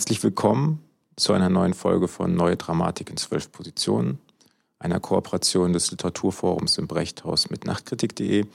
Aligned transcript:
Herzlich 0.00 0.22
willkommen 0.24 0.82
zu 1.16 1.34
einer 1.34 1.50
neuen 1.50 1.74
Folge 1.74 2.08
von 2.08 2.34
Neue 2.34 2.56
Dramatik 2.56 3.10
in 3.10 3.18
zwölf 3.18 3.52
Positionen, 3.52 4.18
einer 4.78 4.98
Kooperation 4.98 5.74
des 5.74 5.90
Literaturforums 5.90 6.78
im 6.78 6.86
Brechthaus 6.86 7.50
mit 7.50 7.66
Nachtkritik.de. 7.66 8.46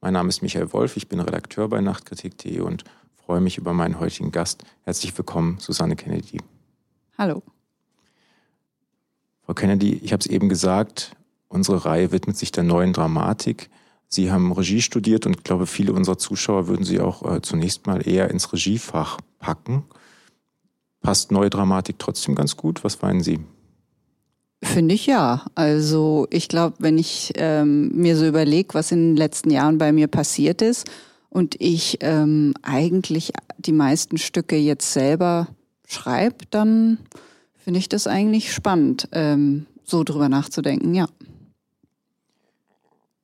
Mein 0.00 0.12
Name 0.12 0.28
ist 0.28 0.42
Michael 0.42 0.72
Wolf, 0.72 0.96
ich 0.96 1.08
bin 1.08 1.18
Redakteur 1.18 1.68
bei 1.68 1.80
Nachtkritik.de 1.80 2.60
und 2.60 2.84
freue 3.16 3.40
mich 3.40 3.58
über 3.58 3.72
meinen 3.72 3.98
heutigen 3.98 4.30
Gast. 4.30 4.62
Herzlich 4.84 5.18
willkommen, 5.18 5.58
Susanne 5.58 5.96
Kennedy. 5.96 6.38
Hallo. 7.18 7.42
Frau 9.44 9.54
Kennedy, 9.54 9.94
ich 10.04 10.12
habe 10.12 10.20
es 10.20 10.26
eben 10.26 10.48
gesagt, 10.48 11.16
unsere 11.48 11.84
Reihe 11.84 12.12
widmet 12.12 12.36
sich 12.36 12.52
der 12.52 12.62
neuen 12.62 12.92
Dramatik. 12.92 13.70
Sie 14.06 14.30
haben 14.30 14.52
Regie 14.52 14.80
studiert 14.80 15.26
und 15.26 15.38
ich 15.38 15.42
glaube, 15.42 15.66
viele 15.66 15.94
unserer 15.94 16.18
Zuschauer 16.18 16.68
würden 16.68 16.84
Sie 16.84 17.00
auch 17.00 17.28
äh, 17.28 17.42
zunächst 17.42 17.88
mal 17.88 18.06
eher 18.06 18.30
ins 18.30 18.52
Regiefach 18.52 19.18
packen. 19.40 19.82
Passt 21.02 21.32
neue 21.32 21.50
Dramatik 21.50 21.98
trotzdem 21.98 22.34
ganz 22.34 22.56
gut? 22.56 22.84
Was 22.84 23.02
meinen 23.02 23.22
Sie? 23.22 23.40
Finde 24.62 24.94
ich 24.94 25.06
ja. 25.06 25.44
Also 25.56 26.28
ich 26.30 26.48
glaube, 26.48 26.76
wenn 26.78 26.96
ich 26.96 27.32
ähm, 27.34 27.90
mir 27.94 28.16
so 28.16 28.24
überlege, 28.26 28.74
was 28.74 28.92
in 28.92 29.10
den 29.10 29.16
letzten 29.16 29.50
Jahren 29.50 29.78
bei 29.78 29.90
mir 29.90 30.06
passiert 30.06 30.62
ist 30.62 30.88
und 31.28 31.56
ich 31.60 31.98
ähm, 32.00 32.54
eigentlich 32.62 33.32
die 33.58 33.72
meisten 33.72 34.18
Stücke 34.18 34.56
jetzt 34.56 34.92
selber 34.92 35.48
schreibe, 35.88 36.44
dann 36.50 36.98
finde 37.56 37.80
ich 37.80 37.88
das 37.88 38.06
eigentlich 38.06 38.52
spannend, 38.52 39.08
ähm, 39.12 39.66
so 39.84 40.04
drüber 40.04 40.28
nachzudenken, 40.28 40.94
ja. 40.94 41.06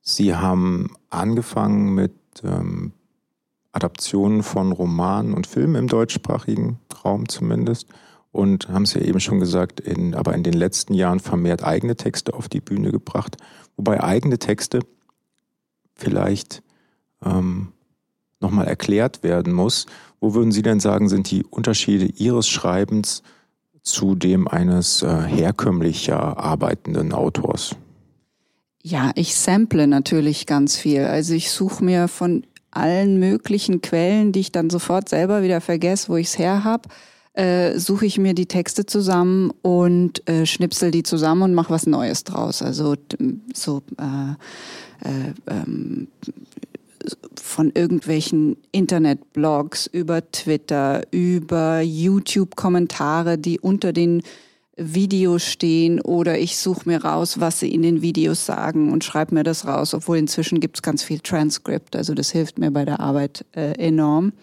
Sie 0.01 0.35
haben 0.35 0.95
angefangen 1.09 1.93
mit 1.93 2.13
ähm, 2.43 2.93
Adaptionen 3.71 4.43
von 4.43 4.71
Romanen 4.71 5.33
und 5.33 5.47
Filmen 5.47 5.75
im 5.75 5.87
deutschsprachigen 5.87 6.79
Raum 7.03 7.29
zumindest 7.29 7.87
und 8.31 8.69
haben 8.69 8.83
es 8.83 8.93
ja 8.93 9.01
eben 9.01 9.19
schon 9.19 9.39
gesagt, 9.39 9.79
in, 9.79 10.13
aber 10.15 10.33
in 10.33 10.43
den 10.43 10.53
letzten 10.53 10.93
Jahren 10.93 11.19
vermehrt 11.19 11.63
eigene 11.63 11.95
Texte 11.95 12.33
auf 12.33 12.49
die 12.49 12.61
Bühne 12.61 12.91
gebracht. 12.91 13.37
Wobei 13.75 14.03
eigene 14.03 14.37
Texte 14.37 14.81
vielleicht 15.95 16.61
ähm, 17.23 17.73
nochmal 18.39 18.67
erklärt 18.67 19.23
werden 19.23 19.53
muss. 19.53 19.85
Wo 20.19 20.33
würden 20.33 20.51
Sie 20.51 20.61
denn 20.61 20.79
sagen, 20.79 21.09
sind 21.09 21.31
die 21.31 21.43
Unterschiede 21.43 22.05
Ihres 22.05 22.47
Schreibens 22.47 23.23
zu 23.81 24.15
dem 24.15 24.47
eines 24.47 25.01
äh, 25.01 25.21
herkömmlicher 25.23 26.37
arbeitenden 26.37 27.13
Autors? 27.13 27.75
Ja, 28.81 29.11
ich 29.15 29.35
sample 29.35 29.87
natürlich 29.87 30.45
ganz 30.45 30.77
viel. 30.77 31.05
Also 31.05 31.33
ich 31.33 31.51
suche 31.51 31.83
mir 31.83 32.07
von 32.07 32.45
allen 32.71 33.19
möglichen 33.19 33.81
Quellen, 33.81 34.31
die 34.31 34.41
ich 34.41 34.51
dann 34.51 34.69
sofort 34.69 35.09
selber 35.09 35.43
wieder 35.43 35.61
vergesse, 35.61 36.09
wo 36.09 36.17
ich 36.17 36.27
es 36.27 36.39
her 36.39 36.63
habe, 36.63 36.89
äh, 37.33 37.77
suche 37.77 38.05
ich 38.05 38.17
mir 38.17 38.33
die 38.33 38.47
Texte 38.47 38.85
zusammen 38.85 39.51
und 39.61 40.27
äh, 40.27 40.45
schnipsel 40.45 40.91
die 40.91 41.03
zusammen 41.03 41.43
und 41.43 41.53
mache 41.53 41.71
was 41.71 41.85
Neues 41.87 42.23
draus. 42.23 42.61
Also 42.61 42.95
so 43.53 43.81
äh, 43.97 45.07
äh, 45.07 45.33
ähm, 45.47 46.07
von 47.35 47.71
irgendwelchen 47.73 48.57
Internetblogs 48.71 49.87
über 49.87 50.29
Twitter, 50.31 51.01
über 51.11 51.81
YouTube-Kommentare, 51.81 53.37
die 53.37 53.59
unter 53.59 53.93
den 53.93 54.21
Videos 54.79 55.43
stehen 55.43 55.99
oder 56.01 56.39
ich 56.39 56.57
suche 56.57 56.81
mir 56.85 57.03
raus, 57.03 57.39
was 57.39 57.59
sie 57.59 57.73
in 57.73 57.81
den 57.81 58.01
Videos 58.01 58.45
sagen 58.45 58.91
und 58.91 59.03
schreibe 59.03 59.35
mir 59.35 59.43
das 59.43 59.67
raus, 59.67 59.93
obwohl 59.93 60.17
inzwischen 60.17 60.59
gibt 60.59 60.77
es 60.77 60.81
ganz 60.81 61.03
viel 61.03 61.19
Transkript, 61.19 61.95
also 61.95 62.13
das 62.13 62.31
hilft 62.31 62.57
mir 62.57 62.71
bei 62.71 62.85
der 62.85 62.99
Arbeit 62.99 63.45
äh, 63.55 63.73
enorm. 63.73 64.33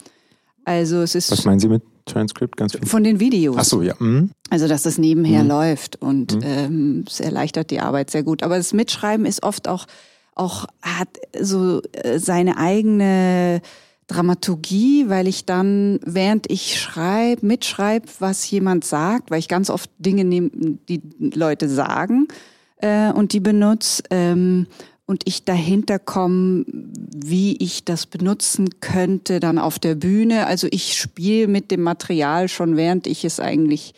Also 0.65 1.01
es 1.01 1.15
ist. 1.15 1.31
Was 1.31 1.45
meinen 1.45 1.61
Sie 1.61 1.69
mit 1.69 1.83
Transkript? 2.07 2.57
Ganz 2.57 2.73
viel? 2.73 2.85
Von 2.87 3.05
den 3.05 3.21
Videos. 3.21 3.57
Ach 3.59 3.65
so, 3.65 3.83
ja. 3.83 3.95
Mhm. 3.99 4.31
Also 4.51 4.69
dass 4.69 4.83
das 4.83 4.99
nebenher 4.99 5.43
mhm. 5.43 5.49
läuft 5.49 5.97
und 6.03 6.37
mhm. 6.37 6.43
ähm, 6.45 7.05
es 7.07 7.21
erleichtert 7.21 7.71
die 7.71 7.81
Arbeit 7.81 8.11
sehr 8.11 8.23
gut. 8.23 8.43
Aber 8.43 8.57
das 8.57 8.73
Mitschreiben 8.73 9.27
ist 9.27 9.43
oft 9.43 9.69
auch 9.69 9.87
auch 10.35 10.67
hat 10.83 11.09
so 11.41 11.81
äh, 11.93 12.19
seine 12.19 12.59
eigene 12.59 13.63
Dramaturgie, 14.07 15.09
weil 15.09 15.27
ich 15.27 15.47
dann, 15.47 15.99
während 16.05 16.51
ich 16.51 16.81
schreibe, 16.81 17.45
mitschreibe, 17.45 18.07
was 18.21 18.49
jemand 18.51 18.85
sagt, 18.85 19.31
weil 19.31 19.41
ich 19.41 19.49
ganz 19.49 19.69
oft 19.69 19.91
Dinge 19.99 20.25
nehme, 20.25 20.51
die 20.89 21.03
Leute 21.19 21.69
sagen 21.69 22.29
äh, 22.77 23.11
und 23.13 23.33
die 23.33 23.41
benutze 23.41 24.05
ähm, 24.11 24.67
und 25.07 25.23
ich 25.25 25.45
dahinter 25.45 25.99
komme, 25.99 26.65
wie 26.69 27.57
ich 27.57 27.85
das 27.85 28.07
benutzen 28.07 28.81
könnte 28.81 29.41
dann 29.41 29.59
auf 29.59 29.79
der 29.79 29.95
Bühne. 29.95 30.47
Also 30.47 30.67
ich 30.71 30.97
spiele 30.97 31.47
mit 31.47 31.71
dem 31.71 31.83
Material 31.83 32.49
schon, 32.49 32.77
während 32.77 33.07
ich 33.07 33.25
es 33.25 33.41
eigentlich 33.41 33.95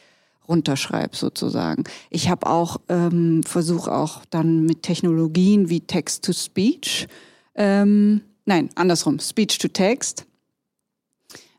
runterschreibe 0.48 1.16
sozusagen. 1.16 1.84
Ich 2.10 2.30
habe 2.30 2.46
auch 2.46 2.78
ähm, 2.88 3.42
versuche 3.42 3.92
auch 3.92 4.25
dann 4.30 4.64
mit 4.64 4.82
Technologien 4.82 5.69
wie 5.69 5.80
Text 5.80 6.25
to 6.25 6.32
Speech 6.32 7.08
ähm, 7.54 8.22
nein, 8.48 8.70
andersrum, 8.75 9.20
Speech 9.20 9.59
to 9.59 9.69
Text. 9.69 10.25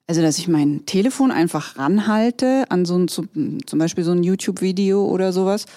Also, 0.08 0.22
dass 0.22 0.40
ich 0.40 0.48
mein 0.48 0.86
Telefon 0.88 1.32
einfach 1.32 1.78
ranhalte 1.78 2.66
an 2.70 2.84
so 2.84 2.98
ein, 2.98 3.08
zum 3.08 3.80
Beispiel 3.80 4.04
so 4.04 4.12
ein 4.12 4.24
YouTube-Video 4.24 5.06
oder 5.06 5.32
sowas. 5.32 5.68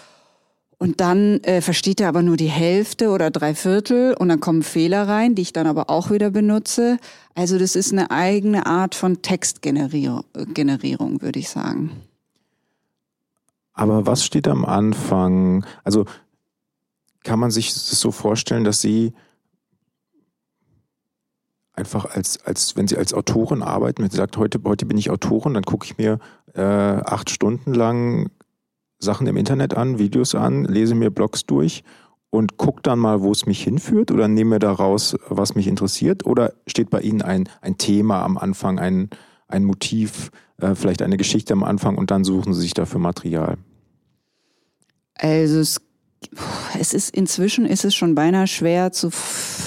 Und 0.78 1.00
dann 1.00 1.38
äh, 1.44 1.60
versteht 1.60 2.00
er 2.00 2.08
aber 2.08 2.22
nur 2.22 2.36
die 2.36 2.48
Hälfte 2.48 3.10
oder 3.10 3.30
drei 3.30 3.54
Viertel 3.54 4.14
und 4.14 4.30
dann 4.30 4.40
kommen 4.40 4.64
Fehler 4.64 5.06
rein, 5.06 5.36
die 5.36 5.42
ich 5.42 5.52
dann 5.52 5.68
aber 5.68 5.90
auch 5.90 6.10
wieder 6.10 6.30
benutze. 6.30 6.98
Also 7.36 7.56
das 7.56 7.76
ist 7.76 7.92
eine 7.92 8.10
eigene 8.10 8.66
Art 8.66 8.96
von 8.96 9.22
Textgenerierung, 9.22 10.24
Generierung, 10.54 11.22
würde 11.22 11.38
ich 11.38 11.50
sagen. 11.50 11.92
Aber 13.74 14.06
was 14.06 14.24
steht 14.24 14.48
am 14.48 14.64
Anfang? 14.64 15.64
Also 15.84 16.06
kann 17.22 17.38
man 17.38 17.52
sich 17.52 17.72
das 17.72 18.00
so 18.00 18.10
vorstellen, 18.10 18.64
dass 18.64 18.80
Sie 18.80 19.12
einfach 21.74 22.04
als, 22.14 22.44
als 22.44 22.76
wenn 22.76 22.88
Sie 22.88 22.96
als 22.96 23.14
Autorin 23.14 23.62
arbeiten, 23.62 24.02
wenn 24.02 24.10
Sie 24.10 24.16
sagt, 24.16 24.36
heute, 24.36 24.60
heute 24.64 24.86
bin 24.86 24.98
ich 24.98 25.10
Autorin, 25.10 25.54
dann 25.54 25.64
gucke 25.64 25.86
ich 25.86 25.98
mir 25.98 26.18
äh, 26.54 26.60
acht 26.60 27.30
Stunden 27.30 27.74
lang 27.74 28.30
Sachen 28.98 29.26
im 29.26 29.36
Internet 29.36 29.74
an, 29.74 29.98
Videos 29.98 30.34
an, 30.34 30.64
lese 30.64 30.94
mir 30.94 31.10
Blogs 31.10 31.44
durch 31.44 31.82
und 32.30 32.56
gucke 32.56 32.82
dann 32.82 32.98
mal, 32.98 33.20
wo 33.20 33.30
es 33.32 33.46
mich 33.46 33.62
hinführt 33.62 34.10
oder 34.10 34.28
nehme 34.28 34.50
mir 34.50 34.58
daraus, 34.58 35.16
was 35.28 35.54
mich 35.54 35.66
interessiert? 35.66 36.24
Oder 36.24 36.54
steht 36.66 36.90
bei 36.90 37.00
Ihnen 37.00 37.22
ein, 37.22 37.48
ein 37.60 37.78
Thema 37.78 38.22
am 38.22 38.38
Anfang, 38.38 38.78
ein, 38.78 39.10
ein 39.48 39.64
Motiv, 39.64 40.30
äh, 40.58 40.74
vielleicht 40.74 41.02
eine 41.02 41.16
Geschichte 41.16 41.52
am 41.52 41.64
Anfang 41.64 41.98
und 41.98 42.10
dann 42.10 42.24
suchen 42.24 42.54
Sie 42.54 42.60
sich 42.60 42.74
dafür 42.74 43.00
Material? 43.00 43.58
Also 45.14 45.58
es 45.58 45.80
es 46.78 46.94
ist 46.94 47.14
inzwischen 47.14 47.66
ist 47.66 47.84
es 47.84 47.94
schon 47.94 48.14
beinahe 48.14 48.46
schwer 48.46 48.92
zu 48.92 49.10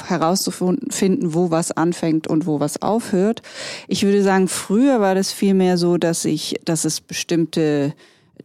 herauszufinden, 0.08 1.34
wo 1.34 1.52
was 1.52 1.72
anfängt 1.72 2.28
und 2.28 2.46
wo 2.46 2.60
was 2.60 2.82
aufhört. 2.82 3.42
Ich 3.88 4.04
würde 4.04 4.24
sagen, 4.24 4.48
früher 4.48 5.00
war 5.02 5.16
das 5.16 5.32
viel 5.32 5.54
mehr 5.54 5.78
so, 5.78 5.98
dass 5.98 6.26
ich, 6.26 6.60
dass 6.66 6.86
es 6.86 7.02
bestimmte 7.02 7.94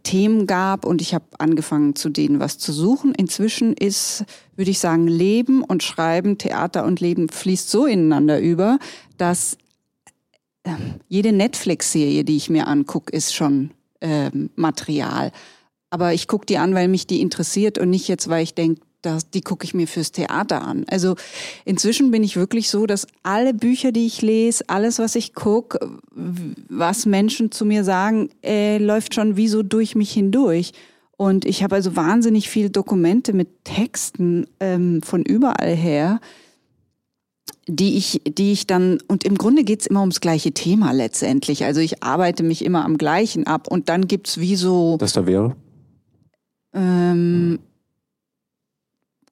Themen 0.02 0.46
gab 0.46 0.86
und 0.86 1.02
ich 1.02 1.14
habe 1.14 1.24
angefangen 1.38 1.94
zu 1.94 2.08
denen 2.08 2.40
was 2.40 2.58
zu 2.58 2.72
suchen. 2.72 3.14
Inzwischen 3.14 3.74
ist, 3.74 4.24
würde 4.56 4.70
ich 4.70 4.78
sagen, 4.78 5.06
Leben 5.06 5.62
und 5.62 5.82
Schreiben, 5.82 6.38
Theater 6.38 6.84
und 6.84 7.00
Leben 7.00 7.28
fließt 7.28 7.70
so 7.70 7.86
ineinander 7.86 8.40
über, 8.40 8.78
dass 9.18 9.58
äh, 10.64 10.70
jede 11.08 11.32
Netflix-Serie, 11.32 12.24
die 12.24 12.36
ich 12.36 12.50
mir 12.50 12.66
angucke, 12.66 13.14
ist 13.14 13.34
schon 13.34 13.72
äh, 14.00 14.30
Material. 14.56 15.32
Aber 15.90 16.14
ich 16.14 16.28
gucke 16.28 16.46
die 16.46 16.58
an, 16.58 16.74
weil 16.74 16.88
mich 16.88 17.06
die 17.06 17.20
interessiert 17.20 17.78
und 17.78 17.90
nicht 17.90 18.08
jetzt, 18.08 18.28
weil 18.28 18.44
ich 18.44 18.54
denke, 18.54 18.80
die 19.34 19.40
gucke 19.40 19.64
ich 19.64 19.74
mir 19.74 19.86
fürs 19.86 20.12
Theater 20.12 20.62
an. 20.62 20.84
Also 20.88 21.16
inzwischen 21.64 22.10
bin 22.10 22.22
ich 22.22 22.36
wirklich 22.36 22.70
so, 22.70 22.86
dass 22.86 23.06
alle 23.22 23.54
Bücher, 23.54 23.92
die 23.92 24.06
ich 24.06 24.22
lese, 24.22 24.64
alles, 24.68 24.98
was 24.98 25.14
ich 25.14 25.34
gucke, 25.34 25.78
was 26.68 27.06
Menschen 27.06 27.50
zu 27.50 27.64
mir 27.64 27.84
sagen, 27.84 28.30
äh, 28.44 28.78
läuft 28.78 29.14
schon 29.14 29.36
wie 29.36 29.48
so 29.48 29.62
durch 29.62 29.94
mich 29.94 30.12
hindurch. 30.12 30.72
Und 31.16 31.44
ich 31.44 31.62
habe 31.62 31.74
also 31.74 31.96
wahnsinnig 31.96 32.48
viele 32.48 32.70
Dokumente 32.70 33.32
mit 33.32 33.64
Texten 33.64 34.46
ähm, 34.58 35.02
von 35.02 35.22
überall 35.22 35.74
her, 35.74 36.20
die 37.66 37.96
ich, 37.96 38.22
die 38.26 38.52
ich 38.52 38.66
dann, 38.66 38.98
und 39.06 39.24
im 39.24 39.36
Grunde 39.36 39.64
geht's 39.64 39.86
immer 39.86 40.00
ums 40.00 40.20
gleiche 40.20 40.52
Thema 40.52 40.92
letztendlich. 40.92 41.64
Also 41.64 41.80
ich 41.80 42.02
arbeite 42.02 42.42
mich 42.42 42.64
immer 42.64 42.84
am 42.84 42.96
gleichen 42.96 43.46
ab 43.46 43.68
und 43.68 43.88
dann 43.88 44.08
gibt's 44.08 44.40
wie 44.40 44.56
so. 44.56 44.96
Das 44.98 45.12
da 45.12 45.26
wäre? 45.26 45.56
Ähm, 46.72 47.58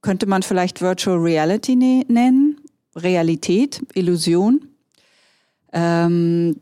könnte 0.02 0.26
man 0.26 0.43
vielleicht 0.43 0.81
Virtual 0.81 1.19
Reality 1.19 1.76
ne 1.76 2.05
nennen, 2.08 2.61
Realität, 2.96 3.82
Illusion. 3.94 4.61
Ähm, 5.73 6.56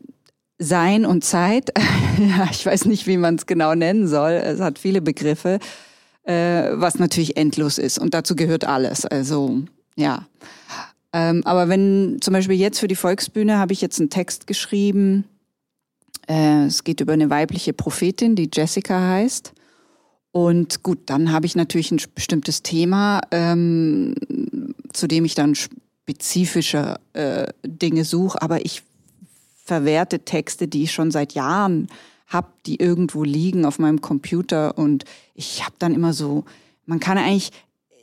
Sein 0.59 1.05
und 1.05 1.23
Zeit, 1.23 1.71
ich 2.51 2.65
weiß 2.65 2.85
nicht, 2.85 3.05
wie 3.07 3.17
man 3.17 3.35
es 3.35 3.45
genau 3.45 3.75
nennen 3.75 4.07
soll. 4.07 4.31
Es 4.31 4.59
hat 4.59 4.79
viele 4.79 5.01
Begriffe, 5.01 5.59
äh, 6.23 6.71
was 6.73 6.97
natürlich 6.97 7.37
endlos 7.37 7.77
ist. 7.77 7.99
Und 7.99 8.13
dazu 8.13 8.35
gehört 8.35 8.65
alles. 8.65 9.05
Also, 9.05 9.63
ja. 9.95 10.27
Ähm, 11.13 11.41
aber 11.45 11.69
wenn 11.69 12.17
zum 12.21 12.33
Beispiel 12.33 12.57
jetzt 12.57 12.79
für 12.79 12.87
die 12.87 12.95
Volksbühne 12.95 13.57
habe 13.57 13.71
ich 13.73 13.81
jetzt 13.81 13.99
einen 13.99 14.09
Text 14.09 14.47
geschrieben, 14.47 15.25
Äh, 16.29 16.65
es 16.65 16.83
geht 16.83 16.99
über 16.99 17.13
eine 17.13 17.29
weibliche 17.29 17.71
Prophetin, 17.71 18.35
die 18.35 18.49
Jessica 18.53 18.99
heißt. 18.99 19.53
Und 20.31 20.83
gut, 20.83 20.99
dann 21.07 21.31
habe 21.31 21.45
ich 21.45 21.55
natürlich 21.55 21.91
ein 21.91 22.01
bestimmtes 22.13 22.61
Thema, 22.61 23.21
ähm, 23.31 24.13
zu 24.93 25.07
dem 25.07 25.25
ich 25.25 25.35
dann 25.35 25.55
spezifische 25.55 26.99
äh, 27.13 27.47
Dinge 27.65 28.05
suche, 28.05 28.41
aber 28.41 28.65
ich 28.65 28.83
verwerte 29.65 30.19
Texte, 30.19 30.67
die 30.67 30.83
ich 30.83 30.91
schon 30.91 31.11
seit 31.11 31.33
Jahren 31.33 31.87
habe, 32.27 32.47
die 32.65 32.79
irgendwo 32.79 33.23
liegen 33.23 33.65
auf 33.65 33.79
meinem 33.79 34.01
Computer. 34.01 34.77
Und 34.77 35.05
ich 35.33 35.65
habe 35.65 35.75
dann 35.79 35.93
immer 35.93 36.13
so, 36.13 36.45
man 36.85 36.99
kann 36.99 37.17
eigentlich, 37.17 37.51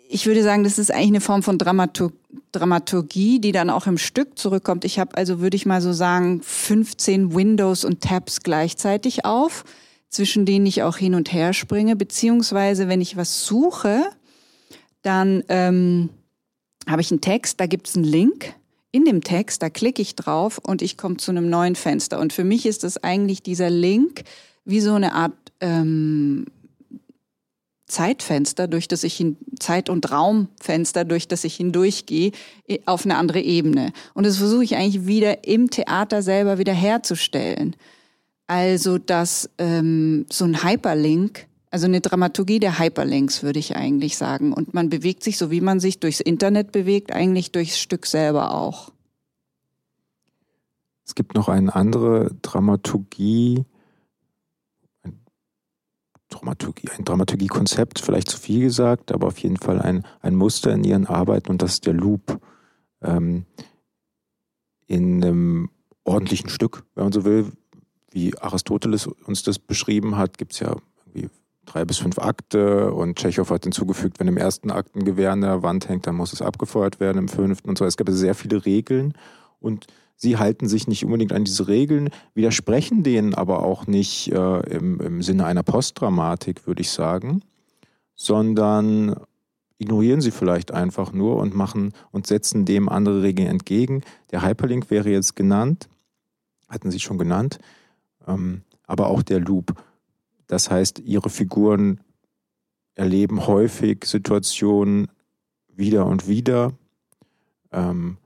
ich 0.09 0.27
würde 0.27 0.43
sagen, 0.43 0.65
das 0.65 0.79
ist 0.79 0.91
eigentlich 0.91 1.09
eine 1.09 1.21
Form 1.21 1.43
von 1.43 1.59
Dramatur 1.59 2.13
Dramaturgie, 2.53 3.41
die 3.41 3.53
dann 3.53 3.71
auch 3.71 3.87
im 3.87 3.99
Stück 3.99 4.39
zurückkommt. 4.39 4.85
Ich 4.85 4.99
habe 4.99 5.17
also, 5.17 5.41
würde 5.41 5.57
ich 5.57 5.67
mal 5.67 5.81
so 5.81 5.93
sagen, 5.93 6.41
15 6.43 7.35
Windows 7.35 7.85
und 7.85 8.01
Tabs 8.01 8.43
gleichzeitig 8.43 9.25
auf, 9.25 9.65
zwischen 10.09 10.47
denen 10.47 10.67
ich 10.67 10.83
auch 10.83 10.97
hin 10.97 11.15
und 11.15 11.33
her 11.33 11.53
springe, 11.53 11.97
beziehungsweise 11.97 12.89
wenn 12.89 13.01
ich 13.01 13.17
was 13.17 13.47
suche, 13.47 14.03
dann 15.03 15.45
ähm, 15.49 16.11
habe 16.87 17.03
ich 17.03 17.11
einen 17.11 17.21
Text, 17.21 17.61
da 17.61 17.67
gibt 17.67 17.89
es 17.89 17.97
einen 17.97 18.05
Link. 18.05 18.55
In 18.93 19.05
dem 19.05 19.23
Text, 19.25 19.61
da 19.63 19.71
klicke 19.71 20.01
ich 20.01 20.15
drauf 20.15 20.59
und 20.59 20.81
ich 20.81 20.97
komme 20.97 21.17
zu 21.17 21.33
einem 21.33 21.51
neuen 21.51 21.75
Fenster. 21.75 22.21
Und 22.21 22.33
für 22.33 22.45
mich 22.45 22.65
ist 22.65 22.85
das 22.85 23.03
eigentlich 23.03 23.43
dieser 23.43 23.71
Link 23.71 24.23
wie 24.65 24.81
so 24.81 24.95
eine 24.95 25.15
Art 25.15 25.33
ähm, 25.61 26.47
Zeitfenster, 27.87 28.67
durch 28.67 28.89
das 28.89 29.05
ich 29.05 29.15
hin, 29.17 29.37
Zeit- 29.59 29.89
und 29.89 30.11
Raumfenster, 30.11 31.05
durch 31.05 31.29
das 31.29 31.45
ich 31.45 31.57
hindurchgehe, 31.57 32.33
auf 32.87 33.05
eine 33.05 33.17
andere 33.17 33.41
Ebene. 33.41 33.93
Und 34.15 34.27
das 34.27 34.39
versuche 34.39 34.65
ich 34.65 34.77
eigentlich 34.77 35.07
wieder 35.07 35.47
im 35.47 35.71
Theater 35.71 36.23
selber 36.23 36.59
wieder 36.59 36.73
herzustellen. 36.73 37.77
Also, 38.47 38.99
dass 38.99 39.51
ähm, 39.59 40.27
so 40.31 40.45
ein 40.45 40.63
Hyperlink, 40.63 41.47
also 41.71 41.87
eine 41.87 42.01
Dramaturgie 42.01 42.61
der 42.61 42.79
Hyperlinks, 42.79 43.43
würde 43.43 43.59
ich 43.59 43.75
eigentlich 43.75 44.17
sagen. 44.19 44.53
Und 44.53 44.75
man 44.75 44.91
bewegt 44.91 45.25
sich, 45.25 45.39
so 45.39 45.51
wie 45.51 45.61
man 45.61 45.81
sich 45.81 45.99
durchs 45.99 46.21
Internet 46.21 46.73
bewegt, 46.73 47.13
eigentlich 47.13 47.53
durchs 47.53 47.79
Stück 47.79 48.07
selber 48.07 48.55
auch. 48.55 48.93
Es 51.07 51.15
gibt 51.15 51.35
noch 51.35 51.49
eine 51.49 51.75
andere 51.75 52.31
Dramaturgie, 52.43 53.65
Dramaturgie, 56.31 56.89
ein 56.97 57.05
Dramaturgiekonzept, 57.05 58.01
vielleicht 58.01 58.29
zu 58.29 58.39
viel 58.39 58.61
gesagt, 58.61 59.13
aber 59.13 59.29
auf 59.29 59.39
jeden 59.39 59.57
Fall 59.57 59.81
ein, 59.81 60.05
ein 60.21 60.35
Muster 60.35 60.73
in 60.73 60.83
ihren 60.83 61.07
Arbeiten 61.07 61.51
und 61.51 61.63
das 61.63 61.75
ist 61.75 61.87
der 61.87 61.95
Loop. 61.95 62.41
Ähm, 63.03 63.45
in 64.87 65.23
einem 65.23 65.71
ordentlichen 66.05 66.51
Stück, 66.51 66.85
wenn 66.95 67.05
man 67.05 67.13
so 67.13 67.25
will, 67.25 67.53
wie 68.15 68.37
Aristoteles 68.39 69.07
uns 69.07 69.43
das 69.43 69.59
beschrieben 69.59 70.17
hat, 70.17 70.39
gibt 70.39 70.53
es 70.53 70.61
ja 70.61 70.77
irgendwie 71.05 71.29
drei 71.67 71.85
bis 71.85 71.99
fünf 71.99 72.19
Akte 72.19 72.93
und 72.93 73.17
Tschechow 73.17 73.49
hat 73.51 73.65
hinzugefügt, 73.65 74.21
wenn 74.21 74.29
im 74.29 74.37
ersten 74.37 74.71
Akt 74.71 74.95
ein 74.95 75.05
Gewehr 75.05 75.33
an 75.33 75.41
der 75.41 75.63
Wand 75.63 75.89
hängt, 75.89 76.07
dann 76.07 76.15
muss 76.15 76.33
es 76.33 76.41
abgefeuert 76.41 77.01
werden, 77.01 77.19
im 77.19 77.29
fünften 77.29 77.69
und 77.69 77.79
so. 77.79 77.85
Es 77.85 77.97
gab 77.97 78.09
sehr 78.11 78.35
viele 78.35 78.65
Regeln 78.65 79.15
und 79.61 79.87
sie 80.17 80.37
halten 80.37 80.69
sich 80.69 80.87
nicht 80.87 81.05
unbedingt 81.05 81.33
an 81.33 81.45
diese 81.45 81.67
Regeln, 81.67 82.11
widersprechen 82.35 83.03
denen 83.03 83.35
aber 83.35 83.65
auch 83.65 83.87
nicht 83.87 84.31
äh, 84.31 84.61
im, 84.71 85.01
im 85.01 85.23
Sinne 85.23 85.47
einer 85.47 85.63
Postdramatik, 85.63 86.67
würde 86.67 86.83
ich 86.83 86.91
sagen, 86.91 87.43
sondern 88.15 89.17
ignorieren 89.79 90.21
sie 90.21 90.31
vielleicht 90.31 90.71
einfach 90.71 91.13
nur 91.13 91.39
und 91.39 91.55
machen 91.55 91.93
und 92.13 92.29
setzen 92.29 92.65
dem 92.65 92.89
andere 92.89 93.23
Regeln 93.23 93.49
entgegen. 93.49 94.03
Der 94.31 94.43
Hyperlink 94.43 94.91
wäre 94.91 95.11
jetzt 95.11 95.35
genannt, 95.35 95.89
hatten 96.69 96.91
Sie 96.91 97.01
schon 97.01 97.19
genannt, 97.19 97.59
aber 98.27 99.09
auch 99.09 99.23
der 99.23 99.41
Loop. 99.41 99.75
Das 100.47 100.71
heißt, 100.71 101.01
ihre 101.01 101.31
Figuren 101.31 102.01
erleben 102.95 103.47
häufig 103.47 104.05
Situationen 104.05 105.09
wieder 105.69 106.07
und 106.07 106.29
wieder. 106.29 106.73
Ähm, 107.73 108.19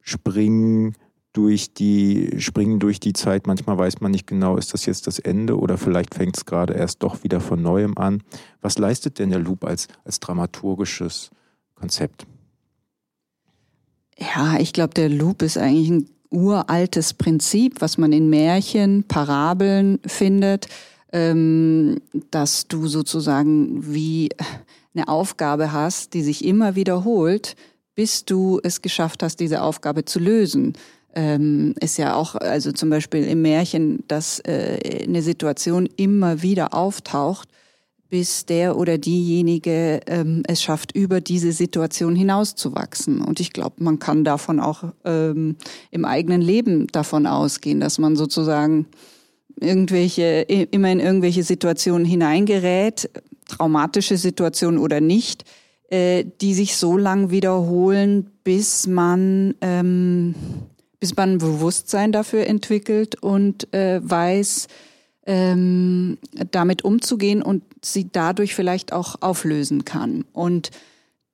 springen 0.00 0.94
durch 1.32 1.72
die, 1.74 2.40
springen 2.40 2.80
durch 2.80 3.00
die 3.00 3.12
Zeit. 3.12 3.46
Manchmal 3.46 3.78
weiß 3.78 4.00
man 4.00 4.10
nicht 4.10 4.26
genau, 4.26 4.56
ist 4.56 4.74
das 4.74 4.86
jetzt 4.86 5.06
das 5.06 5.18
Ende 5.18 5.58
oder 5.58 5.78
vielleicht 5.78 6.14
fängt 6.14 6.36
es 6.36 6.44
gerade 6.44 6.74
erst 6.74 7.02
doch 7.02 7.22
wieder 7.22 7.40
von 7.40 7.62
neuem 7.62 7.96
an. 7.96 8.22
Was 8.60 8.78
leistet 8.78 9.18
denn 9.18 9.30
der 9.30 9.38
Loop 9.38 9.64
als, 9.64 9.86
als 10.04 10.20
dramaturgisches 10.20 11.30
Konzept? 11.74 12.26
Ja, 14.18 14.58
ich 14.58 14.72
glaube, 14.72 14.92
der 14.94 15.08
Loop 15.08 15.42
ist 15.42 15.56
eigentlich 15.56 15.90
ein 15.90 16.10
uraltes 16.30 17.14
Prinzip, 17.14 17.80
was 17.80 17.98
man 17.98 18.12
in 18.12 18.30
Märchen, 18.30 19.04
Parabeln 19.04 19.98
findet, 20.06 20.68
ähm, 21.12 22.00
dass 22.30 22.68
du 22.68 22.86
sozusagen 22.86 23.92
wie 23.92 24.30
eine 24.94 25.08
Aufgabe 25.08 25.72
hast, 25.72 26.14
die 26.14 26.22
sich 26.22 26.44
immer 26.44 26.74
wiederholt, 26.74 27.56
bis 27.94 28.24
du 28.24 28.60
es 28.62 28.82
geschafft 28.82 29.22
hast, 29.22 29.40
diese 29.40 29.62
Aufgabe 29.62 30.04
zu 30.04 30.18
lösen. 30.18 30.74
Ähm, 31.12 31.74
ist 31.80 31.98
ja 31.98 32.14
auch, 32.14 32.36
also 32.36 32.70
zum 32.70 32.90
Beispiel 32.90 33.24
im 33.24 33.42
Märchen, 33.42 34.04
dass 34.06 34.38
äh, 34.40 35.04
eine 35.04 35.22
Situation 35.22 35.88
immer 35.96 36.42
wieder 36.42 36.72
auftaucht, 36.72 37.48
bis 38.10 38.44
der 38.44 38.76
oder 38.76 38.98
diejenige 38.98 40.00
ähm, 40.06 40.42
es 40.46 40.62
schafft, 40.62 40.94
über 40.94 41.20
diese 41.20 41.52
Situation 41.52 42.16
hinauszuwachsen. 42.16 43.22
Und 43.22 43.38
ich 43.38 43.52
glaube, 43.52 43.76
man 43.78 44.00
kann 44.00 44.24
davon 44.24 44.58
auch 44.58 44.84
ähm, 45.04 45.56
im 45.92 46.04
eigenen 46.04 46.42
Leben 46.42 46.88
davon 46.88 47.26
ausgehen, 47.26 47.80
dass 47.80 47.98
man 47.98 48.16
sozusagen 48.16 48.86
irgendwelche, 49.60 50.42
immer 50.70 50.90
in 50.90 51.00
irgendwelche 51.00 51.44
Situationen 51.44 52.04
hineingerät, 52.04 53.08
traumatische 53.46 54.16
Situationen 54.16 54.80
oder 54.80 55.00
nicht, 55.00 55.44
äh, 55.90 56.24
die 56.40 56.54
sich 56.54 56.76
so 56.76 56.96
lang 56.96 57.30
wiederholen, 57.30 58.30
bis 58.42 58.86
man, 58.86 59.54
ähm, 59.60 60.34
bis 60.98 61.16
man 61.16 61.32
ein 61.32 61.38
Bewusstsein 61.38 62.10
dafür 62.10 62.46
entwickelt 62.46 63.22
und 63.22 63.72
äh, 63.72 64.00
weiß, 64.02 64.66
ähm, 65.30 66.18
damit 66.50 66.82
umzugehen 66.82 67.40
und 67.40 67.62
sie 67.82 68.08
dadurch 68.10 68.56
vielleicht 68.56 68.92
auch 68.92 69.22
auflösen 69.22 69.84
kann. 69.84 70.24
Und 70.32 70.72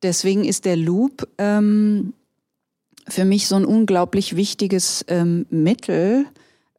deswegen 0.02 0.44
ist 0.44 0.66
der 0.66 0.76
Loop 0.76 1.26
ähm, 1.38 2.12
für 3.08 3.24
mich 3.24 3.48
so 3.48 3.56
ein 3.56 3.64
unglaublich 3.64 4.36
wichtiges 4.36 5.02
ähm, 5.08 5.46
Mittel, 5.48 6.26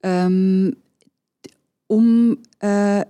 ähm, 0.04 0.76
um 1.88 2.38
äh, 2.60 3.04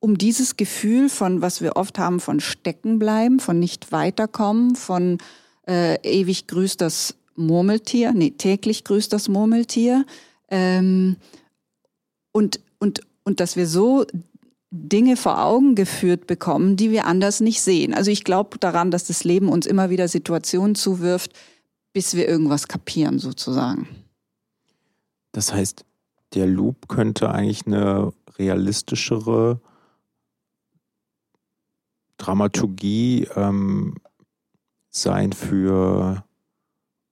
um 0.00 0.18
dieses 0.18 0.56
Gefühl 0.56 1.08
von, 1.08 1.42
was 1.42 1.60
wir 1.60 1.76
oft 1.76 2.00
haben, 2.00 2.18
von 2.18 2.40
Steckenbleiben, 2.40 3.38
von 3.38 3.60
nicht 3.60 3.92
weiterkommen, 3.92 4.74
von 4.74 5.18
äh, 5.68 5.96
ewig 6.02 6.48
grüßt 6.48 6.80
das 6.80 7.14
Murmeltier, 7.36 8.12
nee, 8.12 8.30
täglich 8.30 8.82
grüßt 8.82 9.12
das 9.12 9.28
Murmeltier. 9.28 10.04
Ähm, 10.50 11.16
und, 12.32 12.60
und, 12.78 13.00
und 13.24 13.40
dass 13.40 13.56
wir 13.56 13.66
so 13.66 14.06
Dinge 14.70 15.16
vor 15.16 15.42
Augen 15.42 15.74
geführt 15.74 16.26
bekommen, 16.26 16.76
die 16.76 16.90
wir 16.90 17.06
anders 17.06 17.40
nicht 17.40 17.62
sehen. 17.62 17.94
Also 17.94 18.10
ich 18.10 18.24
glaube 18.24 18.58
daran, 18.58 18.90
dass 18.90 19.04
das 19.04 19.24
Leben 19.24 19.48
uns 19.48 19.66
immer 19.66 19.90
wieder 19.90 20.08
Situationen 20.08 20.74
zuwirft, 20.74 21.32
bis 21.92 22.14
wir 22.14 22.28
irgendwas 22.28 22.68
kapieren 22.68 23.18
sozusagen. 23.18 23.88
Das 25.32 25.52
heißt, 25.52 25.84
der 26.34 26.46
Loop 26.46 26.88
könnte 26.88 27.30
eigentlich 27.30 27.66
eine 27.66 28.12
realistischere 28.38 29.60
Dramaturgie 32.18 33.28
ähm, 33.36 33.94
sein 34.90 35.32
für 35.32 36.24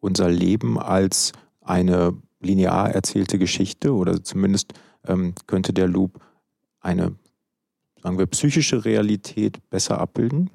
unser 0.01 0.29
Leben 0.29 0.79
als 0.79 1.33
eine 1.61 2.17
linear 2.41 2.91
erzählte 2.91 3.39
Geschichte 3.39 3.95
oder 3.95 4.23
zumindest 4.23 4.75
ähm, 5.07 5.35
könnte 5.47 5.73
der 5.73 5.89
Loop 5.89 6.21
eine, 6.81 7.15
sagen 8.03 8.19
wir, 8.19 8.27
psychische 8.27 8.85
Realität 8.85 9.59
besser 9.71 10.01
abbilden? 10.01 10.51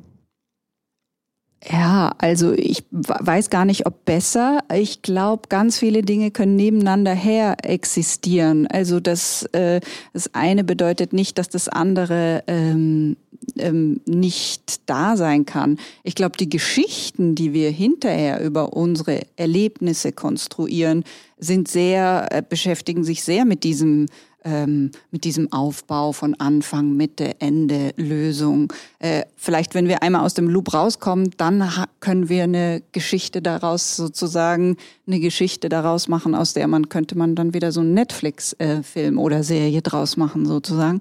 Ja, 1.67 2.13
also 2.19 2.53
ich 2.53 2.85
weiß 2.91 3.49
gar 3.49 3.65
nicht, 3.65 3.85
ob 3.85 4.05
besser. 4.05 4.59
Ich 4.73 5.01
glaube, 5.01 5.49
ganz 5.49 5.77
viele 5.77 6.03
Dinge 6.03 6.31
können 6.31 6.55
nebeneinander 6.55 7.13
her 7.13 7.57
existieren. 7.63 8.65
Also 8.67 9.01
das, 9.01 9.43
äh, 9.51 9.81
das 10.13 10.33
eine 10.33 10.63
bedeutet 10.63 11.11
nicht, 11.11 11.37
dass 11.37 11.49
das 11.49 11.67
andere 11.67 12.45
ähm, 12.47 13.17
ähm, 13.57 13.99
nicht 14.05 14.89
da 14.89 15.17
sein 15.17 15.45
kann. 15.45 15.79
Ich 16.03 16.15
glaube, 16.15 16.37
die 16.37 16.49
Geschichten, 16.49 17.35
die 17.35 17.51
wir 17.51 17.71
hinterher 17.71 18.41
über 18.41 18.71
unsere 18.71 19.21
Erlebnisse 19.35 20.13
konstruieren, 20.13 21.03
sind 21.37 21.67
sehr, 21.67 22.27
äh, 22.31 22.41
beschäftigen 22.47 23.03
sich 23.03 23.21
sehr 23.23 23.43
mit 23.43 23.65
diesem 23.65 24.05
ähm, 24.43 24.91
mit 25.11 25.23
diesem 25.23 25.51
Aufbau 25.51 26.11
von 26.11 26.35
Anfang, 26.35 26.95
Mitte, 26.95 27.39
Ende, 27.39 27.91
Lösung. 27.97 28.71
Äh, 28.99 29.23
vielleicht, 29.35 29.75
wenn 29.75 29.87
wir 29.87 30.01
einmal 30.03 30.25
aus 30.25 30.33
dem 30.33 30.49
Loop 30.49 30.73
rauskommen, 30.73 31.31
dann 31.37 31.69
können 31.99 32.29
wir 32.29 32.43
eine 32.43 32.81
Geschichte 32.91 33.41
daraus 33.41 33.95
sozusagen, 33.95 34.77
eine 35.07 35.19
Geschichte 35.19 35.69
daraus 35.69 36.07
machen, 36.07 36.35
aus 36.35 36.53
der 36.53 36.67
man 36.67 36.89
könnte 36.89 37.17
man 37.17 37.35
dann 37.35 37.53
wieder 37.53 37.71
so 37.71 37.81
einen 37.81 37.93
Netflix-Film 37.93 39.17
äh, 39.17 39.21
oder 39.21 39.43
Serie 39.43 39.81
draus 39.81 40.17
machen 40.17 40.45
sozusagen. 40.45 40.99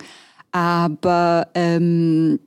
Aber 0.51 1.49
ähm, 1.55 2.41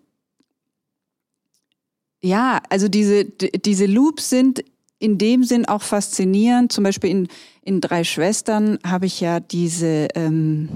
ja, 2.24 2.62
also 2.70 2.88
diese, 2.88 3.26
diese 3.26 3.86
Loops 3.86 4.30
sind 4.30 4.64
in 5.02 5.18
dem 5.18 5.44
Sinn 5.44 5.66
auch 5.66 5.82
faszinierend. 5.82 6.72
Zum 6.72 6.84
Beispiel 6.84 7.10
in, 7.10 7.28
in 7.64 7.82
Drei 7.82 8.04
Schwestern 8.04 8.78
habe 8.86 9.08
ich 9.08 9.20
ja 9.20 9.40
diese, 9.40 10.08
ähm, 10.16 10.70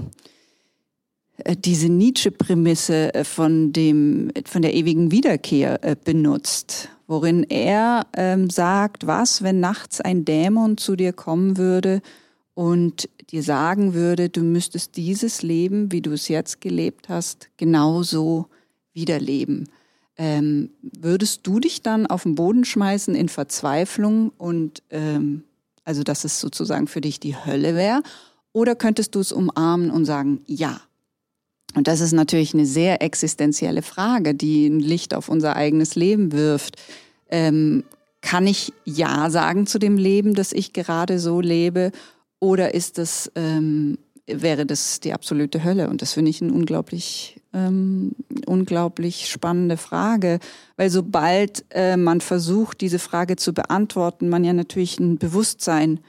äh, 1.38 1.56
diese 1.56 1.88
Nietzsche-Prämisse 1.88 3.14
äh, 3.14 3.24
von, 3.24 3.72
dem, 3.72 4.32
von 4.44 4.62
der 4.62 4.74
ewigen 4.74 5.12
Wiederkehr 5.12 5.82
äh, 5.84 5.96
benutzt, 6.02 6.88
worin 7.06 7.44
er 7.44 8.06
ähm, 8.16 8.50
sagt, 8.50 9.06
was, 9.06 9.42
wenn 9.42 9.60
nachts 9.60 10.00
ein 10.00 10.24
Dämon 10.24 10.76
zu 10.76 10.96
dir 10.96 11.12
kommen 11.12 11.56
würde 11.56 12.02
und 12.54 13.08
dir 13.30 13.44
sagen 13.44 13.94
würde, 13.94 14.28
du 14.28 14.42
müsstest 14.42 14.96
dieses 14.96 15.42
Leben, 15.42 15.92
wie 15.92 16.00
du 16.00 16.12
es 16.12 16.26
jetzt 16.26 16.60
gelebt 16.60 17.08
hast, 17.08 17.48
genauso 17.56 18.48
wiederleben 18.92 19.68
ähm, 20.18 20.70
würdest 20.80 21.46
du 21.46 21.60
dich 21.60 21.82
dann 21.82 22.06
auf 22.06 22.22
den 22.22 22.34
Boden 22.34 22.64
schmeißen 22.64 23.14
in 23.14 23.28
Verzweiflung 23.28 24.30
und 24.38 24.82
ähm, 24.90 25.44
also 25.84 26.02
dass 26.02 26.24
es 26.24 26.40
sozusagen 26.40 26.88
für 26.88 27.00
dich 27.00 27.20
die 27.20 27.36
Hölle 27.36 27.74
wäre? 27.74 28.02
Oder 28.52 28.74
könntest 28.74 29.14
du 29.14 29.20
es 29.20 29.32
umarmen 29.32 29.90
und 29.90 30.04
sagen, 30.04 30.40
ja? 30.46 30.80
Und 31.74 31.88
das 31.88 32.00
ist 32.00 32.12
natürlich 32.12 32.54
eine 32.54 32.64
sehr 32.64 33.02
existenzielle 33.02 33.82
Frage, 33.82 34.34
die 34.34 34.66
ein 34.66 34.80
Licht 34.80 35.12
auf 35.12 35.28
unser 35.28 35.56
eigenes 35.56 35.94
Leben 35.94 36.32
wirft. 36.32 36.76
Ähm, 37.28 37.84
kann 38.22 38.46
ich 38.46 38.72
Ja 38.84 39.28
sagen 39.30 39.66
zu 39.66 39.78
dem 39.78 39.98
Leben, 39.98 40.34
das 40.34 40.52
ich 40.52 40.72
gerade 40.72 41.18
so 41.18 41.40
lebe? 41.40 41.92
Oder 42.40 42.74
ist 42.74 42.98
das, 42.98 43.30
ähm, 43.34 43.98
wäre 44.26 44.66
das 44.66 45.00
die 45.00 45.12
absolute 45.12 45.64
Hölle? 45.64 45.88
Und 45.88 46.02
das 46.02 46.12
finde 46.12 46.30
ich 46.30 46.40
ein 46.40 46.50
unglaublich 46.50 47.40
ähm, 47.52 48.12
unglaublich 48.46 49.28
spannende 49.30 49.76
Frage, 49.76 50.40
weil 50.76 50.90
sobald 50.90 51.64
äh, 51.70 51.96
man 51.96 52.20
versucht, 52.20 52.80
diese 52.80 52.98
Frage 52.98 53.36
zu 53.36 53.54
beantworten, 53.54 54.28
man 54.28 54.44
ja 54.44 54.52
natürlich 54.52 54.98
ein 55.00 55.16
Bewusstsein 55.16 56.00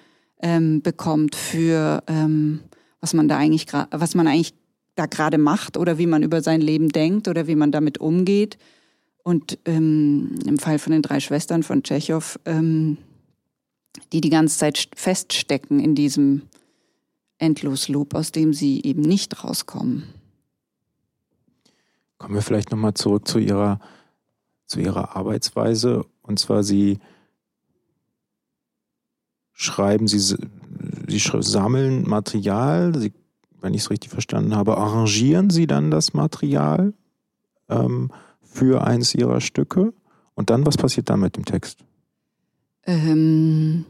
ähm, 0.42 0.82
bekommt 0.82 1.36
für 1.36 2.04
ähm, 2.08 2.60
was 3.00 3.14
man 3.14 3.28
da 3.28 3.38
eigentlich 3.38 3.68
was 3.92 4.16
man 4.16 4.28
eigentlich 4.28 4.54
da 4.96 5.06
gerade 5.06 5.38
macht 5.38 5.78
oder 5.78 5.98
wie 5.98 6.08
man 6.08 6.24
über 6.24 6.42
sein 6.42 6.60
Leben 6.60 6.90
denkt 6.90 7.28
oder 7.28 7.48
wie 7.48 7.56
man 7.56 7.72
damit 7.72 8.00
umgeht. 8.00 8.58
Und 9.24 9.60
ähm, 9.66 10.40
im 10.46 10.58
Fall 10.58 10.80
von 10.80 10.92
den 10.92 11.02
drei 11.02 11.20
Schwestern 11.20 11.64
von 11.64 11.84
Tschechow, 11.84 12.40
ähm, 12.46 12.98
die 14.12 14.22
die 14.22 14.30
ganze 14.30 14.58
Zeit 14.58 14.90
feststecken 14.96 15.80
in 15.80 15.96
diesem 15.96 16.44
Endlosloop, 17.38 18.14
aus 18.14 18.32
dem 18.32 18.54
sie 18.54 18.82
eben 18.84 19.02
nicht 19.02 19.44
rauskommen. 19.44 20.04
Kommen 22.18 22.36
wir 22.36 22.42
vielleicht 22.42 22.72
nochmal 22.72 22.96
zurück 22.96 23.28
zu 23.28 23.38
Ihrer, 23.38 23.80
zu 24.66 24.80
Ihrer 24.80 25.16
Arbeitsweise. 25.16 26.06
Und 26.24 26.40
zwar, 26.40 26.64
Sie 26.64 27.00
schreiben, 29.54 30.08
Sie, 30.08 30.20
Sie 30.20 31.20
sammeln 31.20 32.08
Material, 32.08 32.98
Sie, 32.98 33.14
wenn 33.62 33.74
ich 33.74 33.82
es 33.82 33.90
richtig 33.92 34.10
verstanden 34.10 34.56
habe, 34.56 34.78
arrangieren 34.78 35.50
Sie 35.50 35.68
dann 35.68 35.92
das 35.92 36.14
Material 36.14 36.94
ähm, 37.70 38.12
für 38.42 38.84
eins 38.84 39.14
Ihrer 39.14 39.42
Stücke. 39.42 39.94
Und 40.34 40.50
dann, 40.50 40.66
was 40.66 40.78
passiert 40.78 41.10
dann 41.10 41.20
mit 41.20 41.36
dem 41.36 41.46
Text? 41.46 41.80
Ähm, 42.86 43.86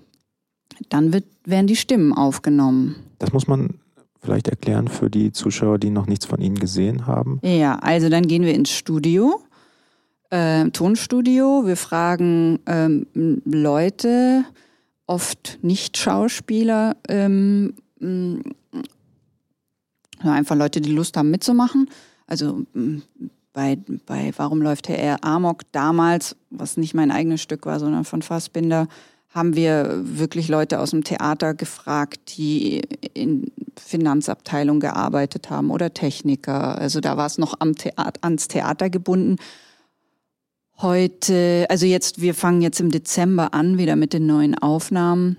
dann 0.89 1.13
wird, 1.13 1.25
werden 1.45 1.67
die 1.67 1.75
Stimmen 1.75 2.13
aufgenommen. 2.13 2.95
Das 3.19 3.33
muss 3.33 3.47
man 3.47 3.79
vielleicht 4.21 4.47
erklären 4.47 4.87
für 4.87 5.09
die 5.09 5.31
Zuschauer, 5.31 5.77
die 5.77 5.89
noch 5.89 6.07
nichts 6.07 6.25
von 6.25 6.41
Ihnen 6.41 6.59
gesehen 6.59 7.07
haben? 7.07 7.39
Ja, 7.43 7.77
also 7.79 8.09
dann 8.09 8.27
gehen 8.27 8.43
wir 8.43 8.53
ins 8.53 8.71
Studio, 8.71 9.41
äh, 10.29 10.69
Tonstudio. 10.69 11.63
Wir 11.65 11.77
fragen 11.77 12.59
ähm, 12.65 13.07
Leute, 13.45 14.43
oft 15.05 15.59
nicht 15.61 15.97
Schauspieler, 15.97 16.97
ähm, 17.07 17.73
einfach 20.21 20.55
Leute, 20.55 20.81
die 20.81 20.91
Lust 20.91 21.15
haben 21.15 21.31
mitzumachen. 21.31 21.89
Also 22.27 22.65
bei, 23.53 23.77
bei 24.05 24.33
Warum 24.35 24.61
läuft 24.61 24.89
Herr 24.89 25.23
Amok 25.23 25.63
damals, 25.71 26.35
was 26.49 26.77
nicht 26.77 26.93
mein 26.93 27.11
eigenes 27.11 27.41
Stück 27.41 27.65
war, 27.65 27.79
sondern 27.79 28.03
von 28.03 28.21
Fassbinder, 28.21 28.87
haben 29.29 29.55
wir 29.55 30.01
wirklich 30.03 30.47
Leute 30.47 30.79
aus 30.79 30.91
dem 30.91 31.03
Theater 31.03 31.53
gefragt, 31.53 32.37
die 32.37 32.81
in 33.13 33.51
Finanzabteilung 33.75 34.79
gearbeitet 34.79 35.49
haben 35.49 35.69
oder 35.69 35.93
Techniker. 35.93 36.77
Also 36.77 37.01
da 37.01 37.17
war 37.17 37.27
es 37.27 37.37
noch 37.37 37.55
am 37.59 37.75
Theater, 37.75 38.19
ans 38.21 38.47
Theater 38.47 38.89
gebunden. 38.89 39.37
Heute, 40.79 41.65
also 41.69 41.85
jetzt, 41.85 42.21
wir 42.21 42.33
fangen 42.33 42.61
jetzt 42.61 42.79
im 42.79 42.91
Dezember 42.91 43.53
an 43.53 43.77
wieder 43.77 43.95
mit 43.95 44.13
den 44.13 44.25
neuen 44.27 44.55
Aufnahmen. 44.55 45.37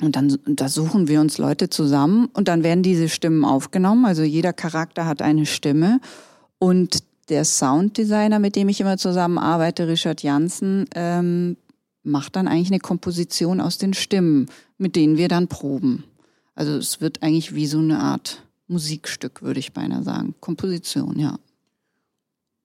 Und 0.00 0.16
dann 0.16 0.38
da 0.46 0.68
suchen 0.68 1.08
wir 1.08 1.20
uns 1.20 1.38
Leute 1.38 1.68
zusammen 1.68 2.28
und 2.32 2.48
dann 2.48 2.62
werden 2.62 2.82
diese 2.82 3.08
Stimmen 3.08 3.44
aufgenommen. 3.44 4.06
Also 4.06 4.22
jeder 4.22 4.52
Charakter 4.52 5.06
hat 5.06 5.20
eine 5.20 5.46
Stimme. 5.46 6.00
Und 6.58 7.00
der 7.28 7.44
Sounddesigner, 7.44 8.38
mit 8.38 8.56
dem 8.56 8.68
ich 8.68 8.80
immer 8.80 8.98
zusammenarbeite, 8.98 9.88
Richard 9.88 10.22
Janssen, 10.22 10.86
ähm, 10.94 11.56
macht 12.02 12.36
dann 12.36 12.48
eigentlich 12.48 12.70
eine 12.70 12.80
Komposition 12.80 13.60
aus 13.60 13.78
den 13.78 13.94
Stimmen, 13.94 14.46
mit 14.78 14.96
denen 14.96 15.16
wir 15.16 15.28
dann 15.28 15.48
proben. 15.48 16.04
Also 16.54 16.72
es 16.72 17.00
wird 17.00 17.22
eigentlich 17.22 17.54
wie 17.54 17.66
so 17.66 17.78
eine 17.78 18.00
Art 18.00 18.46
Musikstück, 18.68 19.42
würde 19.42 19.60
ich 19.60 19.72
beinahe 19.72 20.02
sagen. 20.02 20.34
Komposition, 20.40 21.18
ja. 21.18 21.38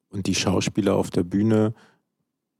Und 0.09 0.27
die 0.27 0.35
Schauspieler 0.35 0.95
auf 0.95 1.09
der 1.09 1.23
Bühne 1.23 1.73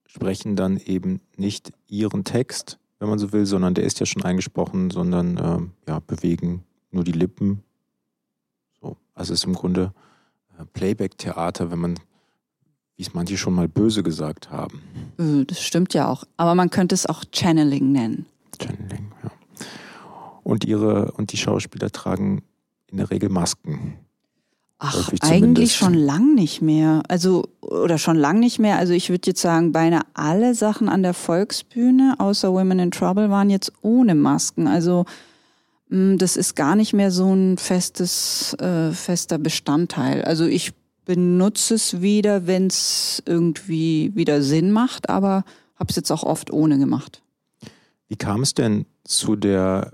sprechen 0.05 0.55
dann 0.55 0.77
eben 0.77 1.21
nicht 1.37 1.71
ihren 1.87 2.23
Text, 2.23 2.79
wenn 2.99 3.09
man 3.09 3.19
so 3.19 3.31
will, 3.31 3.45
sondern 3.45 3.73
der 3.73 3.83
ist 3.83 3.99
ja 3.99 4.05
schon 4.05 4.23
eingesprochen, 4.23 4.89
sondern 4.89 5.37
ähm, 5.37 5.71
ja, 5.87 5.99
bewegen 5.99 6.63
nur 6.91 7.03
die 7.03 7.11
Lippen. 7.11 7.63
So. 8.81 8.97
Also 9.13 9.33
es 9.33 9.41
ist 9.41 9.45
im 9.45 9.53
Grunde 9.53 9.93
äh, 10.57 10.65
Playback-Theater, 10.65 11.71
wenn 11.71 11.79
man 11.79 11.99
wie 12.95 13.03
es 13.03 13.13
manche 13.13 13.37
schon 13.37 13.53
mal 13.53 13.67
böse 13.67 14.03
gesagt 14.03 14.51
haben. 14.51 14.81
Äh, 15.17 15.45
das 15.45 15.61
stimmt 15.61 15.93
ja 15.93 16.07
auch. 16.07 16.23
Aber 16.37 16.55
man 16.55 16.69
könnte 16.69 16.95
es 16.95 17.05
auch 17.05 17.23
Channeling 17.31 17.91
nennen. 17.91 18.25
Channeling, 18.61 19.11
ja. 19.23 19.31
Und 20.43 20.63
ihre 20.63 21.11
und 21.13 21.31
die 21.31 21.37
Schauspieler 21.37 21.91
tragen 21.91 22.43
in 22.87 22.97
der 22.97 23.09
Regel 23.09 23.29
Masken. 23.29 23.95
Ach, 24.77 25.11
eigentlich 25.21 25.75
schon 25.75 25.93
lang 25.93 26.35
nicht 26.35 26.61
mehr. 26.61 27.01
Also, 27.07 27.47
oder 27.61 27.97
schon 27.97 28.17
lang 28.17 28.39
nicht 28.39 28.59
mehr. 28.59 28.77
Also 28.77 28.93
ich 28.93 29.09
würde 29.09 29.27
jetzt 29.27 29.41
sagen, 29.41 29.71
beinahe 29.71 30.03
alle 30.13 30.53
Sachen 30.53 30.89
an 30.89 31.01
der 31.01 31.13
Volksbühne, 31.13 32.15
außer 32.19 32.51
Women 32.51 32.79
in 32.79 32.91
Trouble, 32.91 33.29
waren 33.29 33.49
jetzt 33.49 33.71
ohne 33.81 34.15
Masken. 34.15 34.67
Also 34.67 35.05
mm, 35.89 36.17
das 36.17 36.37
ist 36.37 36.55
gar 36.55 36.75
nicht 36.75 36.93
mehr 36.93 37.09
so 37.09 37.33
ein 37.33 37.57
festes, 37.57 38.53
äh, 38.55 38.91
fester 38.91 39.37
Bestandteil. 39.37 40.23
Also 40.23 40.45
ich 40.45 40.73
benutze 41.05 41.75
es 41.75 42.01
wieder, 42.01 42.47
wenn 42.47 42.67
es 42.67 43.23
irgendwie 43.25 44.11
wieder 44.15 44.41
Sinn 44.41 44.71
macht, 44.71 45.09
aber 45.09 45.43
habe 45.75 45.89
es 45.89 45.95
jetzt 45.95 46.11
auch 46.11 46.23
oft 46.23 46.51
ohne 46.51 46.77
gemacht. 46.77 47.21
Wie 48.07 48.15
kam 48.15 48.41
es 48.41 48.53
denn 48.53 48.85
zu 49.03 49.35
der 49.35 49.91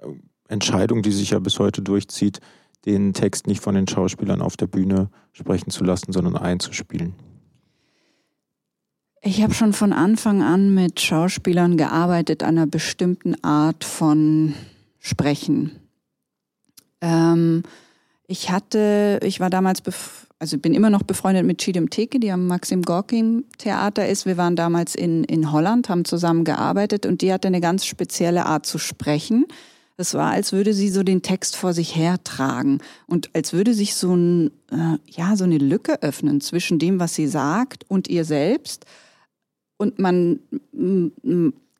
äh, 0.00 0.06
Entscheidung, 0.48 1.02
die 1.02 1.12
sich 1.12 1.30
ja 1.30 1.38
bis 1.38 1.58
heute 1.58 1.82
durchzieht, 1.82 2.40
den 2.84 3.14
Text 3.14 3.46
nicht 3.46 3.60
von 3.60 3.74
den 3.74 3.88
Schauspielern 3.88 4.42
auf 4.42 4.56
der 4.56 4.66
Bühne 4.66 5.08
sprechen 5.32 5.70
zu 5.70 5.84
lassen, 5.84 6.12
sondern 6.12 6.36
einzuspielen? 6.36 7.14
Ich 9.22 9.42
habe 9.42 9.54
schon 9.54 9.72
von 9.72 9.94
Anfang 9.94 10.42
an 10.42 10.74
mit 10.74 11.00
Schauspielern 11.00 11.78
gearbeitet, 11.78 12.42
einer 12.42 12.66
bestimmten 12.66 13.42
Art 13.42 13.82
von 13.82 14.54
Sprechen. 14.98 15.72
Ähm, 17.00 17.62
ich 18.26 18.50
hatte, 18.50 19.20
ich 19.22 19.40
war 19.40 19.50
damals, 19.50 19.82
also 20.38 20.58
bin 20.58 20.74
immer 20.74 20.90
noch 20.90 21.02
befreundet 21.02 21.44
mit 21.44 21.58
Chidem 21.58 21.90
Teke, 21.90 22.18
die 22.18 22.30
am 22.30 22.46
Maxim 22.46 22.82
Gorki 22.82 23.44
Theater 23.58 24.08
ist. 24.08 24.26
Wir 24.26 24.36
waren 24.36 24.56
damals 24.56 24.94
in, 24.94 25.24
in 25.24 25.52
Holland, 25.52 25.88
haben 25.88 26.04
zusammen 26.04 26.44
gearbeitet 26.44 27.06
und 27.06 27.22
die 27.22 27.32
hatte 27.32 27.48
eine 27.48 27.60
ganz 27.60 27.84
spezielle 27.84 28.46
Art 28.46 28.66
zu 28.66 28.78
sprechen. 28.78 29.46
Es 29.96 30.14
war, 30.14 30.32
als 30.32 30.52
würde 30.52 30.74
sie 30.74 30.88
so 30.88 31.04
den 31.04 31.22
Text 31.22 31.54
vor 31.54 31.72
sich 31.72 31.94
hertragen 31.94 32.80
und 33.06 33.30
als 33.32 33.52
würde 33.52 33.74
sich 33.74 33.94
so 33.94 34.14
ein, 34.14 34.50
äh, 34.72 34.98
ja, 35.08 35.36
so 35.36 35.44
eine 35.44 35.58
Lücke 35.58 36.02
öffnen 36.02 36.40
zwischen 36.40 36.78
dem, 36.78 36.98
was 36.98 37.14
sie 37.14 37.28
sagt 37.28 37.84
und 37.88 38.08
ihr 38.08 38.24
selbst. 38.24 38.86
Und 39.76 39.98
man 39.98 40.40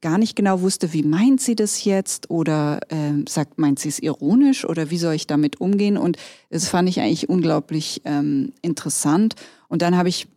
gar 0.04 0.18
nicht 0.18 0.37
genau 0.37 0.61
wusste, 0.61 0.92
wie 0.92 1.02
meint 1.02 1.40
sie 1.40 1.56
das 1.56 1.82
jetzt 1.84 2.28
oder 2.28 2.78
äh, 2.90 3.25
sagt, 3.26 3.58
meint 3.58 3.78
sie 3.78 3.88
es 3.88 3.99
ironisch 3.99 4.66
oder 4.66 4.90
wie 4.90 4.99
soll 4.99 5.14
ich 5.14 5.26
damit 5.26 5.62
umgehen? 5.62 5.96
Und 5.96 6.18
das 6.50 6.68
fand 6.68 6.90
ich 6.90 7.00
eigentlich 7.00 7.30
unglaublich 7.30 8.02
ähm, 8.04 8.52
interessant. 8.61 9.34
Und 9.68 9.80
dann 9.80 9.96
habe 9.96 10.11
ich 10.11 10.28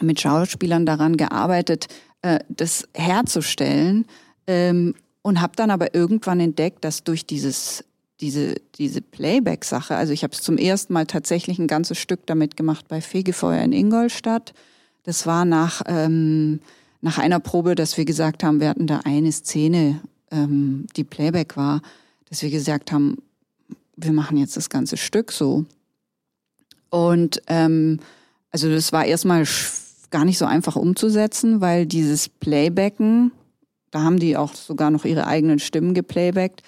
mit 0.00 0.18
Schauspielern 0.18 0.86
daran 0.86 1.18
gearbeitet, 1.18 1.88
äh, 2.22 2.38
das 2.48 2.88
herzustellen 2.94 4.06
ähm, 4.46 4.94
und 5.20 5.42
habe 5.42 5.52
dann 5.56 5.70
aber 5.70 5.94
irgendwann 5.94 6.40
entdeckt, 6.40 6.82
dass 6.82 7.04
durch 7.04 7.26
dieses 7.26 7.84
diese, 8.22 8.54
diese 8.76 9.02
Playback-Sache, 9.02 9.94
also 9.94 10.14
ich 10.14 10.22
habe 10.22 10.32
es 10.34 10.42
zum 10.42 10.56
ersten 10.56 10.92
Mal 10.94 11.06
tatsächlich 11.06 11.58
ein 11.58 11.66
ganzes 11.66 11.98
Stück 11.98 12.26
damit 12.26 12.56
gemacht 12.56 12.86
bei 12.88 13.00
Fegefeuer 13.02 13.62
in 13.62 13.72
Ingolstadt. 13.72 14.54
Das 15.04 15.26
war 15.26 15.44
nach, 15.44 15.82
ähm, 15.86 16.60
nach 17.00 17.18
einer 17.18 17.40
Probe, 17.40 17.74
dass 17.74 17.96
wir 17.96 18.04
gesagt 18.04 18.44
haben, 18.44 18.60
wir 18.60 18.68
hatten 18.68 18.86
da 18.86 19.00
eine 19.04 19.32
Szene, 19.32 20.00
ähm, 20.30 20.86
die 20.96 21.04
Playback 21.04 21.56
war, 21.56 21.82
dass 22.28 22.42
wir 22.42 22.50
gesagt 22.50 22.92
haben, 22.92 23.18
wir 23.96 24.12
machen 24.12 24.36
jetzt 24.36 24.56
das 24.56 24.70
ganze 24.70 24.96
Stück 24.96 25.32
so. 25.32 25.64
Und 26.90 27.42
ähm, 27.46 28.00
also 28.50 28.68
das 28.68 28.92
war 28.92 29.04
erstmal 29.04 29.44
gar 30.10 30.24
nicht 30.24 30.38
so 30.38 30.44
einfach 30.44 30.76
umzusetzen, 30.76 31.60
weil 31.60 31.86
dieses 31.86 32.28
Playbacken, 32.28 33.32
da 33.90 34.02
haben 34.02 34.18
die 34.18 34.36
auch 34.36 34.54
sogar 34.54 34.90
noch 34.90 35.04
ihre 35.04 35.26
eigenen 35.26 35.58
Stimmen 35.58 35.94
geplaybackt, 35.94 36.62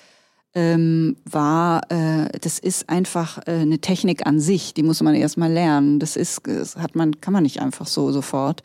ähm, 0.54 1.16
war, 1.24 1.90
äh, 1.90 2.28
das 2.40 2.58
ist 2.58 2.88
einfach 2.88 3.38
äh, 3.46 3.52
eine 3.52 3.78
Technik 3.78 4.26
an 4.26 4.38
sich, 4.38 4.74
die 4.74 4.82
muss 4.82 5.02
man 5.02 5.14
erstmal 5.14 5.50
lernen. 5.50 5.98
Das 5.98 6.16
ist, 6.16 6.42
das 6.44 6.76
hat 6.76 6.94
man, 6.94 7.20
kann 7.20 7.32
man 7.32 7.42
nicht 7.42 7.60
einfach 7.60 7.86
so 7.86 8.12
sofort. 8.12 8.62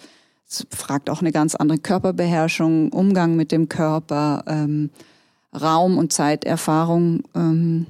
Es 0.49 0.65
fragt 0.71 1.09
auch 1.09 1.21
eine 1.21 1.31
ganz 1.31 1.55
andere 1.55 1.77
Körperbeherrschung, 1.77 2.91
Umgang 2.91 3.35
mit 3.35 3.51
dem 3.51 3.69
Körper, 3.69 4.43
ähm, 4.47 4.89
Raum- 5.53 5.97
und 5.97 6.13
Zeiterfahrung, 6.13 7.23
ähm, 7.35 7.87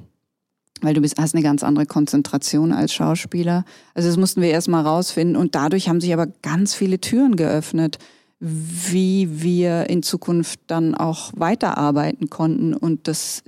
weil 0.80 0.94
du 0.94 1.00
bist, 1.00 1.18
hast 1.18 1.34
eine 1.34 1.42
ganz 1.42 1.62
andere 1.62 1.86
Konzentration 1.86 2.72
als 2.72 2.92
Schauspieler. 2.92 3.64
Also 3.94 4.08
das 4.08 4.16
mussten 4.16 4.40
wir 4.40 4.50
erstmal 4.50 4.84
rausfinden 4.84 5.36
und 5.36 5.54
dadurch 5.54 5.88
haben 5.88 6.00
sich 6.00 6.12
aber 6.12 6.26
ganz 6.42 6.74
viele 6.74 7.00
Türen 7.00 7.36
geöffnet 7.36 7.98
wie 8.40 9.42
wir 9.42 9.90
in 9.90 10.02
Zukunft 10.02 10.60
dann 10.68 10.94
auch 10.94 11.32
weiterarbeiten 11.34 12.30
konnten. 12.30 12.74
Und 12.74 13.08
das, 13.08 13.42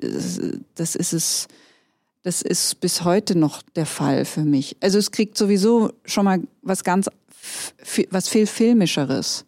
das 0.74 0.96
ist 0.96 1.12
es, 1.12 1.48
das 2.22 2.42
ist 2.42 2.80
bis 2.80 3.04
heute 3.04 3.38
noch 3.38 3.62
der 3.76 3.86
Fall 3.86 4.24
für 4.24 4.44
mich. 4.44 4.76
Also 4.80 4.98
es 4.98 5.10
kriegt 5.10 5.36
sowieso 5.36 5.92
schon 6.04 6.24
mal 6.24 6.40
was 6.62 6.82
ganz, 6.82 7.08
was 8.10 8.28
viel 8.28 8.46
filmischeres. 8.46 9.44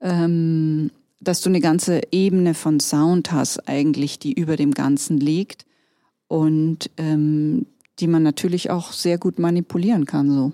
Ähm, 0.00 0.90
dass 1.20 1.40
du 1.40 1.48
eine 1.48 1.60
ganze 1.60 2.02
Ebene 2.12 2.54
von 2.54 2.80
Sound 2.80 3.32
hast 3.32 3.68
eigentlich, 3.68 4.18
die 4.18 4.32
über 4.32 4.56
dem 4.56 4.72
Ganzen 4.72 5.18
liegt 5.18 5.64
und 6.28 6.90
ähm, 6.96 7.66
die 7.98 8.06
man 8.06 8.22
natürlich 8.22 8.70
auch 8.70 8.92
sehr 8.92 9.18
gut 9.18 9.38
manipulieren 9.38 10.04
kann 10.04 10.30
so. 10.30 10.52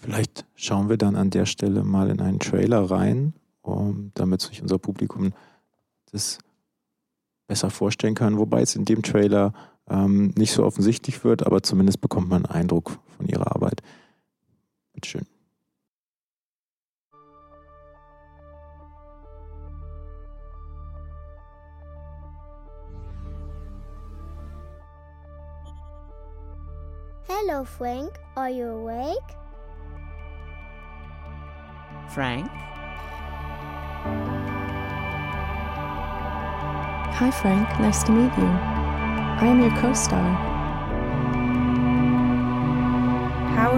Vielleicht 0.00 0.46
schauen 0.54 0.88
wir 0.88 0.96
dann 0.96 1.14
an 1.14 1.30
der 1.30 1.46
Stelle 1.46 1.84
mal 1.84 2.08
in 2.08 2.20
einen 2.20 2.38
Trailer 2.38 2.90
rein, 2.90 3.34
um, 3.60 4.12
damit 4.14 4.40
sich 4.40 4.62
unser 4.62 4.78
Publikum 4.78 5.32
das 6.10 6.38
besser 7.46 7.68
vorstellen 7.68 8.14
kann. 8.14 8.38
Wobei 8.38 8.62
es 8.62 8.76
in 8.76 8.86
dem 8.86 9.02
Trailer 9.02 9.52
ähm, 9.88 10.32
nicht 10.36 10.52
so 10.52 10.64
offensichtlich 10.64 11.22
wird, 11.22 11.46
aber 11.46 11.62
zumindest 11.62 12.00
bekommt 12.00 12.30
man 12.30 12.46
einen 12.46 12.62
Eindruck 12.62 12.98
von 13.20 13.28
ihrer 13.28 13.54
Arbeit. 13.54 13.82
Bitteschön. 14.94 15.26
Hello, 27.28 27.64
Frank. 27.64 28.18
Are 28.36 28.50
you 28.50 28.66
awake? 28.66 29.36
Frank? 32.08 32.50
Hi, 37.12 37.30
Frank. 37.30 37.68
Nice 37.80 38.02
to 38.04 38.12
meet 38.12 38.36
you. 38.36 38.46
I 38.46 39.46
am 39.46 39.60
your 39.60 39.76
co 39.80 39.92
star. 39.92 40.49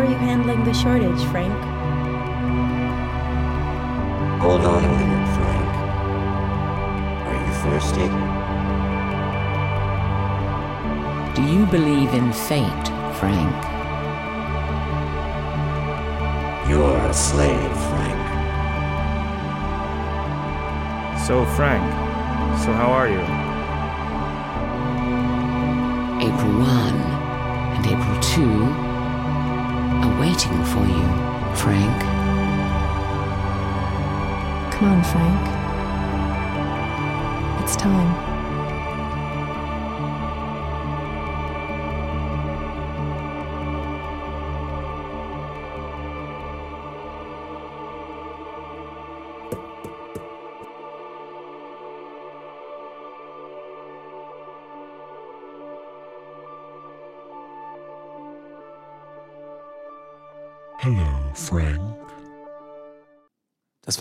Are 0.03 0.11
you 0.11 0.17
handling 0.17 0.65
the 0.65 0.75
shortage, 0.75 1.25
Frank? 1.31 1.53
Hold 4.43 4.63
on 4.63 4.85
a 4.85 4.89
minute, 4.99 5.29
Frank. 5.37 5.69
Are 7.29 7.39
you 7.39 7.53
thirsty? 7.63 8.09
Do 11.37 11.43
you 11.49 11.67
believe 11.67 12.15
in 12.15 12.33
fate, 12.33 12.89
Frank? 13.21 13.55
You're 16.69 16.99
a 16.99 17.15
slave, 17.15 17.73
Frank. 17.91 18.23
So, 21.21 21.45
Frank, 21.55 21.85
so 22.59 22.73
how 22.73 22.91
are 22.91 23.09
you? 23.09 23.23
April 26.27 26.59
1 26.59 26.95
and 27.77 27.87
April 27.87 28.21
2 28.21 28.92
are 30.03 30.21
waiting 30.21 30.65
for 30.65 30.85
you, 30.85 31.07
Frank. 31.55 32.03
Come 34.73 34.89
on, 34.89 35.05
Frank. 35.05 35.49
It's 37.63 37.77
time. 37.77 38.32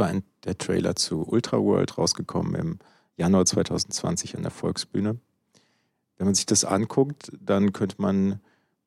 War 0.01 0.07
ein, 0.07 0.23
der 0.43 0.57
Trailer 0.57 0.95
zu 0.95 1.25
Ultra 1.25 1.57
World, 1.59 1.97
rausgekommen 1.97 2.55
im 2.55 2.79
Januar 3.17 3.45
2020 3.45 4.35
an 4.35 4.41
der 4.41 4.51
Volksbühne. 4.51 5.19
Wenn 6.17 6.25
man 6.25 6.35
sich 6.35 6.47
das 6.47 6.65
anguckt, 6.65 7.31
dann 7.39 7.71
könnte 7.71 8.01
man 8.01 8.41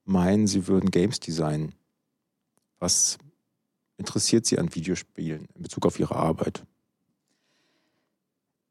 meinen, 0.04 0.46
sie 0.46 0.66
würden 0.66 0.90
Games 0.90 1.20
designen. 1.20 1.74
Was 2.80 3.16
interessiert 3.96 4.44
Sie 4.44 4.58
an 4.58 4.74
Videospielen 4.74 5.46
in 5.54 5.62
Bezug 5.62 5.86
auf 5.86 6.00
Ihre 6.00 6.16
Arbeit? 6.16 6.64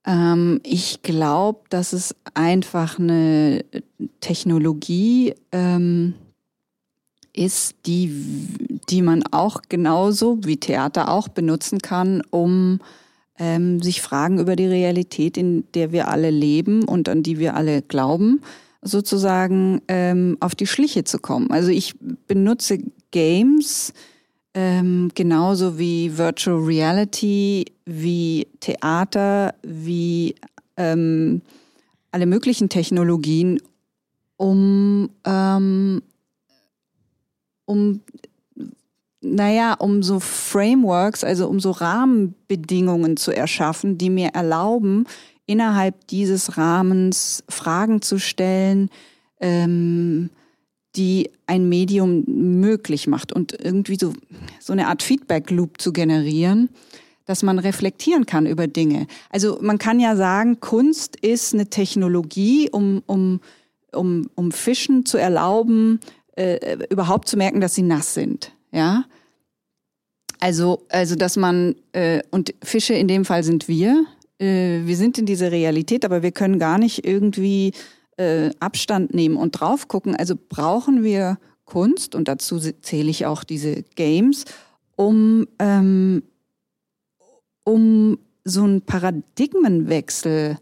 Ähm, 0.06 0.60
ich 0.64 1.02
glaube, 1.02 1.62
dass 1.70 1.94
es 1.94 2.14
einfach 2.34 3.00
eine 3.00 3.64
Technologie 4.20 5.34
ähm, 5.54 6.14
ist, 7.32 7.76
die, 7.86 8.73
die 8.90 9.02
man 9.02 9.24
auch 9.32 9.62
genauso 9.70 10.40
wie 10.44 10.58
Theater 10.58 11.10
auch 11.10 11.28
benutzen 11.28 11.80
kann, 11.80 12.22
um 12.30 12.80
ähm, 13.40 13.82
sich 13.82 14.02
Fragen 14.02 14.40
über 14.40 14.56
die 14.56 14.68
Realität, 14.68 15.38
in 15.38 15.66
der 15.74 15.92
wir 15.92 16.08
alle 16.08 16.30
leben 16.30 16.84
und 16.84 17.10
an 17.10 17.24
die 17.24 17.40
wir 17.40 17.56
alle 17.56 17.82
glauben, 17.82 18.42
sozusagen 18.82 19.82
ähm, 19.88 20.38
auf 20.40 20.56
die 20.56 20.68
Schliche 20.68 21.04
zu 21.04 21.20
kommen. 21.20 21.50
Also 21.52 21.70
ich 21.70 21.96
benutze 22.28 22.80
Games 23.12 23.94
ähm, 24.54 25.10
genauso 25.16 25.80
wie 25.80 26.18
Virtual 26.18 26.58
Reality, 26.58 27.66
wie 27.86 28.48
Theater, 28.60 29.56
wie 29.64 30.36
ähm, 30.78 31.42
alle 32.12 32.28
möglichen 32.28 32.70
Technologien, 32.70 33.60
um 34.38 35.10
ähm, 35.26 36.02
um, 37.66 38.02
naja, 39.24 39.74
um 39.74 40.04
so 40.04 40.20
Frameworks, 40.20 41.24
also 41.24 41.48
um 41.48 41.60
so 41.60 41.72
Rahmenbedingungen 41.72 43.18
zu 43.18 43.32
erschaffen, 43.32 43.98
die 43.98 44.10
mir 44.10 44.30
erlauben, 44.30 45.06
innerhalb 45.46 46.08
dieses 46.08 46.58
Rahmens 46.58 47.44
Fragen 47.50 48.02
zu 48.02 48.20
stellen, 48.20 48.90
ähm, 49.40 50.30
die 50.96 51.32
ein 51.48 51.68
Medium 51.70 52.24
möglich 52.28 53.08
macht 53.08 53.34
und 53.34 53.54
irgendwie 53.60 53.98
so, 54.00 54.14
so 54.60 54.74
eine 54.74 54.88
Art 54.88 55.02
Feedback-Loop 55.02 55.82
zu 55.82 55.92
generieren, 55.92 56.70
dass 57.26 57.42
man 57.42 57.58
reflektieren 57.60 58.26
kann 58.26 58.46
über 58.46 58.68
Dinge. 58.68 59.08
Also 59.30 59.58
man 59.62 59.80
kann 59.80 60.00
ja 60.00 60.16
sagen, 60.16 60.60
Kunst 60.60 61.16
ist 61.16 61.54
eine 61.54 61.68
Technologie, 61.68 62.70
um, 62.70 63.02
um, 63.08 63.40
um, 63.92 64.30
um 64.36 64.52
Fischen 64.52 65.06
zu 65.06 65.18
erlauben, 65.18 66.00
äh, 66.36 66.78
überhaupt 66.90 67.28
zu 67.28 67.38
merken, 67.38 67.62
dass 67.62 67.76
sie 67.76 67.84
nass 67.84 68.14
sind. 68.14 68.52
Ja. 68.74 69.06
Also, 70.40 70.86
also 70.90 71.16
dass 71.16 71.38
man, 71.38 71.76
äh, 71.94 72.22
und 72.32 72.54
Fische 72.62 72.94
in 72.94 73.08
dem 73.08 73.24
Fall 73.24 73.44
sind 73.44 73.68
wir, 73.70 74.06
äh, 74.40 74.82
wir 74.84 74.98
sind 74.98 75.18
in 75.18 75.26
dieser 75.26 75.52
Realität, 75.52 76.04
aber 76.04 76.22
wir 76.22 76.32
können 76.32 76.60
gar 76.60 76.78
nicht 76.78 77.06
irgendwie 77.06 77.72
äh, 78.18 78.50
Abstand 78.60 79.14
nehmen 79.14 79.38
und 79.38 79.52
drauf 79.52 79.88
gucken. 79.88 80.16
Also 80.16 80.36
brauchen 80.50 81.04
wir 81.04 81.38
Kunst, 81.66 82.14
und 82.14 82.28
dazu 82.28 82.60
zähle 82.60 83.10
ich 83.10 83.26
auch 83.26 83.44
diese 83.44 83.84
Games, 83.96 84.46
um, 84.96 85.48
ähm, 85.60 86.24
um 87.64 88.20
so 88.44 88.64
einen 88.64 88.82
Paradigmenwechsel 88.82 90.58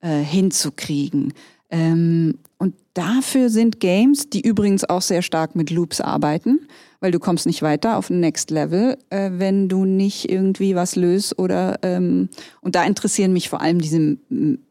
äh, 0.00 0.20
hinzukriegen. 0.20 1.32
Ähm, 1.70 2.38
und 2.58 2.74
dafür 2.94 3.50
sind 3.50 3.80
Games, 3.80 4.30
die 4.30 4.40
übrigens 4.40 4.84
auch 4.84 5.02
sehr 5.02 5.22
stark 5.22 5.56
mit 5.56 5.70
Loops 5.70 6.00
arbeiten, 6.00 6.68
weil 7.00 7.10
du 7.10 7.18
kommst 7.18 7.46
nicht 7.46 7.62
weiter 7.62 7.96
auf 7.96 8.08
ein 8.08 8.20
Next 8.20 8.50
Level, 8.50 8.96
äh, 9.10 9.30
wenn 9.34 9.68
du 9.68 9.84
nicht 9.84 10.30
irgendwie 10.30 10.74
was 10.74 10.96
löst 10.96 11.38
oder 11.38 11.78
ähm, 11.82 12.28
und 12.60 12.74
da 12.74 12.84
interessieren 12.84 13.32
mich 13.32 13.48
vor 13.48 13.60
allem 13.60 13.80
diese 13.80 14.16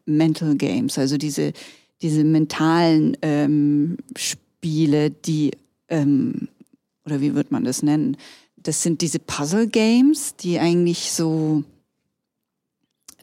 Mental 0.06 0.56
Games, 0.56 0.98
also 0.98 1.16
diese 1.16 1.52
diese 2.02 2.24
mentalen 2.24 3.16
ähm, 3.22 3.96
Spiele, 4.16 5.10
die 5.10 5.52
ähm, 5.88 6.48
oder 7.04 7.20
wie 7.20 7.34
wird 7.34 7.50
man 7.50 7.64
das 7.64 7.82
nennen? 7.82 8.16
Das 8.56 8.82
sind 8.82 9.00
diese 9.00 9.18
Puzzle 9.18 9.68
Games, 9.68 10.34
die 10.36 10.58
eigentlich 10.58 11.12
so, 11.12 11.62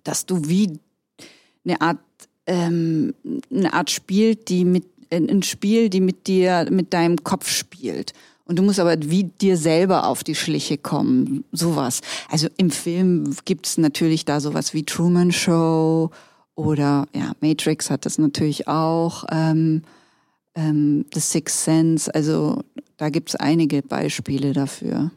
dass 0.04 0.26
du 0.26 0.48
wie 0.48 0.80
eine 1.66 1.82
Art 1.82 2.00
ähm, 2.48 3.14
eine 3.52 3.74
Art 3.74 3.90
Spiel, 3.90 4.36
die 4.36 4.66
mit 4.66 4.86
ein 5.12 5.44
Spiel, 5.44 5.90
die 5.90 6.02
mit 6.02 6.28
dir, 6.28 6.68
mit 6.72 6.94
deinem 6.94 7.24
Kopf 7.24 7.48
spielt. 7.50 8.14
Und 8.46 8.60
du 8.60 8.64
musst 8.64 8.80
aber 8.80 8.96
wie 9.00 9.26
dir 9.26 9.58
selber 9.58 10.08
auf 10.08 10.24
die 10.24 10.36
Schliche 10.36 10.78
kommen, 10.78 11.46
sowas. 11.52 12.02
Also 12.30 12.48
im 12.58 12.72
Film 12.72 13.36
gibt's 13.46 13.78
natürlich 13.78 14.26
da 14.26 14.40
sowas 14.40 14.74
wie 14.74 14.84
Truman 14.84 15.32
Show 15.32 16.12
oder 16.56 17.08
ja, 17.14 17.32
Matrix 17.42 17.90
hat 17.90 18.06
das 18.06 18.18
natürlich 18.18 18.68
auch, 18.68 19.24
ähm, 19.32 19.84
ähm, 20.56 21.06
The 21.14 21.20
Sixth 21.20 21.64
Sense, 21.64 22.14
also 22.14 22.64
da 22.98 23.10
gibt's 23.10 23.36
einige 23.36 23.82
Beispiele 23.82 24.54
dafür. 24.54 25.12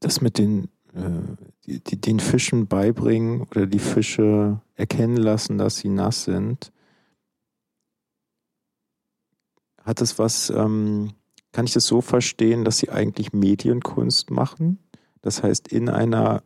Das 0.00 0.20
mit 0.20 0.38
den, 0.38 0.68
die, 1.66 1.80
die, 1.80 2.00
den 2.00 2.20
Fischen 2.20 2.66
beibringen 2.66 3.42
oder 3.42 3.66
die 3.66 3.78
Fische 3.78 4.60
erkennen 4.74 5.16
lassen, 5.16 5.58
dass 5.58 5.78
sie 5.78 5.88
nass 5.88 6.24
sind, 6.24 6.72
Hat 9.88 10.00
es 10.02 10.18
was, 10.18 10.50
ähm, 10.50 11.14
kann 11.50 11.64
ich 11.64 11.72
das 11.72 11.86
so 11.86 12.02
verstehen, 12.02 12.66
dass 12.66 12.76
Sie 12.76 12.90
eigentlich 12.90 13.32
Medienkunst 13.32 14.30
machen? 14.30 14.78
Das 15.22 15.42
heißt, 15.42 15.68
in 15.68 15.88
einer 15.88 16.42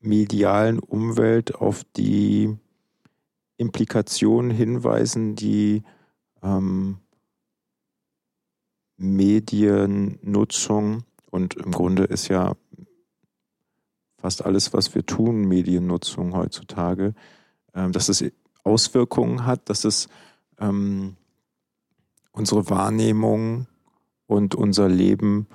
medialen 0.00 0.78
Umwelt 0.78 1.54
auf 1.54 1.82
die 1.96 2.54
Implikationen 3.56 4.50
hinweisen, 4.50 5.34
die 5.34 5.82
ähm, 6.42 6.98
Mediennutzung 8.98 11.04
und 11.30 11.54
im 11.54 11.72
Grunde 11.72 12.04
ist 12.04 12.28
ja 12.28 12.54
fast 14.26 14.44
alles, 14.44 14.72
was 14.72 14.92
wir 14.96 15.06
tun, 15.06 15.42
Mediennutzung 15.46 16.34
heutzutage, 16.34 17.14
ähm, 17.74 17.92
dass 17.92 18.08
es 18.08 18.24
Auswirkungen 18.64 19.46
hat, 19.46 19.70
dass 19.70 19.84
es 19.84 20.08
ähm, 20.58 21.14
unsere 22.32 22.68
Wahrnehmung 22.68 23.68
und 24.26 24.56
unser 24.56 24.88
Leben 24.88 25.46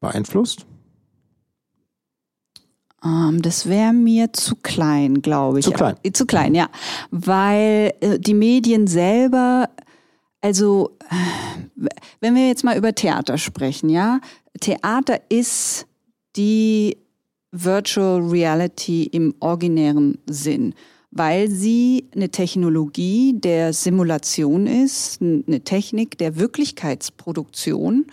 beeinflusst? 0.00 0.64
Ähm, 3.04 3.42
das 3.42 3.68
wäre 3.68 3.92
mir 3.92 4.32
zu 4.32 4.56
klein, 4.56 5.20
glaube 5.20 5.58
ich. 5.58 5.66
Zu 5.66 5.72
klein. 5.72 5.96
Ja, 6.02 6.12
zu 6.14 6.24
klein, 6.24 6.54
ja. 6.54 6.70
Weil 7.10 7.92
äh, 8.00 8.18
die 8.18 8.32
Medien 8.32 8.86
selber, 8.86 9.68
also 10.40 10.96
äh, 11.10 11.86
wenn 12.20 12.34
wir 12.34 12.48
jetzt 12.48 12.64
mal 12.64 12.78
über 12.78 12.94
Theater 12.94 13.36
sprechen, 13.36 13.90
ja, 13.90 14.18
Theater 14.60 15.20
ist 15.28 15.86
die 16.36 16.96
Virtual 17.52 18.20
Reality 18.20 19.04
im 19.04 19.34
originären 19.40 20.18
Sinn 20.28 20.74
weil 21.10 21.48
sie 21.50 22.08
eine 22.14 22.30
Technologie 22.30 23.34
der 23.34 23.72
Simulation 23.72 24.66
ist, 24.66 25.20
eine 25.20 25.60
Technik 25.62 26.18
der 26.18 26.36
Wirklichkeitsproduktion, 26.36 28.06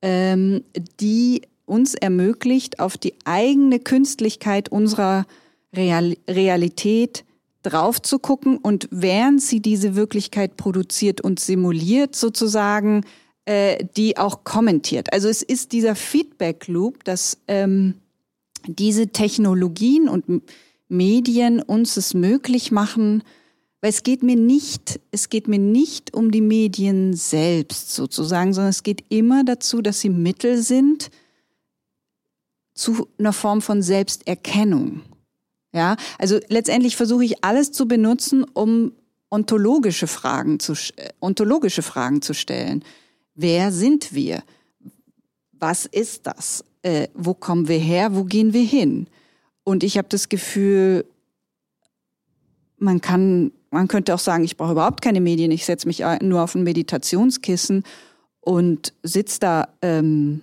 ähm, 0.00 0.64
die 1.00 1.42
uns 1.66 1.94
ermöglicht, 1.94 2.80
auf 2.80 2.96
die 2.96 3.14
eigene 3.24 3.78
Künstlichkeit 3.78 4.70
unserer 4.70 5.26
Real 5.74 6.16
Realität 6.28 7.24
drauf 7.62 8.00
zu 8.00 8.18
gucken 8.18 8.56
und 8.56 8.88
während 8.90 9.42
sie 9.42 9.60
diese 9.60 9.94
Wirklichkeit 9.94 10.56
produziert 10.56 11.20
und 11.20 11.40
simuliert, 11.40 12.16
sozusagen, 12.16 13.04
äh, 13.44 13.84
die 13.96 14.16
auch 14.16 14.44
kommentiert. 14.44 15.12
Also 15.12 15.28
es 15.28 15.42
ist 15.42 15.72
dieser 15.72 15.94
Feedback 15.94 16.68
Loop, 16.68 17.04
dass 17.04 17.36
ähm, 17.48 17.96
diese 18.66 19.08
Technologien 19.08 20.08
und 20.08 20.42
Medien 20.88 21.62
uns 21.62 21.96
es 21.96 22.14
möglich 22.14 22.70
machen, 22.70 23.22
weil 23.80 23.90
es 23.90 24.02
geht 24.02 24.22
mir 24.22 24.36
nicht, 24.36 25.00
es 25.12 25.28
geht 25.28 25.46
mir 25.46 25.58
nicht 25.58 26.14
um 26.14 26.30
die 26.30 26.40
Medien 26.40 27.14
selbst 27.14 27.94
sozusagen, 27.94 28.52
sondern 28.52 28.70
es 28.70 28.82
geht 28.82 29.04
immer 29.08 29.44
dazu, 29.44 29.82
dass 29.82 30.00
sie 30.00 30.08
Mittel 30.08 30.60
sind 30.60 31.10
zu 32.74 33.08
einer 33.18 33.32
Form 33.32 33.60
von 33.60 33.82
Selbsterkennung. 33.82 35.02
Ja, 35.72 35.96
also 36.18 36.40
letztendlich 36.48 36.96
versuche 36.96 37.24
ich 37.24 37.44
alles 37.44 37.72
zu 37.72 37.86
benutzen, 37.86 38.44
um 38.44 38.92
ontologische 39.30 40.06
Fragen 40.06 40.58
zu, 40.58 40.72
äh, 40.72 41.10
ontologische 41.20 41.82
Fragen 41.82 42.22
zu 42.22 42.34
stellen. 42.34 42.82
Wer 43.34 43.70
sind 43.70 44.14
wir? 44.14 44.42
Was 45.60 45.86
ist 45.86 46.26
das? 46.26 46.64
Äh, 46.82 47.08
wo 47.14 47.34
kommen 47.34 47.68
wir 47.68 47.78
her? 47.78 48.14
Wo 48.14 48.24
gehen 48.24 48.52
wir 48.52 48.64
hin? 48.64 49.08
Und 49.64 49.82
ich 49.82 49.98
habe 49.98 50.08
das 50.08 50.28
Gefühl, 50.28 51.04
man 52.78 53.00
kann, 53.00 53.52
man 53.70 53.88
könnte 53.88 54.14
auch 54.14 54.18
sagen, 54.18 54.44
ich 54.44 54.56
brauche 54.56 54.72
überhaupt 54.72 55.02
keine 55.02 55.20
Medien, 55.20 55.50
ich 55.50 55.64
setze 55.64 55.86
mich 55.86 56.02
nur 56.22 56.42
auf 56.42 56.54
ein 56.54 56.62
Meditationskissen 56.62 57.82
und 58.40 58.94
sitze 59.02 59.40
da 59.40 59.68
ähm, 59.82 60.42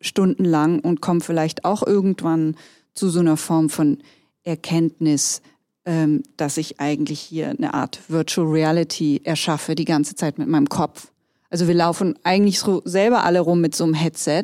stundenlang 0.00 0.80
und 0.80 1.00
komme 1.00 1.20
vielleicht 1.20 1.64
auch 1.64 1.86
irgendwann 1.86 2.56
zu 2.94 3.08
so 3.08 3.20
einer 3.20 3.36
Form 3.36 3.70
von 3.70 3.98
Erkenntnis, 4.42 5.42
ähm, 5.84 6.22
dass 6.36 6.56
ich 6.56 6.80
eigentlich 6.80 7.20
hier 7.20 7.50
eine 7.50 7.74
Art 7.74 8.00
Virtual 8.08 8.46
Reality 8.46 9.20
erschaffe, 9.24 9.74
die 9.74 9.84
ganze 9.84 10.14
Zeit 10.14 10.38
mit 10.38 10.48
meinem 10.48 10.68
Kopf. 10.68 11.12
Also 11.54 11.68
wir 11.68 11.74
laufen 11.74 12.18
eigentlich 12.24 12.58
so 12.58 12.82
selber 12.84 13.22
alle 13.22 13.38
rum 13.38 13.60
mit 13.60 13.76
so 13.76 13.84
einem 13.84 13.94
Headset 13.94 14.42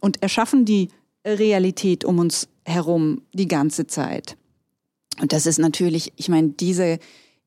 und 0.00 0.24
erschaffen 0.24 0.64
die 0.64 0.88
Realität 1.24 2.04
um 2.04 2.18
uns 2.18 2.48
herum 2.64 3.22
die 3.32 3.46
ganze 3.46 3.86
Zeit. 3.86 4.36
Und 5.20 5.32
das 5.32 5.46
ist 5.46 5.60
natürlich, 5.60 6.12
ich 6.16 6.28
meine, 6.28 6.48
diese, 6.48 6.98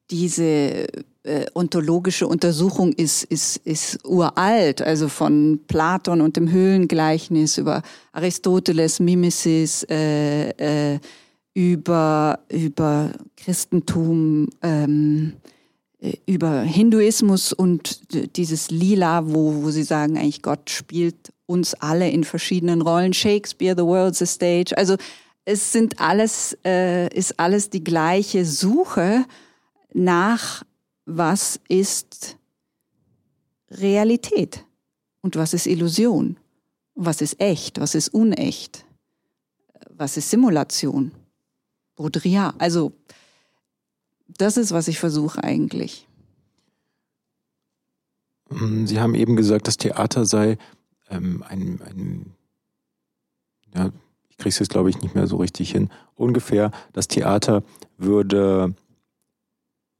diese 0.09 0.87
äh, 1.23 1.45
ontologische 1.55 2.25
Untersuchung 2.25 2.93
ist, 2.93 3.25
ist, 3.25 3.57
ist 3.65 3.99
uralt, 4.05 4.81
also 4.81 5.09
von 5.09 5.59
Platon 5.67 6.21
und 6.21 6.37
dem 6.37 6.49
Höhlengleichnis 6.49 7.57
über 7.57 7.81
Aristoteles, 8.13 9.01
Mimesis, 9.01 9.85
äh, 9.89 10.51
äh, 10.93 10.99
über, 11.53 12.39
über 12.47 13.11
Christentum, 13.35 14.47
ähm, 14.63 15.33
äh, 15.35 15.58
über 16.25 16.61
Hinduismus 16.61 17.51
und 17.51 17.99
dieses 18.37 18.71
Lila, 18.71 19.25
wo, 19.25 19.63
wo 19.63 19.69
sie 19.69 19.83
sagen, 19.83 20.17
eigentlich 20.17 20.41
Gott 20.41 20.69
spielt 20.69 21.33
uns 21.45 21.73
alle 21.73 22.09
in 22.09 22.23
verschiedenen 22.23 22.81
Rollen. 22.81 23.13
Shakespeare, 23.13 23.75
The 23.75 23.83
World's 23.83 24.21
a 24.21 24.25
Stage. 24.25 24.77
Also 24.77 24.95
es 25.43 25.71
sind 25.71 25.99
alles, 25.99 26.57
äh, 26.63 27.13
ist 27.13 27.39
alles 27.39 27.69
die 27.69 27.83
gleiche 27.83 28.45
Suche 28.45 29.25
nach, 29.93 30.63
was 31.05 31.59
ist 31.67 32.37
Realität 33.71 34.63
und 35.21 35.35
was 35.35 35.53
ist 35.53 35.65
Illusion, 35.65 36.37
was 36.95 37.21
ist 37.21 37.41
echt, 37.41 37.79
was 37.79 37.95
ist 37.95 38.09
unecht, 38.09 38.85
was 39.89 40.17
ist 40.17 40.29
Simulation, 40.29 41.11
Baudrillard. 41.95 42.55
Also 42.59 42.93
das 44.39 44.57
ist, 44.57 44.71
was 44.71 44.87
ich 44.87 44.99
versuche 44.99 45.43
eigentlich. 45.43 46.07
Sie 48.85 48.99
haben 48.99 49.13
eben 49.13 49.35
gesagt, 49.35 49.67
das 49.67 49.77
Theater 49.77 50.25
sei 50.25 50.57
ähm, 51.09 51.43
ein, 51.47 51.81
ein 51.81 52.33
ja, 53.75 53.91
ich 54.29 54.37
kriege 54.37 54.49
es 54.49 54.59
jetzt 54.59 54.69
glaube 54.69 54.89
ich 54.89 55.01
nicht 55.01 55.13
mehr 55.13 55.27
so 55.27 55.37
richtig 55.37 55.71
hin, 55.71 55.89
ungefähr 56.15 56.71
das 56.93 57.07
Theater 57.07 57.63
würde 57.97 58.73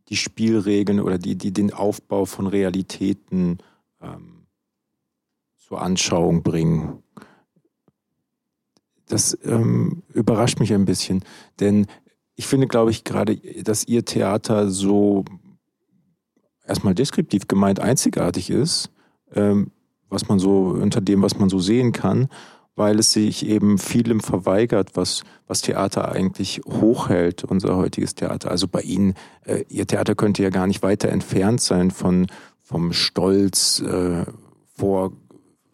die 0.07 0.15
Spielregeln 0.15 0.99
oder 0.99 1.19
die, 1.19 1.35
die 1.35 1.51
den 1.51 1.71
Aufbau 1.71 2.25
von 2.25 2.47
Realitäten 2.47 3.59
ähm, 4.01 4.47
zur 5.57 5.81
Anschauung 5.81 6.41
bringen. 6.41 7.03
Das 9.05 9.37
ähm, 9.43 10.01
überrascht 10.13 10.59
mich 10.59 10.73
ein 10.73 10.85
bisschen, 10.85 11.23
denn 11.59 11.85
ich 12.39 12.47
finde, 12.47 12.67
glaube 12.67 12.89
ich, 12.89 13.03
gerade, 13.03 13.35
dass 13.35 13.85
Ihr 13.85 14.05
Theater 14.05 14.69
so 14.69 15.25
erstmal 16.65 16.95
deskriptiv 16.95 17.49
gemeint 17.49 17.81
einzigartig 17.81 18.49
ist, 18.49 18.91
ähm, 19.35 19.71
was 20.07 20.29
man 20.29 20.39
so 20.39 20.69
unter 20.69 21.01
dem, 21.01 21.21
was 21.21 21.37
man 21.37 21.49
so 21.49 21.59
sehen 21.59 21.91
kann, 21.91 22.29
weil 22.77 22.97
es 22.97 23.11
sich 23.11 23.45
eben 23.45 23.77
vielem 23.77 24.21
verweigert, 24.21 24.91
was, 24.93 25.23
was 25.47 25.59
Theater 25.59 26.13
eigentlich 26.13 26.61
hochhält, 26.65 27.43
unser 27.43 27.75
heutiges 27.75 28.15
Theater. 28.15 28.51
Also 28.51 28.69
bei 28.69 28.83
Ihnen, 28.83 29.15
äh, 29.43 29.65
Ihr 29.67 29.85
Theater 29.85 30.15
könnte 30.15 30.41
ja 30.41 30.49
gar 30.49 30.65
nicht 30.65 30.81
weiter 30.81 31.09
entfernt 31.09 31.59
sein 31.59 31.91
von, 31.91 32.27
vom 32.63 32.93
Stolz 32.93 33.81
äh, 33.81 34.23
vor 34.77 35.11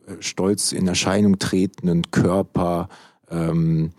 äh, 0.08 0.14
Stolz 0.20 0.72
in 0.72 0.88
Erscheinung 0.88 1.38
tretenden 1.38 2.10
Körper, 2.10 2.90
ähm, 3.30 3.92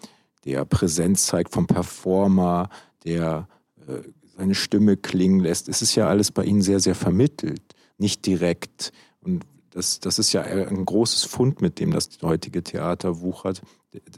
der 0.46 0.64
Präsenz 0.64 1.26
zeigt 1.26 1.52
vom 1.52 1.66
Performer, 1.66 2.70
der 3.04 3.48
äh, 3.86 3.98
seine 4.36 4.54
Stimme 4.54 4.96
klingen 4.96 5.40
lässt. 5.40 5.68
Es 5.68 5.82
ist 5.82 5.94
ja 5.96 6.08
alles 6.08 6.30
bei 6.30 6.44
Ihnen 6.44 6.62
sehr, 6.62 6.80
sehr 6.80 6.94
vermittelt, 6.94 7.62
nicht 7.98 8.24
direkt. 8.26 8.92
Und 9.20 9.44
das, 9.70 9.98
das 10.00 10.18
ist 10.18 10.32
ja 10.32 10.42
ein 10.42 10.84
großes 10.84 11.24
Fund, 11.24 11.60
mit 11.60 11.80
dem 11.80 11.90
das 11.90 12.10
heutige 12.22 12.62
Theater 12.62 13.20
wuchert. 13.20 13.60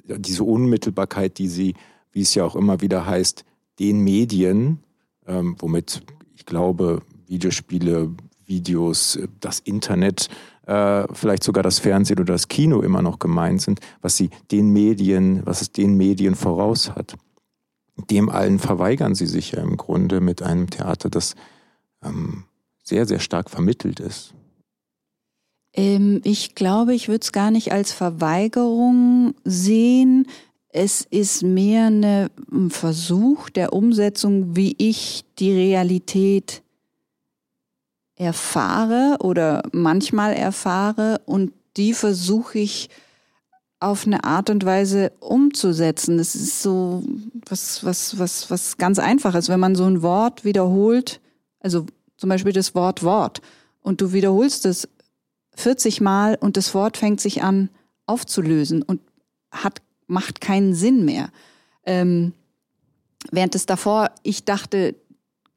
Diese 0.04 0.44
Unmittelbarkeit, 0.44 1.38
die 1.38 1.48
Sie, 1.48 1.74
wie 2.12 2.22
es 2.22 2.34
ja 2.34 2.44
auch 2.44 2.56
immer 2.56 2.80
wieder 2.80 3.06
heißt, 3.06 3.44
den 3.78 4.00
Medien, 4.00 4.80
ähm, 5.26 5.56
womit 5.58 6.02
ich 6.36 6.44
glaube, 6.46 7.02
Videospiele, 7.26 8.14
Videos, 8.44 9.18
das 9.40 9.60
Internet, 9.60 10.28
äh, 10.68 11.06
vielleicht 11.14 11.42
sogar 11.42 11.62
das 11.62 11.78
Fernsehen 11.78 12.20
oder 12.20 12.34
das 12.34 12.48
Kino 12.48 12.82
immer 12.82 13.00
noch 13.00 13.18
gemeint 13.18 13.62
sind, 13.62 13.80
was 14.02 14.16
sie 14.16 14.28
den 14.52 14.70
Medien, 14.70 15.40
was 15.46 15.62
es 15.62 15.72
den 15.72 15.94
Medien 15.94 16.34
voraus 16.34 16.90
hat. 16.90 17.16
Dem 18.10 18.28
allen 18.28 18.58
verweigern 18.58 19.14
sie 19.14 19.26
sich 19.26 19.52
ja 19.52 19.62
im 19.62 19.76
Grunde 19.78 20.20
mit 20.20 20.42
einem 20.42 20.68
Theater, 20.68 21.08
das 21.08 21.34
ähm, 22.04 22.44
sehr, 22.84 23.06
sehr 23.06 23.18
stark 23.18 23.48
vermittelt 23.50 23.98
ist. 23.98 24.34
Ähm, 25.74 26.20
ich 26.22 26.54
glaube, 26.54 26.94
ich 26.94 27.08
würde 27.08 27.22
es 27.22 27.32
gar 27.32 27.50
nicht 27.50 27.72
als 27.72 27.92
Verweigerung 27.92 29.34
sehen. 29.44 30.26
Es 30.68 31.00
ist 31.00 31.42
mehr 31.42 31.86
ein 31.86 32.70
Versuch 32.70 33.48
der 33.48 33.72
Umsetzung, 33.72 34.54
wie 34.54 34.76
ich 34.78 35.24
die 35.38 35.52
Realität 35.52 36.62
erfahre 38.18 39.16
oder 39.20 39.62
manchmal 39.72 40.34
erfahre 40.34 41.20
und 41.24 41.52
die 41.76 41.94
versuche 41.94 42.58
ich 42.58 42.90
auf 43.80 44.06
eine 44.06 44.24
Art 44.24 44.50
und 44.50 44.64
Weise 44.64 45.12
umzusetzen. 45.20 46.18
Das 46.18 46.34
ist 46.34 46.62
so 46.62 47.04
was, 47.48 47.84
was, 47.84 48.18
was, 48.18 48.50
was 48.50 48.76
ganz 48.76 48.98
einfaches. 48.98 49.48
Wenn 49.48 49.60
man 49.60 49.76
so 49.76 49.84
ein 49.84 50.02
Wort 50.02 50.44
wiederholt, 50.44 51.20
also 51.60 51.86
zum 52.16 52.28
Beispiel 52.28 52.52
das 52.52 52.74
Wort 52.74 53.04
Wort, 53.04 53.40
und 53.82 54.00
du 54.00 54.12
wiederholst 54.12 54.66
es 54.66 54.88
40 55.54 56.00
Mal 56.00 56.36
und 56.40 56.56
das 56.56 56.74
Wort 56.74 56.96
fängt 56.96 57.20
sich 57.20 57.42
an 57.44 57.70
aufzulösen 58.06 58.82
und 58.82 59.00
hat, 59.52 59.80
macht 60.08 60.40
keinen 60.40 60.74
Sinn 60.74 61.04
mehr. 61.04 61.30
Ähm, 61.84 62.32
während 63.30 63.54
es 63.54 63.66
davor, 63.66 64.10
ich 64.24 64.44
dachte, 64.44 64.96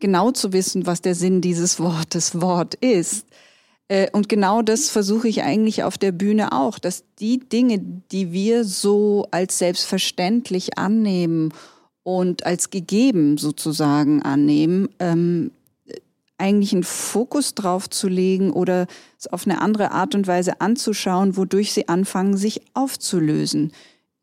genau 0.02 0.32
zu 0.32 0.52
wissen, 0.52 0.86
was 0.86 1.02
der 1.02 1.16
Sinn 1.16 1.42
dieses 1.42 1.80
Wortes 1.80 2.42
Wort 2.42 2.76
ist. 2.76 3.26
Äh, 3.88 4.10
und 4.12 4.30
genau 4.30 4.62
das 4.62 4.90
versuche 4.90 5.28
ich 5.28 5.44
eigentlich 5.44 5.84
auf 5.84 5.98
der 5.98 6.12
Bühne 6.12 6.52
auch, 6.52 6.80
dass 6.80 7.04
die 7.20 7.40
Dinge, 7.40 7.80
die 7.80 8.32
wir 8.32 8.66
so 8.66 9.28
als 9.32 9.58
selbstverständlich 9.58 10.78
annehmen 10.78 11.54
und 12.04 12.46
als 12.46 12.70
gegeben 12.70 13.38
sozusagen 13.38 14.22
annehmen, 14.22 14.90
ähm, 15.00 15.52
eigentlich 16.38 16.74
einen 16.74 16.84
Fokus 16.84 17.54
drauf 17.54 17.90
zu 17.90 18.08
legen 18.08 18.52
oder 18.52 18.88
es 19.20 19.28
auf 19.28 19.46
eine 19.46 19.62
andere 19.62 19.92
Art 19.92 20.16
und 20.16 20.26
Weise 20.26 20.60
anzuschauen, 20.60 21.38
wodurch 21.38 21.72
sie 21.72 21.88
anfangen, 21.88 22.36
sich 22.36 22.62
aufzulösen. 22.74 23.72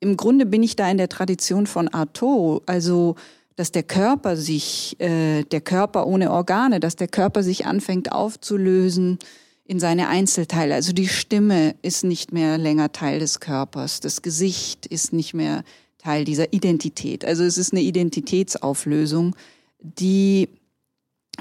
Im 0.01 0.17
Grunde 0.17 0.45
bin 0.45 0.63
ich 0.63 0.77
da 0.77 0.91
in 0.91 0.99
der 0.99 1.09
Tradition 1.09 1.67
von 1.67 1.89
Artaud, 1.89 2.63
also 2.67 3.15
dass 3.59 3.73
der 3.73 3.83
Körper 3.83 4.37
sich, 4.37 4.95
äh, 5.01 5.43
der 5.43 5.61
Körper 5.61 6.07
ohne 6.07 6.31
Organe, 6.31 6.79
dass 6.79 6.95
der 6.95 7.09
Körper 7.09 7.43
sich 7.43 7.67
anfängt 7.67 8.13
aufzulösen 8.13 9.19
in 9.65 9.81
seine 9.81 10.07
Einzelteile. 10.07 10.77
Also 10.77 10.93
die 10.93 11.09
Stimme 11.09 11.75
ist 11.83 12.05
nicht 12.05 12.33
mehr 12.33 12.57
länger 12.57 12.93
Teil 12.93 13.19
des 13.19 13.41
Körpers, 13.41 13.99
das 13.99 14.23
Gesicht 14.23 14.87
ist 14.87 15.13
nicht 15.13 15.35
mehr 15.35 15.65
Teil 15.99 16.25
dieser 16.25 16.53
Identität. 16.53 17.25
Also 17.25 17.43
es 17.43 17.59
ist 17.59 17.73
eine 17.73 17.83
Identitätsauflösung, 17.83 19.35
die 19.81 20.51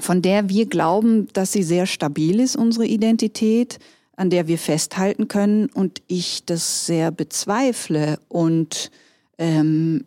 von 0.00 0.20
der 0.20 0.48
wir 0.48 0.66
glauben, 0.66 1.28
dass 1.34 1.52
sie 1.52 1.62
sehr 1.62 1.86
stabil 1.86 2.40
ist, 2.40 2.56
unsere 2.56 2.86
Identität, 2.86 3.78
an 4.16 4.28
der 4.28 4.48
wir 4.48 4.58
festhalten 4.58 5.28
können 5.28 5.66
und 5.66 6.02
ich 6.08 6.44
das 6.44 6.84
sehr 6.84 7.12
bezweifle 7.12 8.18
und 8.26 8.90
ähm, 9.38 10.04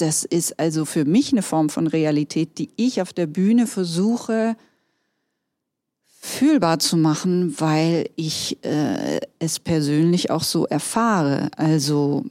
das 0.00 0.24
ist 0.24 0.58
also 0.58 0.84
für 0.84 1.04
mich 1.04 1.32
eine 1.32 1.42
Form 1.42 1.68
von 1.68 1.86
Realität, 1.86 2.58
die 2.58 2.70
ich 2.76 3.02
auf 3.02 3.12
der 3.12 3.26
Bühne 3.26 3.66
versuche 3.66 4.56
fühlbar 6.22 6.78
zu 6.78 6.98
machen, 6.98 7.58
weil 7.60 8.10
ich 8.14 8.62
äh, 8.62 9.20
es 9.38 9.58
persönlich 9.58 10.30
auch 10.30 10.42
so 10.42 10.66
erfahre. 10.66 11.50
Also 11.56 12.24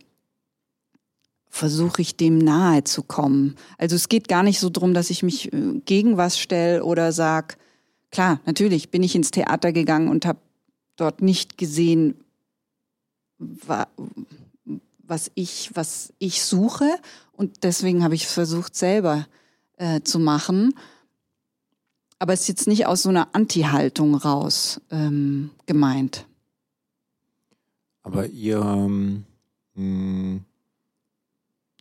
versuche 1.50 2.04
ich 2.04 2.16
dem 2.16 2.38
nahe 2.38 2.84
zu 2.84 3.02
kommen. 3.02 3.56
Also 3.80 3.96
es 3.96 4.08
geht 4.08 4.28
gar 4.28 4.44
nicht 4.44 4.60
so 4.60 4.70
drum, 4.70 4.94
dass 4.94 5.10
ich 5.10 5.24
mich 5.24 5.52
äh, 5.52 5.82
gegen 5.86 6.18
was 6.18 6.38
stelle 6.38 6.84
oder 6.84 7.12
sag, 7.12 7.58
klar, 8.12 8.40
natürlich 8.46 8.92
bin 8.92 9.02
ich 9.02 9.16
ins 9.16 9.32
Theater 9.32 9.72
gegangen 9.72 10.08
und 10.08 10.28
habe 10.28 10.40
dort 10.96 11.24
nicht 11.24 11.58
gesehen, 11.58 12.14
was 13.40 15.32
ich, 15.34 15.72
was 15.74 16.14
ich 16.20 16.44
suche. 16.44 16.90
Und 17.40 17.64
deswegen 17.64 18.04
habe 18.04 18.16
ich 18.16 18.28
versucht, 18.28 18.76
selber 18.76 19.26
äh, 19.78 20.02
zu 20.02 20.20
machen. 20.20 20.74
Aber 22.20 22.34
es 22.34 22.42
ist 22.42 22.48
jetzt 22.50 22.68
nicht 22.68 22.86
aus 22.86 23.04
so 23.04 23.08
einer 23.10 23.30
Anti-Haltung 23.32 24.14
raus 24.16 24.82
ähm, 24.92 25.52
gemeint. 25.66 26.26
Aber 28.04 28.26
ihr, 28.28 28.60
ähm, 28.60 30.44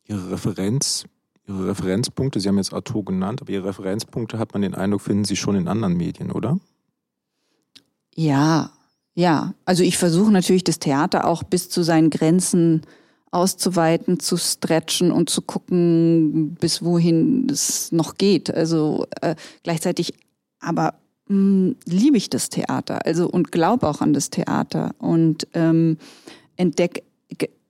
Ihre 0.07 0.31
Referenz, 0.31 1.07
Ihre 1.49 1.66
Referenzpunkte, 1.66 2.38
Sie 2.38 2.47
haben 2.47 2.59
jetzt 2.59 2.73
Arto 2.73 3.03
genannt, 3.03 3.42
aber 3.42 3.51
Ihre 3.51 3.64
Referenzpunkte 3.64 4.38
hat 4.38 4.53
man 4.53 4.62
den 4.62 4.77
Eindruck, 4.77 5.01
finden 5.01 5.25
Sie 5.25 5.35
schon 5.35 5.57
in 5.57 5.66
anderen 5.66 5.97
Medien, 5.97 6.31
oder? 6.31 6.61
Ja, 8.14 8.71
ja. 9.16 9.55
Also 9.64 9.83
ich 9.83 9.99
versuche 9.99 10.31
natürlich 10.31 10.62
das 10.62 10.79
Theater 10.79 11.25
auch 11.25 11.42
bis 11.42 11.68
zu 11.68 11.83
seinen 11.83 12.11
Grenzen 12.11 12.83
auszuweiten, 13.31 14.21
zu 14.21 14.37
stretchen 14.37 15.12
und 15.12 15.29
zu 15.31 15.43
gucken, 15.43 16.57
bis 16.61 16.83
wohin 16.83 17.47
es 17.51 17.93
noch 17.93 18.17
geht. 18.17 18.53
Also 18.53 19.07
äh, 19.21 19.35
gleichzeitig 19.62 20.14
aber 20.61 20.95
hm, 21.29 21.77
liebe 21.85 22.17
ich 22.17 22.31
das 22.31 22.49
Theater, 22.49 23.05
also 23.07 23.29
und 23.29 23.53
glaube 23.53 23.87
auch 23.87 24.01
an 24.01 24.12
das 24.12 24.31
Theater 24.31 24.95
und 24.99 25.47
ähm, 25.55 25.99
entdecke 26.57 27.03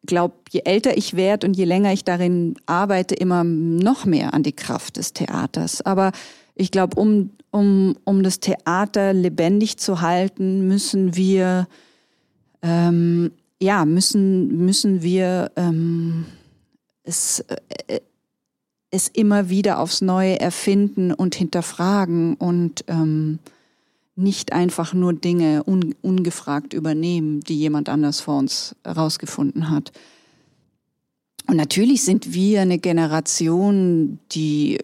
glaube, 0.09 0.35
je 0.51 0.63
älter 0.65 0.97
ich 0.97 1.15
werde 1.15 1.47
und 1.47 1.55
je 1.55 1.65
länger 1.65 1.93
ich 1.93 2.03
darin 2.03 2.55
arbeite, 2.67 3.15
immer 3.15 3.45
noch 3.45 4.07
mehr 4.07 4.35
an 4.35 4.43
die 4.43 4.55
Kraft 4.55 4.97
des 4.97 5.13
Theaters. 5.13 5.83
Aber 5.83 6.13
ich 6.55 6.71
glaube, 6.71 6.99
um, 6.99 7.31
um, 7.51 7.95
um 8.05 8.23
das 8.23 8.41
Theater 8.41 9.13
lebendig 9.13 9.77
zu 9.77 10.01
halten, 10.01 10.67
müssen 10.67 11.15
wir 11.15 11.69
ähm, 12.63 13.33
ja, 13.61 13.85
müssen, 13.85 14.65
müssen 14.65 15.03
wir 15.03 15.51
ähm, 15.57 16.27
es, 17.03 17.41
äh, 17.89 18.01
es 18.91 19.09
immer 19.09 19.49
wieder 19.49 19.81
aufs 19.81 20.01
Neue 20.01 20.41
erfinden 20.41 21.13
und 21.13 21.35
hinterfragen 21.35 22.35
und 22.35 22.85
ähm, 22.89 23.39
nicht 24.17 24.53
einfach 24.53 24.95
nur 24.95 25.13
Dinge 25.13 25.63
un, 25.67 25.95
ungefragt 26.03 26.73
übernehmen, 26.73 27.41
die 27.41 27.57
jemand 27.57 27.89
anders 27.89 28.21
vor 28.21 28.39
uns 28.39 28.75
herausgefunden 28.85 29.71
hat. 29.71 29.93
Und 31.47 31.57
natürlich 31.57 32.05
sind 32.05 32.35
wir 32.35 32.61
eine 32.61 32.79
Generation, 32.79 34.19
die 34.33 34.79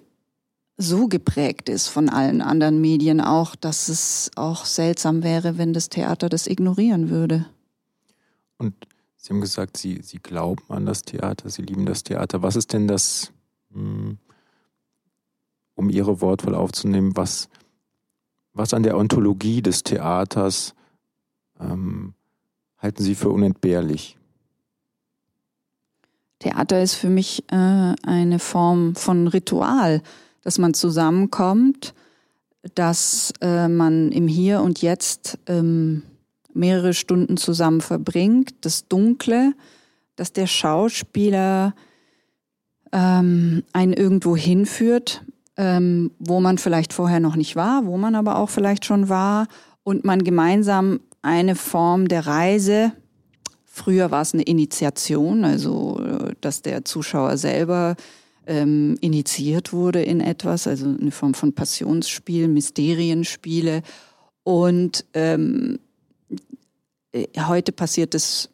so 0.76 1.08
geprägt 1.08 1.68
ist 1.68 1.88
von 1.88 2.08
allen 2.08 2.40
anderen 2.40 2.80
Medien 2.80 3.20
auch, 3.20 3.54
dass 3.54 3.88
es 3.88 4.30
auch 4.34 4.64
seltsam 4.64 5.22
wäre, 5.22 5.58
wenn 5.58 5.72
das 5.72 5.88
Theater 5.88 6.28
das 6.28 6.46
ignorieren 6.46 7.10
würde. 7.10 7.46
Und 8.58 8.74
Sie 9.16 9.32
haben 9.32 9.40
gesagt, 9.40 9.76
Sie, 9.76 10.00
Sie 10.02 10.18
glauben 10.18 10.64
an 10.68 10.86
das 10.86 11.02
Theater, 11.02 11.48
Sie 11.48 11.62
lieben 11.62 11.86
das 11.86 12.02
Theater. 12.02 12.42
Was 12.42 12.56
ist 12.56 12.72
denn 12.72 12.86
das, 12.86 13.32
hm, 13.72 14.18
um 15.74 15.88
Ihre 15.88 16.20
Wortwahl 16.20 16.54
aufzunehmen, 16.54 17.16
was, 17.16 17.48
was 18.52 18.74
an 18.74 18.82
der 18.82 18.96
Ontologie 18.96 19.62
des 19.62 19.82
Theaters 19.82 20.74
ähm, 21.58 22.14
halten 22.78 23.02
Sie 23.02 23.14
für 23.14 23.30
unentbehrlich? 23.30 24.18
Theater 26.38 26.82
ist 26.82 26.94
für 26.94 27.08
mich 27.08 27.44
äh, 27.50 27.94
eine 28.02 28.38
Form 28.38 28.94
von 28.94 29.28
Ritual, 29.28 30.02
dass 30.42 30.58
man 30.58 30.74
zusammenkommt, 30.74 31.94
dass 32.74 33.32
äh, 33.40 33.68
man 33.68 34.12
im 34.12 34.28
Hier 34.28 34.60
und 34.60 34.82
Jetzt 34.82 35.38
ähm, 35.46 36.02
mehrere 36.54 36.94
Stunden 36.94 37.36
zusammen 37.36 37.80
verbringt, 37.80 38.54
das 38.62 38.88
Dunkle, 38.88 39.52
dass 40.16 40.32
der 40.32 40.46
Schauspieler 40.46 41.74
ähm, 42.92 43.64
einen 43.72 43.92
irgendwo 43.92 44.36
hinführt, 44.36 45.24
ähm, 45.56 46.12
wo 46.18 46.40
man 46.40 46.58
vielleicht 46.58 46.92
vorher 46.92 47.20
noch 47.20 47.36
nicht 47.36 47.56
war, 47.56 47.86
wo 47.86 47.96
man 47.96 48.14
aber 48.14 48.36
auch 48.36 48.50
vielleicht 48.50 48.84
schon 48.84 49.08
war. 49.08 49.46
Und 49.82 50.04
man 50.04 50.24
gemeinsam 50.24 51.00
eine 51.20 51.56
Form 51.56 52.08
der 52.08 52.26
Reise. 52.26 52.92
Früher 53.64 54.10
war 54.10 54.22
es 54.22 54.32
eine 54.34 54.44
Initiation, 54.44 55.44
also 55.44 56.00
äh, 56.00 56.34
dass 56.40 56.62
der 56.62 56.84
Zuschauer 56.84 57.36
selber 57.36 57.96
ähm, 58.46 58.96
initiiert 59.00 59.72
wurde 59.72 60.02
in 60.02 60.20
etwas, 60.20 60.66
also 60.66 60.86
eine 60.86 61.10
Form 61.10 61.34
von 61.34 61.54
Passionsspiel, 61.54 62.48
Mysterienspiele. 62.48 63.82
Und 64.42 65.04
ähm, 65.14 65.74
äh, 65.74 65.78
heute 67.38 67.72
passiert 67.72 68.14
es, 68.14 68.48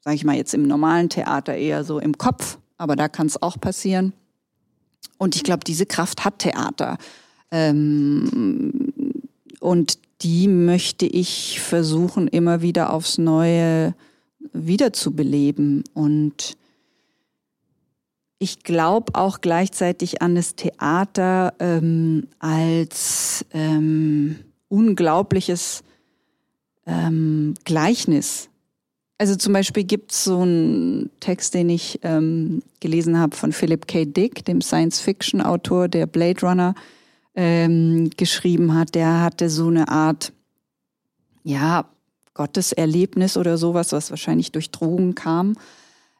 sage 0.00 0.16
ich 0.16 0.24
mal 0.24 0.36
jetzt 0.36 0.54
im 0.54 0.66
normalen 0.66 1.08
Theater 1.08 1.54
eher 1.54 1.84
so 1.84 1.98
im 1.98 2.16
Kopf, 2.18 2.58
aber 2.78 2.96
da 2.96 3.08
kann 3.08 3.26
es 3.26 3.40
auch 3.40 3.60
passieren. 3.60 4.12
Und 5.18 5.36
ich 5.36 5.44
glaube, 5.44 5.64
diese 5.64 5.86
Kraft 5.86 6.24
hat 6.24 6.40
Theater. 6.40 6.98
Ähm, 7.50 8.92
und 9.60 9.98
die 10.22 10.48
möchte 10.48 11.06
ich 11.06 11.60
versuchen, 11.60 12.28
immer 12.28 12.62
wieder 12.62 12.92
aufs 12.92 13.18
Neue 13.18 13.94
wiederzubeleben. 14.52 15.84
Und 15.94 16.56
ich 18.38 18.62
glaube 18.62 19.14
auch 19.14 19.40
gleichzeitig 19.40 20.22
an 20.22 20.34
das 20.34 20.54
Theater 20.54 21.54
ähm, 21.58 22.28
als 22.38 23.44
ähm, 23.52 24.36
unglaubliches 24.68 25.82
ähm, 26.86 27.54
Gleichnis. 27.64 28.48
Also 29.18 29.36
zum 29.36 29.52
Beispiel 29.52 29.84
gibt 29.84 30.12
es 30.12 30.24
so 30.24 30.40
einen 30.40 31.10
Text, 31.20 31.54
den 31.54 31.68
ich 31.70 32.00
ähm, 32.02 32.62
gelesen 32.80 33.18
habe 33.18 33.36
von 33.36 33.52
Philip 33.52 33.86
K. 33.86 34.04
Dick, 34.04 34.44
dem 34.44 34.60
Science-Fiction-Autor, 34.60 35.88
der 35.88 36.06
Blade 36.06 36.40
Runner 36.40 36.74
ähm, 37.34 38.10
geschrieben 38.16 38.74
hat. 38.74 38.94
Der 38.94 39.20
hatte 39.20 39.50
so 39.50 39.68
eine 39.68 39.88
Art, 39.88 40.32
ja, 41.44 41.88
Gotteserlebnis 42.34 43.36
oder 43.36 43.56
sowas, 43.56 43.92
was 43.92 44.10
wahrscheinlich 44.10 44.50
durch 44.50 44.72
Drogen 44.72 45.14
kam. 45.14 45.54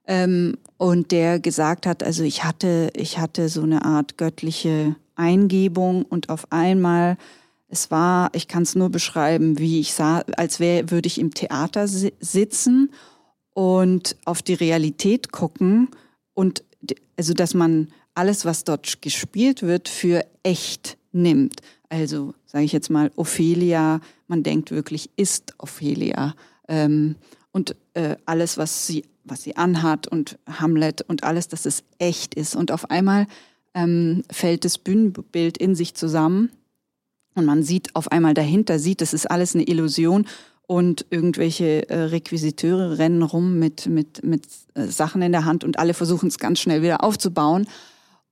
Ähm, 0.07 0.59
und 0.77 1.11
der 1.11 1.40
gesagt 1.40 1.87
hat, 1.87 2.03
also 2.03 2.22
ich 2.22 2.44
hatte, 2.44 2.90
ich 2.94 3.18
hatte 3.18 3.48
so 3.48 3.62
eine 3.62 3.85
Art 3.85 4.16
göttliche 4.16 4.94
Eingebung 5.16 6.05
und 6.05 6.29
auf 6.29 6.50
einmal, 6.50 7.16
es 7.75 7.91
war, 7.91 8.31
ich 8.33 8.49
kann 8.49 8.63
es 8.63 8.75
nur 8.75 8.91
beschreiben, 8.91 9.59
wie 9.59 9.81
ich 9.81 9.95
sah, 9.95 10.21
als 10.37 10.61
wäre, 10.61 10.91
würde 10.91 11.07
ich 11.07 11.19
im 11.19 11.35
Theater 11.35 11.87
si 11.89 12.13
sitzen 12.21 12.91
und 13.53 14.17
auf 14.25 14.43
die 14.43 14.55
Realität 14.55 15.31
gucken 15.33 15.89
und 16.33 16.65
also, 17.17 17.33
dass 17.33 17.55
man 17.55 17.89
alles, 18.15 18.45
was 18.45 18.65
dort 18.65 19.01
gespielt 19.01 19.63
wird, 19.63 19.89
für 19.89 20.25
echt 20.43 20.99
nimmt. 21.13 21.61
Also, 21.89 22.35
sage 22.45 22.65
ich 22.65 22.73
jetzt 22.73 22.91
mal, 22.91 23.13
Ophelia 23.15 24.01
man 24.27 24.43
denkt 24.43 24.71
wirklich, 24.71 25.11
ist 25.17 25.55
Ophelia. 25.59 26.35
Ähm, 26.69 27.17
und 27.53 27.77
äh, 27.95 28.17
alles, 28.25 28.59
was 28.59 28.87
sie, 28.87 29.05
was 29.25 29.43
sie 29.43 29.57
anhat 29.57 30.09
und 30.09 30.39
Hamlet 30.49 31.03
und 31.03 31.25
alles, 31.25 31.49
dass 31.49 31.67
es 31.67 31.85
echt 31.99 32.35
ist. 32.35 32.57
Und 32.57 32.73
auf 32.73 32.91
einmal 32.91 33.27
ähm, 33.75 34.23
fällt 34.31 34.65
das 34.65 34.79
Bühnenbild 34.79 35.59
in 35.59 35.75
sich 35.75 35.95
zusammen 35.95 36.51
und 37.35 37.44
man 37.44 37.62
sieht 37.62 37.94
auf 37.94 38.11
einmal 38.12 38.35
dahinter, 38.35 38.79
sieht, 38.79 39.01
das 39.01 39.14
ist 39.14 39.31
alles 39.31 39.55
eine 39.55 39.64
Illusion 39.64 40.27
und 40.66 41.07
irgendwelche 41.11 41.88
äh, 41.88 42.05
Requisiteure 42.05 42.99
rennen 42.99 43.23
rum 43.23 43.59
mit, 43.59 43.87
mit, 43.87 44.25
mit 44.25 44.44
äh, 44.75 44.87
Sachen 44.87 45.23
in 45.23 45.33
der 45.33 45.44
Hand 45.44 45.64
und 45.64 45.79
alle 45.79 45.94
versuchen 45.94 46.29
es 46.29 46.38
ganz 46.38 46.61
schnell 46.61 46.83
wieder 46.83 47.05
aufzubauen. 47.05 47.66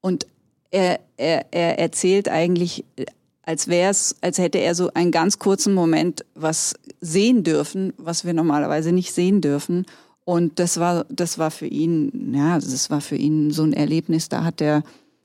Und 0.00 0.26
er, 0.70 1.00
er, 1.16 1.46
er 1.50 1.78
erzählt 1.78 2.28
eigentlich 2.28 2.84
äh, 2.96 3.04
als 3.44 3.68
wäre 3.68 3.90
es, 3.90 4.16
als 4.20 4.38
hätte 4.38 4.58
er 4.58 4.74
so 4.74 4.92
einen 4.94 5.10
ganz 5.10 5.38
kurzen 5.38 5.74
Moment 5.74 6.24
was 6.34 6.74
sehen 7.00 7.42
dürfen, 7.42 7.92
was 7.96 8.24
wir 8.24 8.34
normalerweise 8.34 8.92
nicht 8.92 9.12
sehen 9.12 9.40
dürfen. 9.40 9.86
Und 10.24 10.60
das 10.60 10.78
war, 10.78 11.04
das 11.08 11.38
war 11.38 11.50
für 11.50 11.66
ihn, 11.66 12.32
ja, 12.34 12.54
das 12.54 12.90
war 12.90 13.00
für 13.00 13.16
ihn 13.16 13.50
so 13.50 13.64
ein 13.64 13.72
Erlebnis. 13.72 14.28
Da 14.28 14.44
hat 14.44 14.60
er 14.60 14.84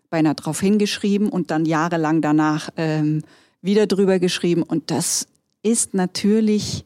beinahe 0.09 0.33
drauf 0.33 0.59
hingeschrieben 0.59 1.29
und 1.29 1.51
dann 1.51 1.65
jahrelang 1.65 2.21
danach 2.21 2.69
ähm, 2.77 3.21
wieder 3.61 3.87
drüber 3.87 4.19
geschrieben. 4.19 4.63
Und 4.63 4.91
das 4.91 5.27
ist 5.63 5.93
natürlich, 5.93 6.85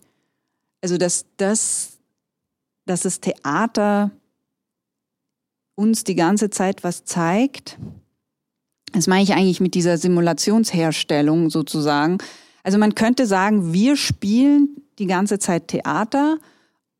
also 0.81 0.97
dass 0.97 1.25
das, 1.37 1.97
dass 2.85 3.01
das 3.01 3.19
Theater 3.19 4.11
uns 5.75 6.03
die 6.03 6.15
ganze 6.15 6.49
Zeit 6.49 6.83
was 6.83 7.05
zeigt, 7.05 7.77
das 8.93 9.07
meine 9.07 9.23
ich 9.23 9.33
eigentlich 9.33 9.61
mit 9.61 9.73
dieser 9.73 9.97
Simulationsherstellung 9.97 11.49
sozusagen. 11.49 12.17
Also 12.63 12.77
man 12.77 12.93
könnte 12.93 13.25
sagen, 13.25 13.73
wir 13.73 13.95
spielen 13.95 14.81
die 14.99 15.07
ganze 15.07 15.39
Zeit 15.39 15.69
Theater 15.69 16.37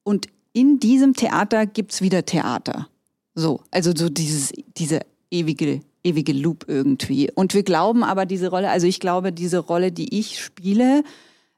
und 0.04 0.28
in 0.54 0.80
diesem 0.80 1.14
Theater 1.14 1.66
gibt's 1.66 2.02
wieder 2.02 2.26
Theater. 2.26 2.88
So, 3.36 3.62
also 3.72 3.92
so 3.96 4.10
dieses, 4.10 4.52
diese 4.78 5.02
ewige, 5.30 5.82
ewige 6.04 6.34
Loop 6.34 6.66
irgendwie. 6.68 7.30
Und 7.34 7.54
wir 7.54 7.64
glauben 7.64 8.04
aber 8.04 8.26
diese 8.26 8.50
Rolle, 8.50 8.70
also 8.70 8.88
ich 8.88 9.00
glaube, 9.00 9.32
diese 9.32 9.60
Rolle, 9.60 9.92
die 9.92 10.18
ich 10.18 10.42
spiele, 10.42 11.04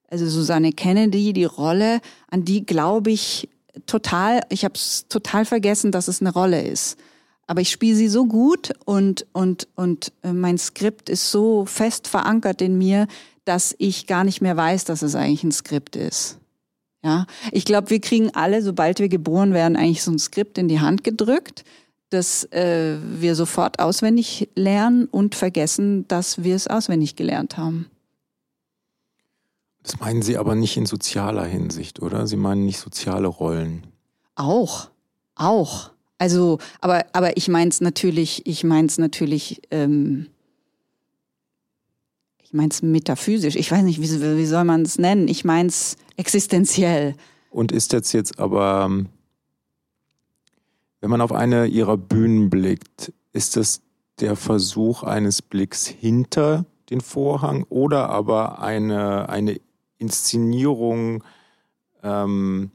also 0.09 0.27
Susanne 0.27 0.71
Kennedy, 0.71 1.33
die 1.33 1.45
Rolle, 1.45 2.01
an 2.29 2.45
die 2.45 2.65
glaube 2.65 3.11
ich 3.11 3.49
total, 3.85 4.41
ich 4.49 4.63
habe 4.63 4.75
es 4.75 5.07
total 5.07 5.45
vergessen, 5.45 5.91
dass 5.91 6.07
es 6.07 6.21
eine 6.21 6.31
Rolle 6.31 6.61
ist. 6.61 6.97
Aber 7.47 7.61
ich 7.61 7.71
spiele 7.71 7.95
sie 7.95 8.07
so 8.07 8.25
gut 8.25 8.73
und, 8.85 9.25
und, 9.33 9.67
und 9.75 10.11
äh, 10.23 10.31
mein 10.31 10.57
Skript 10.57 11.09
ist 11.09 11.31
so 11.31 11.65
fest 11.65 12.07
verankert 12.07 12.61
in 12.61 12.77
mir, 12.77 13.07
dass 13.45 13.75
ich 13.77 14.07
gar 14.07 14.23
nicht 14.23 14.41
mehr 14.41 14.55
weiß, 14.55 14.85
dass 14.85 15.01
es 15.01 15.15
eigentlich 15.15 15.43
ein 15.43 15.51
Skript 15.51 15.95
ist. 15.95 16.37
Ja, 17.03 17.25
ich 17.51 17.65
glaube, 17.65 17.89
wir 17.89 17.99
kriegen 17.99 18.33
alle, 18.33 18.61
sobald 18.61 18.99
wir 18.99 19.09
geboren 19.09 19.53
werden, 19.53 19.75
eigentlich 19.75 20.03
so 20.03 20.11
ein 20.11 20.19
Skript 20.19 20.57
in 20.57 20.69
die 20.69 20.79
Hand 20.79 21.03
gedrückt, 21.03 21.65
dass 22.13 22.45
äh, 22.51 22.97
wir 23.01 23.35
sofort 23.35 23.79
auswendig 23.79 24.49
lernen 24.55 25.05
und 25.05 25.35
vergessen, 25.35 26.07
dass 26.07 26.43
wir 26.43 26.55
es 26.55 26.67
auswendig 26.67 27.15
gelernt 27.15 27.57
haben. 27.57 27.87
Das 29.81 29.99
meinen 29.99 30.21
Sie 30.21 30.37
aber 30.37 30.55
nicht 30.55 30.77
in 30.77 30.85
sozialer 30.85 31.45
Hinsicht, 31.45 32.01
oder? 32.01 32.25
Sie 32.27 32.37
meinen 32.37 32.65
nicht 32.65 32.79
soziale 32.79 33.27
Rollen. 33.27 33.85
Auch, 34.35 34.89
auch. 35.35 35.91
Also, 36.17 36.59
aber, 36.79 37.05
aber 37.11 37.35
ich 37.35 37.49
meine 37.49 37.69
es 37.69 37.81
natürlich, 37.81 38.45
ich 38.45 38.63
meine 38.63 38.87
es 38.87 38.97
natürlich, 38.97 39.61
ähm, 39.71 40.27
ich 42.41 42.53
meine 42.53 42.69
es 42.69 42.81
metaphysisch. 42.81 43.55
Ich 43.55 43.71
weiß 43.71 43.83
nicht, 43.83 43.99
wie, 43.99 44.37
wie 44.37 44.45
soll 44.45 44.63
man 44.63 44.83
es 44.83 44.97
nennen? 44.97 45.27
Ich 45.27 45.43
meine 45.43 45.67
es 45.67 45.97
existenziell. 46.15 47.15
Und 47.49 47.71
ist 47.71 47.91
das 47.91 48.13
jetzt 48.13 48.39
aber, 48.39 48.89
wenn 51.03 51.09
man 51.09 51.19
auf 51.19 51.33
eine 51.33 51.65
ihrer 51.65 51.97
Bühnen 51.97 52.49
blickt, 52.49 53.11
ist 53.33 53.57
das 53.57 53.81
der 54.21 54.37
Versuch 54.37 55.03
eines 55.03 55.41
Blicks 55.41 55.85
hinter 55.85 56.63
den 56.89 57.01
Vorhang 57.01 57.65
oder 57.67 58.09
aber 58.09 58.61
eine, 58.61 59.27
eine 59.27 59.59
Inszenierung, 59.97 61.25
ähm, 62.03 62.71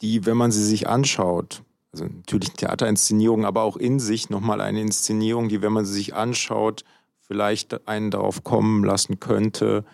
die, 0.00 0.26
wenn 0.26 0.36
man 0.36 0.50
sie 0.50 0.64
sich 0.64 0.88
anschaut, 0.88 1.62
also 1.92 2.06
natürlich 2.06 2.50
Theaterinszenierung, 2.50 3.44
aber 3.44 3.62
auch 3.62 3.76
in 3.76 4.00
sich 4.00 4.28
nochmal 4.28 4.60
eine 4.60 4.80
Inszenierung, 4.80 5.48
die, 5.48 5.62
wenn 5.62 5.72
man 5.72 5.84
sie 5.84 5.92
sich 5.92 6.16
anschaut, 6.16 6.84
vielleicht 7.20 7.86
einen 7.86 8.10
darauf 8.10 8.42
kommen 8.42 8.82
lassen 8.82 9.20
könnte, 9.20 9.84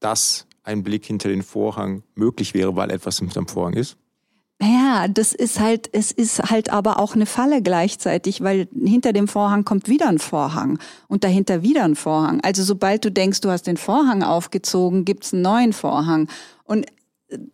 dass 0.00 0.46
ein 0.62 0.82
Blick 0.82 1.04
hinter 1.04 1.28
den 1.28 1.42
Vorhang 1.42 2.04
möglich 2.14 2.54
wäre, 2.54 2.74
weil 2.74 2.90
etwas 2.90 3.18
hinter 3.18 3.42
dem 3.42 3.48
Vorhang 3.48 3.74
ist? 3.74 3.98
Naja, 4.58 5.06
das 5.08 5.34
ist 5.34 5.60
halt, 5.60 5.90
es 5.92 6.10
ist 6.12 6.38
halt 6.44 6.70
aber 6.70 6.98
auch 6.98 7.14
eine 7.14 7.26
Falle 7.26 7.60
gleichzeitig, 7.60 8.40
weil 8.40 8.68
hinter 8.74 9.12
dem 9.12 9.28
Vorhang 9.28 9.64
kommt 9.64 9.86
wieder 9.86 10.08
ein 10.08 10.18
Vorhang 10.18 10.78
und 11.08 11.24
dahinter 11.24 11.62
wieder 11.62 11.84
ein 11.84 11.94
Vorhang. 11.94 12.40
Also 12.40 12.62
sobald 12.64 13.04
du 13.04 13.12
denkst, 13.12 13.42
du 13.42 13.50
hast 13.50 13.66
den 13.66 13.76
Vorhang 13.76 14.22
aufgezogen, 14.22 15.04
gibt's 15.04 15.34
einen 15.34 15.42
neuen 15.42 15.72
Vorhang. 15.74 16.28
Und 16.64 16.86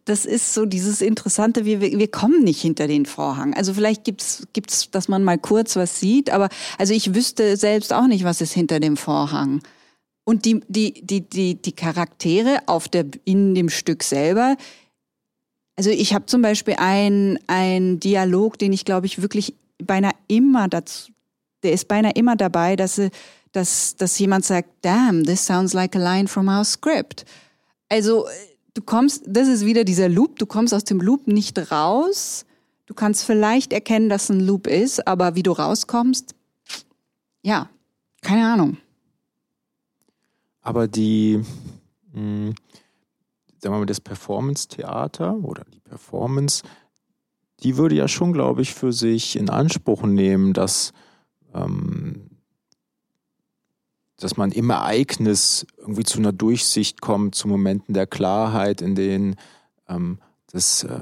das 0.04 0.26
ist 0.26 0.54
so 0.54 0.64
dieses 0.64 1.00
Interessante, 1.00 1.64
wir, 1.64 1.80
wir 1.80 2.10
kommen 2.10 2.44
nicht 2.44 2.60
hinter 2.60 2.86
den 2.86 3.06
Vorhang. 3.06 3.54
Also 3.54 3.74
vielleicht 3.74 4.04
gibt's 4.04 4.46
gibt's, 4.52 4.90
dass 4.90 5.08
man 5.08 5.24
mal 5.24 5.38
kurz 5.38 5.74
was 5.76 5.98
sieht, 5.98 6.30
aber 6.30 6.50
also 6.78 6.94
ich 6.94 7.14
wüsste 7.14 7.56
selbst 7.56 7.92
auch 7.92 8.06
nicht, 8.06 8.24
was 8.24 8.40
ist 8.40 8.52
hinter 8.52 8.80
dem 8.80 8.96
Vorhang. 8.96 9.60
Und 10.24 10.44
die, 10.44 10.60
die, 10.68 11.04
die, 11.04 11.28
die, 11.28 11.60
die 11.60 11.72
Charaktere 11.72 12.58
auf 12.66 12.88
der, 12.88 13.06
in 13.24 13.54
dem 13.56 13.68
Stück 13.70 14.04
selber, 14.04 14.56
Also 15.76 15.90
ich 15.90 16.14
habe 16.14 16.26
zum 16.26 16.42
Beispiel 16.42 16.74
einen 16.78 17.38
ein 17.46 17.98
Dialog, 17.98 18.58
den 18.58 18.72
ich 18.72 18.84
glaube 18.84 19.06
ich 19.06 19.22
wirklich 19.22 19.54
beinahe 19.82 20.14
immer 20.28 20.68
dazu, 20.68 21.12
der 21.62 21.72
ist 21.72 21.88
beinahe 21.88 22.12
immer 22.12 22.36
dabei, 22.36 22.76
dass, 22.76 23.00
dass, 23.52 23.96
dass 23.96 24.18
jemand 24.18 24.44
sagt, 24.44 24.68
damn, 24.82 25.24
this 25.24 25.44
sounds 25.46 25.72
like 25.72 25.96
a 25.96 25.98
line 25.98 26.28
from 26.28 26.48
our 26.48 26.64
script. 26.64 27.24
Also 27.88 28.26
du 28.74 28.82
kommst, 28.82 29.24
das 29.26 29.48
ist 29.48 29.64
wieder 29.64 29.84
dieser 29.84 30.08
Loop, 30.08 30.38
du 30.38 30.46
kommst 30.46 30.74
aus 30.74 30.84
dem 30.84 31.00
Loop 31.00 31.26
nicht 31.26 31.70
raus. 31.70 32.44
Du 32.86 32.94
kannst 32.94 33.24
vielleicht 33.24 33.72
erkennen, 33.72 34.08
dass 34.08 34.28
ein 34.28 34.40
Loop 34.40 34.66
ist, 34.66 35.06
aber 35.06 35.34
wie 35.34 35.42
du 35.42 35.52
rauskommst, 35.52 36.34
ja, 37.42 37.70
keine 38.20 38.46
Ahnung. 38.46 38.76
Aber 40.62 40.88
die, 40.88 41.40
mh, 42.12 42.52
sagen 43.62 43.76
wir 43.76 43.78
mal, 43.78 43.86
das 43.86 44.00
Performance-Theater 44.00 45.36
oder 45.44 45.64
die 45.72 45.80
Performance, 45.80 46.64
die 47.60 47.76
würde 47.76 47.94
ja 47.94 48.08
schon, 48.08 48.32
glaube 48.32 48.62
ich, 48.62 48.74
für 48.74 48.92
sich 48.92 49.36
in 49.36 49.48
Anspruch 49.48 50.02
nehmen, 50.02 50.52
dass, 50.52 50.92
ähm, 51.54 52.30
dass 54.16 54.36
man 54.36 54.50
im 54.50 54.70
Ereignis 54.70 55.64
irgendwie 55.78 56.02
zu 56.02 56.18
einer 56.18 56.32
Durchsicht 56.32 57.00
kommt, 57.00 57.36
zu 57.36 57.46
Momenten 57.46 57.94
der 57.94 58.08
Klarheit, 58.08 58.82
in 58.82 58.96
denen 58.96 59.36
ähm, 59.88 60.18
das 60.50 60.82
äh, 60.82 60.98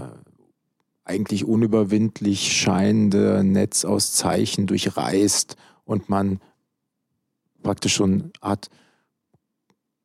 eigentlich 1.05 1.47
unüberwindlich 1.47 2.53
scheinende 2.53 3.43
Netz 3.43 3.87
aus 3.87 4.13
Zeichen 4.13 4.67
durchreißt 4.67 5.57
und 5.85 6.11
man 6.11 6.41
praktisch 7.63 7.95
schon 7.95 8.13
eine 8.13 8.31
Art 8.43 8.69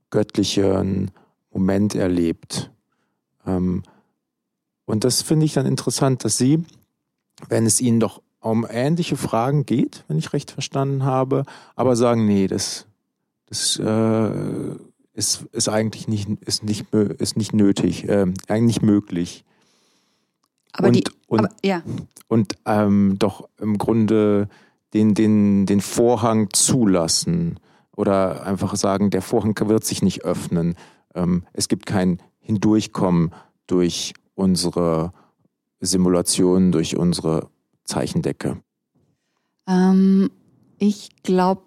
göttlichen 0.09 1.11
Moment 1.55 1.95
erlebt. 1.95 2.69
Ähm, 3.47 3.83
und 4.83 5.03
das 5.05 5.21
finde 5.21 5.45
ich 5.45 5.53
dann 5.53 5.65
interessant, 5.65 6.25
dass 6.25 6.37
Sie, 6.37 6.63
wenn 7.47 7.65
es 7.65 7.79
Ihnen 7.79 7.99
doch 8.01 8.21
um 8.41 8.67
ähnliche 8.69 9.15
Fragen 9.15 9.65
geht, 9.65 10.03
wenn 10.07 10.17
ich 10.17 10.33
recht 10.33 10.51
verstanden 10.51 11.03
habe, 11.03 11.45
aber 11.75 11.95
sagen, 11.95 12.25
nee, 12.27 12.47
das, 12.47 12.85
das 13.47 13.79
äh, 13.79 14.75
ist, 15.13 15.45
ist 15.53 15.69
eigentlich 15.69 16.07
nicht, 16.07 16.29
ist 16.41 16.63
nicht, 16.63 16.93
ist 16.93 17.37
nicht 17.37 17.53
nötig, 17.53 18.07
äh, 18.07 18.27
eigentlich 18.47 18.81
möglich. 18.81 19.45
Aber 20.73 20.89
und, 20.89 20.95
die, 20.95 21.03
und, 21.27 21.39
aber, 21.39 21.49
ja. 21.63 21.81
und 22.27 22.57
ähm, 22.65 23.15
doch 23.17 23.47
im 23.59 23.77
Grunde 23.77 24.49
den, 24.93 25.13
den, 25.13 25.65
den 25.65 25.79
Vorhang 25.79 26.49
zulassen 26.51 27.59
oder 27.95 28.45
einfach 28.45 28.75
sagen, 28.75 29.09
der 29.09 29.21
Vorhang 29.21 29.55
wird 29.67 29.85
sich 29.85 30.01
nicht 30.01 30.25
öffnen. 30.25 30.75
Ähm, 31.15 31.43
es 31.53 31.67
gibt 31.67 31.85
kein 31.85 32.19
Hindurchkommen 32.39 33.31
durch 33.67 34.13
unsere 34.35 35.11
Simulation, 35.79 36.71
durch 36.71 36.95
unsere 36.95 37.49
Zeichendecke. 37.85 38.57
Ähm, 39.67 40.29
ich 40.77 41.09
glaube, 41.23 41.61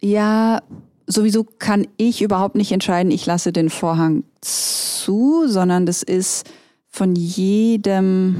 ja, 0.00 0.62
sowieso 1.06 1.44
kann 1.44 1.86
ich 1.96 2.22
überhaupt 2.22 2.54
nicht 2.54 2.72
entscheiden, 2.72 3.10
ich 3.10 3.26
lasse 3.26 3.52
den 3.52 3.70
Vorhang 3.70 4.24
zu, 4.40 5.46
sondern 5.48 5.86
das 5.86 6.02
ist 6.02 6.48
von 6.88 7.16
jedem 7.16 8.36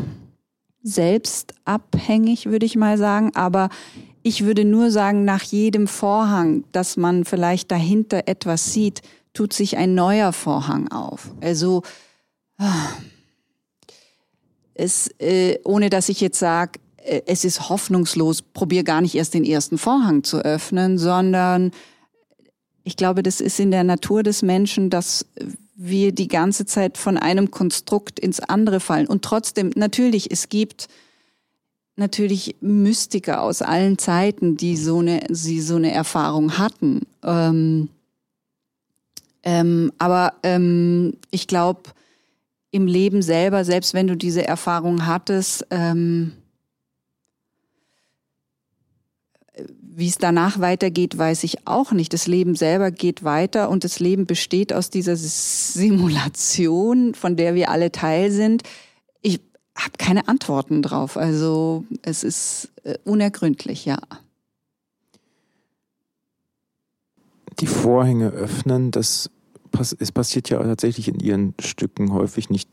selbst 0.82 1.54
abhängig, 1.64 2.46
würde 2.46 2.66
ich 2.66 2.76
mal 2.76 2.98
sagen. 2.98 3.34
Aber 3.34 3.70
ich 4.22 4.44
würde 4.44 4.64
nur 4.64 4.90
sagen, 4.90 5.24
nach 5.24 5.42
jedem 5.42 5.86
Vorhang, 5.86 6.64
dass 6.72 6.96
man 6.96 7.24
vielleicht 7.24 7.70
dahinter 7.70 8.22
etwas 8.26 8.72
sieht, 8.72 9.02
tut 9.34 9.52
sich 9.52 9.76
ein 9.76 9.94
neuer 9.94 10.32
Vorhang 10.32 10.90
auf. 10.90 11.30
Also 11.40 11.82
ah, 12.56 12.88
es, 14.72 15.08
äh, 15.18 15.58
ohne 15.64 15.90
dass 15.90 16.08
ich 16.08 16.20
jetzt 16.20 16.38
sage, 16.38 16.80
äh, 16.96 17.22
es 17.26 17.44
ist 17.44 17.68
hoffnungslos, 17.68 18.42
probier 18.42 18.84
gar 18.84 19.00
nicht 19.00 19.14
erst 19.14 19.34
den 19.34 19.44
ersten 19.44 19.76
Vorhang 19.76 20.24
zu 20.24 20.38
öffnen, 20.38 20.98
sondern 20.98 21.72
ich 22.84 22.96
glaube, 22.96 23.22
das 23.22 23.40
ist 23.40 23.60
in 23.60 23.70
der 23.70 23.84
Natur 23.84 24.22
des 24.22 24.42
Menschen, 24.42 24.90
dass 24.90 25.26
wir 25.74 26.12
die 26.12 26.28
ganze 26.28 26.66
Zeit 26.66 26.98
von 26.98 27.16
einem 27.16 27.50
Konstrukt 27.50 28.20
ins 28.20 28.40
andere 28.40 28.78
fallen. 28.78 29.06
Und 29.06 29.22
trotzdem, 29.22 29.70
natürlich, 29.74 30.30
es 30.30 30.48
gibt 30.48 30.88
natürlich 31.96 32.56
Mystiker 32.60 33.42
aus 33.42 33.62
allen 33.62 33.98
Zeiten, 33.98 34.56
die 34.56 34.76
so 34.76 34.98
eine, 34.98 35.22
sie 35.30 35.60
so 35.60 35.76
eine 35.76 35.92
Erfahrung 35.92 36.58
hatten. 36.58 37.06
Ähm, 37.22 37.88
ähm, 39.44 39.92
aber 39.98 40.34
ähm, 40.42 41.14
ich 41.30 41.46
glaube, 41.46 41.82
im 42.70 42.88
Leben 42.88 43.22
selber, 43.22 43.64
selbst 43.64 43.94
wenn 43.94 44.08
du 44.08 44.16
diese 44.16 44.44
Erfahrung 44.44 45.06
hattest, 45.06 45.64
ähm, 45.70 46.32
wie 49.96 50.08
es 50.08 50.18
danach 50.18 50.58
weitergeht, 50.58 51.16
weiß 51.16 51.44
ich 51.44 51.68
auch 51.68 51.92
nicht. 51.92 52.12
Das 52.12 52.26
Leben 52.26 52.56
selber 52.56 52.90
geht 52.90 53.22
weiter 53.22 53.70
und 53.70 53.84
das 53.84 54.00
Leben 54.00 54.26
besteht 54.26 54.72
aus 54.72 54.90
dieser 54.90 55.14
Simulation, 55.14 57.14
von 57.14 57.36
der 57.36 57.54
wir 57.54 57.70
alle 57.70 57.92
Teil 57.92 58.32
sind. 58.32 58.64
Ich 59.22 59.40
habe 59.76 59.92
keine 59.96 60.26
Antworten 60.26 60.82
drauf. 60.82 61.16
Also 61.16 61.84
es 62.02 62.24
ist 62.24 62.70
äh, 62.82 62.98
unergründlich, 63.04 63.84
ja. 63.84 63.98
Die 67.60 67.68
Vorhänge 67.68 68.30
öffnen, 68.30 68.90
das 68.90 69.30
es 69.80 70.12
passiert 70.12 70.48
ja 70.50 70.62
tatsächlich 70.62 71.08
in 71.08 71.20
ihren 71.20 71.54
Stücken 71.60 72.12
häufig 72.12 72.50
nicht. 72.50 72.68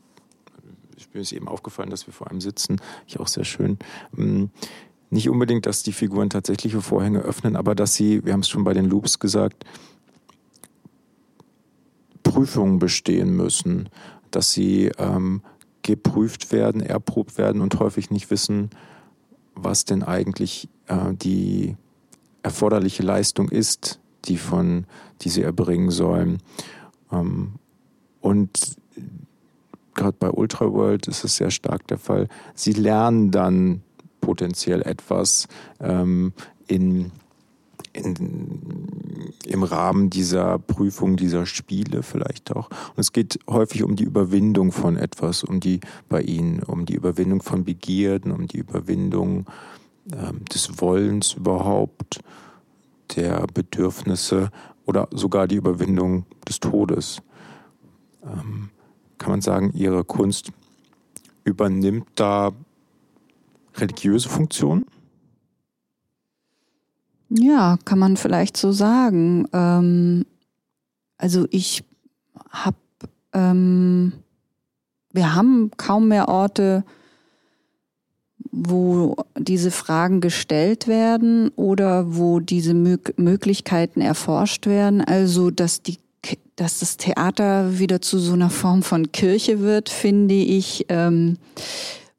Ich 0.96 1.08
bin 1.08 1.20
es 1.20 1.32
eben 1.32 1.48
aufgefallen, 1.48 1.90
dass 1.90 2.06
wir 2.06 2.14
vor 2.14 2.30
einem 2.30 2.40
sitzen. 2.40 2.80
Ich 3.06 3.18
auch 3.18 3.28
sehr 3.28 3.44
schön. 3.44 3.78
Mm, 4.12 4.44
nicht 5.10 5.28
unbedingt, 5.28 5.66
dass 5.66 5.82
die 5.82 5.92
Figuren 5.92 6.30
tatsächliche 6.30 6.80
Vorhänge 6.80 7.20
öffnen, 7.20 7.56
aber 7.56 7.74
dass 7.74 7.94
sie, 7.94 8.24
wir 8.24 8.32
haben 8.32 8.40
es 8.40 8.48
schon 8.48 8.64
bei 8.64 8.72
den 8.72 8.86
Loops 8.86 9.18
gesagt, 9.18 9.64
Prüfungen 12.22 12.78
bestehen 12.78 13.36
müssen, 13.36 13.88
dass 14.30 14.52
sie 14.52 14.90
ähm, 14.98 15.42
geprüft 15.82 16.52
werden, 16.52 16.80
erprobt 16.80 17.36
werden 17.36 17.60
und 17.60 17.78
häufig 17.78 18.10
nicht 18.10 18.30
wissen, 18.30 18.70
was 19.54 19.84
denn 19.84 20.02
eigentlich 20.02 20.68
äh, 20.86 21.12
die 21.12 21.76
erforderliche 22.42 23.02
Leistung 23.02 23.48
ist, 23.48 24.00
die 24.24 24.38
von 24.38 24.86
die 25.22 25.28
sie 25.28 25.42
erbringen 25.42 25.90
sollen. 25.90 26.38
Ähm, 27.12 27.54
und 28.20 28.76
gerade 29.94 30.16
bei 30.18 30.30
Ultraworld 30.30 31.08
ist 31.08 31.24
es 31.24 31.36
sehr 31.36 31.50
stark 31.50 31.86
der 31.88 31.98
Fall. 31.98 32.28
Sie 32.54 32.72
lernen 32.72 33.30
dann 33.30 33.82
potenziell 34.20 34.82
etwas 34.82 35.48
ähm, 35.80 36.32
in, 36.66 37.10
in, 37.92 39.28
im 39.44 39.62
Rahmen 39.62 40.08
dieser 40.08 40.58
Prüfung, 40.58 41.16
dieser 41.16 41.44
Spiele 41.44 42.02
vielleicht 42.02 42.54
auch. 42.54 42.70
Und 42.70 42.98
es 42.98 43.12
geht 43.12 43.38
häufig 43.50 43.82
um 43.82 43.96
die 43.96 44.04
Überwindung 44.04 44.72
von 44.72 44.96
etwas, 44.96 45.44
um 45.44 45.60
die 45.60 45.80
bei 46.08 46.22
ihnen, 46.22 46.62
um 46.62 46.86
die 46.86 46.94
Überwindung 46.94 47.42
von 47.42 47.64
Begierden, 47.64 48.32
um 48.32 48.46
die 48.46 48.58
Überwindung 48.58 49.46
ähm, 50.12 50.44
des 50.46 50.80
Wollens 50.80 51.34
überhaupt, 51.34 52.20
der 53.16 53.46
Bedürfnisse 53.52 54.50
oder 54.86 55.08
sogar 55.12 55.46
die 55.46 55.56
Überwindung 55.56 56.26
des 56.48 56.60
Todes. 56.60 57.22
Ähm, 58.24 58.70
kann 59.18 59.30
man 59.30 59.40
sagen, 59.40 59.72
ihre 59.74 60.04
Kunst 60.04 60.52
übernimmt 61.44 62.06
da 62.14 62.52
religiöse 63.76 64.28
Funktionen? 64.28 64.84
Ja, 67.28 67.78
kann 67.84 67.98
man 67.98 68.16
vielleicht 68.16 68.56
so 68.56 68.72
sagen. 68.72 69.46
Ähm, 69.52 70.26
also 71.16 71.46
ich 71.50 71.84
habe, 72.50 72.76
ähm, 73.32 74.12
wir 75.12 75.34
haben 75.34 75.70
kaum 75.76 76.08
mehr 76.08 76.28
Orte, 76.28 76.84
wo 78.52 79.16
diese 79.36 79.70
Fragen 79.70 80.20
gestellt 80.20 80.86
werden 80.86 81.48
oder 81.56 82.14
wo 82.14 82.38
diese 82.38 82.74
Mö 82.74 82.98
Möglichkeiten 83.16 84.02
erforscht 84.02 84.66
werden. 84.66 85.00
Also, 85.00 85.50
dass 85.50 85.82
die 85.82 85.98
dass 86.56 86.78
das 86.78 86.96
Theater 86.96 87.78
wieder 87.78 88.00
zu 88.00 88.18
so 88.18 88.34
einer 88.34 88.50
Form 88.50 88.82
von 88.82 89.10
Kirche 89.10 89.60
wird, 89.60 89.88
finde 89.88 90.34
ich, 90.34 90.86
ähm, 90.88 91.38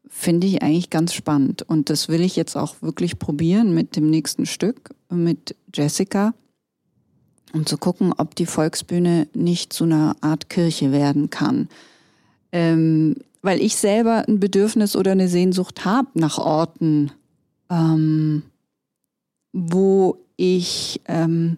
finde 0.09 0.47
ich 0.47 0.61
eigentlich 0.61 0.89
ganz 0.89 1.13
spannend. 1.13 1.61
Und 1.61 1.89
das 1.89 2.09
will 2.09 2.21
ich 2.21 2.35
jetzt 2.35 2.57
auch 2.57 2.75
wirklich 2.81 3.19
probieren 3.19 3.73
mit 3.73 3.95
dem 3.95 4.09
nächsten 4.09 4.45
Stück, 4.45 4.89
mit 5.09 5.55
Jessica, 5.73 6.33
um 7.53 7.65
zu 7.65 7.77
gucken, 7.77 8.13
ob 8.17 8.35
die 8.35 8.45
Volksbühne 8.45 9.27
nicht 9.33 9.71
zu 9.71 9.85
einer 9.85 10.17
Art 10.21 10.49
Kirche 10.49 10.91
werden 10.91 11.29
kann. 11.29 11.69
Ähm, 12.51 13.15
weil 13.43 13.61
ich 13.61 13.75
selber 13.75 14.23
ein 14.27 14.39
Bedürfnis 14.39 14.95
oder 14.95 15.11
eine 15.11 15.27
Sehnsucht 15.27 15.85
habe 15.85 16.07
nach 16.15 16.39
Orten, 16.39 17.11
ähm, 17.69 18.41
wo 19.51 20.17
ich 20.37 21.01
ähm, 21.05 21.57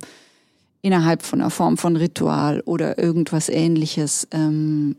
innerhalb 0.81 1.21
von 1.21 1.39
einer 1.39 1.51
Form 1.51 1.77
von 1.77 1.95
Ritual 1.95 2.61
oder 2.61 2.97
irgendwas 2.97 3.49
ähnliches 3.49 4.27
ähm, 4.31 4.97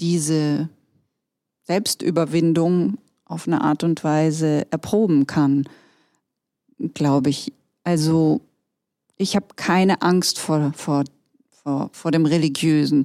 diese 0.00 0.68
Selbstüberwindung 1.64 2.98
auf 3.24 3.48
eine 3.48 3.60
Art 3.60 3.82
und 3.82 4.04
Weise 4.04 4.70
erproben 4.70 5.26
kann, 5.26 5.68
glaube 6.94 7.30
ich. 7.30 7.52
Also 7.82 8.40
ich 9.16 9.34
habe 9.34 9.46
keine 9.56 10.00
Angst 10.02 10.38
vor, 10.38 10.72
vor, 10.76 11.04
vor, 11.50 11.90
vor 11.92 12.12
dem 12.12 12.24
Religiösen, 12.24 13.04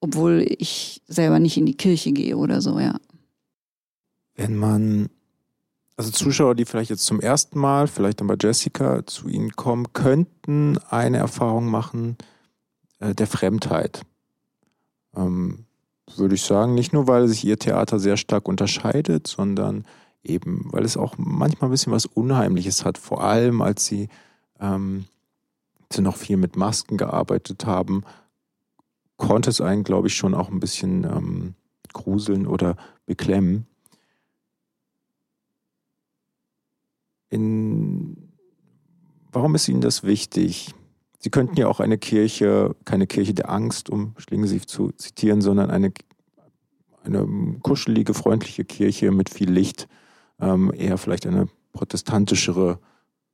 obwohl 0.00 0.46
ich 0.58 1.02
selber 1.06 1.38
nicht 1.38 1.56
in 1.56 1.66
die 1.66 1.76
Kirche 1.76 2.12
gehe 2.12 2.36
oder 2.36 2.60
so, 2.60 2.78
ja. 2.78 2.98
Wenn 4.34 4.56
man, 4.56 5.10
also 5.96 6.10
Zuschauer, 6.10 6.54
die 6.54 6.64
vielleicht 6.64 6.90
jetzt 6.90 7.04
zum 7.04 7.20
ersten 7.20 7.58
Mal, 7.58 7.86
vielleicht 7.86 8.20
dann 8.20 8.26
bei 8.26 8.36
Jessica 8.40 9.06
zu 9.06 9.28
Ihnen 9.28 9.52
kommen, 9.52 9.92
könnten 9.92 10.78
eine 10.88 11.18
Erfahrung 11.18 11.66
machen 11.66 12.16
äh, 12.98 13.14
der 13.14 13.26
Fremdheit. 13.26 14.02
Ähm, 15.14 15.66
würde 16.16 16.34
ich 16.34 16.42
sagen, 16.42 16.74
nicht 16.74 16.92
nur, 16.92 17.06
weil 17.06 17.28
sich 17.28 17.44
Ihr 17.44 17.58
Theater 17.58 17.98
sehr 17.98 18.16
stark 18.16 18.48
unterscheidet, 18.48 19.26
sondern 19.26 19.84
eben, 20.22 20.68
weil 20.72 20.84
es 20.84 20.96
auch 20.96 21.14
manchmal 21.18 21.68
ein 21.68 21.72
bisschen 21.72 21.92
was 21.92 22.06
Unheimliches 22.06 22.84
hat, 22.84 22.98
vor 22.98 23.22
allem 23.22 23.62
als 23.62 23.86
Sie, 23.86 24.08
ähm, 24.58 25.04
Sie 25.92 26.02
noch 26.02 26.16
viel 26.16 26.36
mit 26.36 26.56
Masken 26.56 26.96
gearbeitet 26.96 27.66
haben, 27.66 28.04
konnte 29.20 29.50
es 29.50 29.60
einen, 29.60 29.84
glaube 29.84 30.08
ich, 30.08 30.16
schon 30.16 30.34
auch 30.34 30.50
ein 30.50 30.58
bisschen 30.58 31.04
ähm, 31.04 31.54
gruseln 31.92 32.46
oder 32.46 32.76
beklemmen. 33.06 33.66
In, 37.28 38.32
warum 39.30 39.54
ist 39.54 39.68
Ihnen 39.68 39.82
das 39.82 40.02
wichtig? 40.02 40.74
Sie 41.18 41.30
könnten 41.30 41.56
ja 41.56 41.68
auch 41.68 41.80
eine 41.80 41.98
Kirche, 41.98 42.74
keine 42.84 43.06
Kirche 43.06 43.34
der 43.34 43.50
Angst, 43.50 43.90
um 43.90 44.14
Schlingensief 44.16 44.66
zu 44.66 44.90
zitieren, 44.92 45.42
sondern 45.42 45.70
eine, 45.70 45.92
eine 47.04 47.58
kuschelige, 47.62 48.14
freundliche 48.14 48.64
Kirche 48.64 49.12
mit 49.12 49.28
viel 49.28 49.50
Licht, 49.50 49.86
ähm, 50.40 50.72
eher 50.74 50.96
vielleicht 50.98 51.26
eine 51.26 51.46
protestantischere 51.72 52.80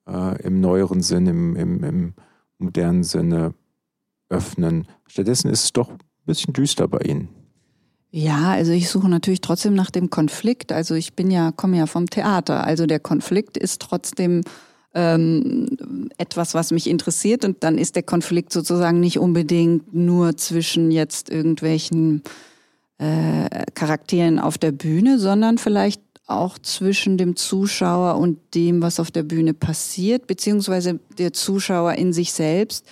äh, 0.08 0.42
im 0.42 0.60
neueren 0.60 1.00
Sinn, 1.00 1.26
im, 1.26 1.56
im, 1.56 1.84
im 1.84 2.14
modernen 2.58 3.04
Sinne 3.04 3.54
öffnen. 4.28 4.86
Stattdessen 5.06 5.50
ist 5.50 5.64
es 5.64 5.72
doch 5.72 5.90
ein 5.90 5.98
bisschen 6.26 6.52
düster 6.52 6.88
bei 6.88 6.98
Ihnen. 6.98 7.28
Ja, 8.10 8.52
also 8.52 8.72
ich 8.72 8.88
suche 8.88 9.08
natürlich 9.08 9.40
trotzdem 9.40 9.74
nach 9.74 9.90
dem 9.90 10.10
Konflikt. 10.10 10.72
Also 10.72 10.94
ich 10.94 11.14
bin 11.14 11.30
ja, 11.30 11.52
komme 11.52 11.76
ja 11.76 11.86
vom 11.86 12.08
Theater. 12.08 12.64
Also 12.64 12.86
der 12.86 13.00
Konflikt 13.00 13.56
ist 13.56 13.82
trotzdem 13.82 14.42
ähm, 14.94 16.08
etwas, 16.16 16.54
was 16.54 16.70
mich 16.70 16.88
interessiert. 16.88 17.44
Und 17.44 17.62
dann 17.62 17.76
ist 17.76 17.96
der 17.96 18.02
Konflikt 18.02 18.52
sozusagen 18.52 19.00
nicht 19.00 19.18
unbedingt 19.18 19.94
nur 19.94 20.36
zwischen 20.36 20.90
jetzt 20.90 21.28
irgendwelchen 21.28 22.22
äh, 22.98 23.66
Charakteren 23.74 24.38
auf 24.38 24.56
der 24.56 24.72
Bühne, 24.72 25.18
sondern 25.18 25.58
vielleicht 25.58 26.00
auch 26.26 26.58
zwischen 26.58 27.18
dem 27.18 27.36
Zuschauer 27.36 28.16
und 28.16 28.38
dem, 28.54 28.82
was 28.82 28.98
auf 28.98 29.10
der 29.10 29.22
Bühne 29.22 29.54
passiert, 29.54 30.26
beziehungsweise 30.26 30.98
der 31.18 31.32
Zuschauer 31.32 31.92
in 31.94 32.12
sich 32.12 32.32
selbst 32.32 32.86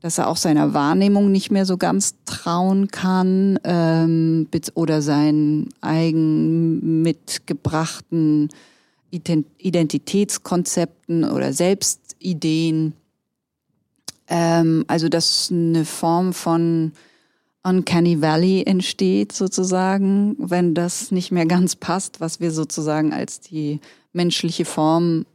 dass 0.00 0.18
er 0.18 0.28
auch 0.28 0.36
seiner 0.36 0.74
Wahrnehmung 0.74 1.32
nicht 1.32 1.50
mehr 1.50 1.66
so 1.66 1.76
ganz 1.76 2.14
trauen 2.26 2.86
kann 2.88 3.58
ähm, 3.64 4.46
oder 4.74 5.02
seinen 5.02 5.70
eigen 5.80 7.02
mitgebrachten 7.02 8.48
Identitätskonzepten 9.10 11.24
oder 11.24 11.52
Selbstideen. 11.52 12.92
Ähm, 14.28 14.84
also 14.88 15.08
dass 15.08 15.48
eine 15.50 15.84
Form 15.84 16.32
von 16.32 16.92
Uncanny 17.62 18.22
Valley 18.22 18.62
entsteht 18.64 19.32
sozusagen, 19.32 20.36
wenn 20.38 20.74
das 20.74 21.10
nicht 21.10 21.32
mehr 21.32 21.46
ganz 21.46 21.74
passt, 21.74 22.20
was 22.20 22.38
wir 22.38 22.52
sozusagen 22.52 23.12
als 23.12 23.40
die 23.40 23.80
menschliche 24.12 24.64
Form, 24.64 25.26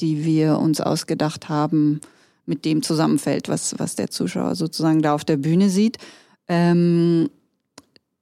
die 0.00 0.24
wir 0.24 0.58
uns 0.58 0.80
ausgedacht 0.80 1.48
haben, 1.48 2.00
mit 2.46 2.64
dem 2.64 2.82
zusammenfällt, 2.82 3.48
was, 3.48 3.78
was 3.78 3.96
der 3.96 4.10
Zuschauer 4.10 4.54
sozusagen 4.54 5.02
da 5.02 5.14
auf 5.14 5.24
der 5.24 5.36
Bühne 5.36 5.68
sieht. 5.70 5.98
Ähm, 6.48 7.28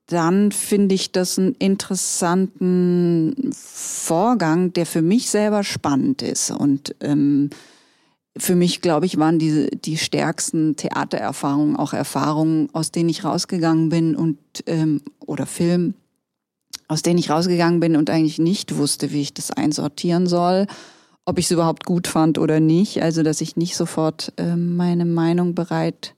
dann 0.07 0.51
finde 0.51 0.95
ich 0.95 1.13
das 1.13 1.39
einen 1.39 1.55
interessanten 1.55 3.53
Vorgang, 3.55 4.73
der 4.73 4.85
für 4.85 5.03
mich 5.03 5.31
selber 5.31 5.63
spannend 5.63 6.23
ist. 6.23 6.51
Und 6.51 6.97
ähm, 7.01 7.51
für 8.37 8.57
mich, 8.57 8.81
glaube 8.81 9.07
ich, 9.07 9.19
waren 9.19 9.39
diese 9.39 9.69
die 9.69 9.97
stärksten 9.97 10.75
Theatererfahrungen 10.77 11.77
auch 11.77 11.93
Erfahrungen, 11.93 12.69
aus 12.73 12.91
denen 12.91 13.09
ich 13.09 13.25
rausgegangen 13.25 13.89
bin 13.89 14.17
und 14.17 14.39
ähm, 14.67 15.01
oder 15.21 15.47
Film, 15.47 15.95
aus 16.89 17.03
denen 17.03 17.19
ich 17.19 17.31
rausgegangen 17.31 17.79
bin 17.79 17.97
und 17.97 18.11
eigentlich 18.11 18.39
nicht 18.39 18.77
wusste, 18.77 19.13
wie 19.13 19.23
ich 19.23 19.33
das 19.33 19.53
einsortieren 19.53 20.27
soll 20.27 20.67
ob 21.31 21.39
ich 21.39 21.45
es 21.45 21.53
überhaupt 21.53 21.85
gut 21.85 22.09
fand 22.09 22.39
oder 22.39 22.59
nicht. 22.59 23.03
Also, 23.03 23.23
dass 23.23 23.41
ich 23.41 23.55
nicht 23.55 23.77
sofort 23.77 24.33
äh, 24.37 24.57
meine 24.57 25.05
Meinung 25.05 25.55
bereit 25.55 26.17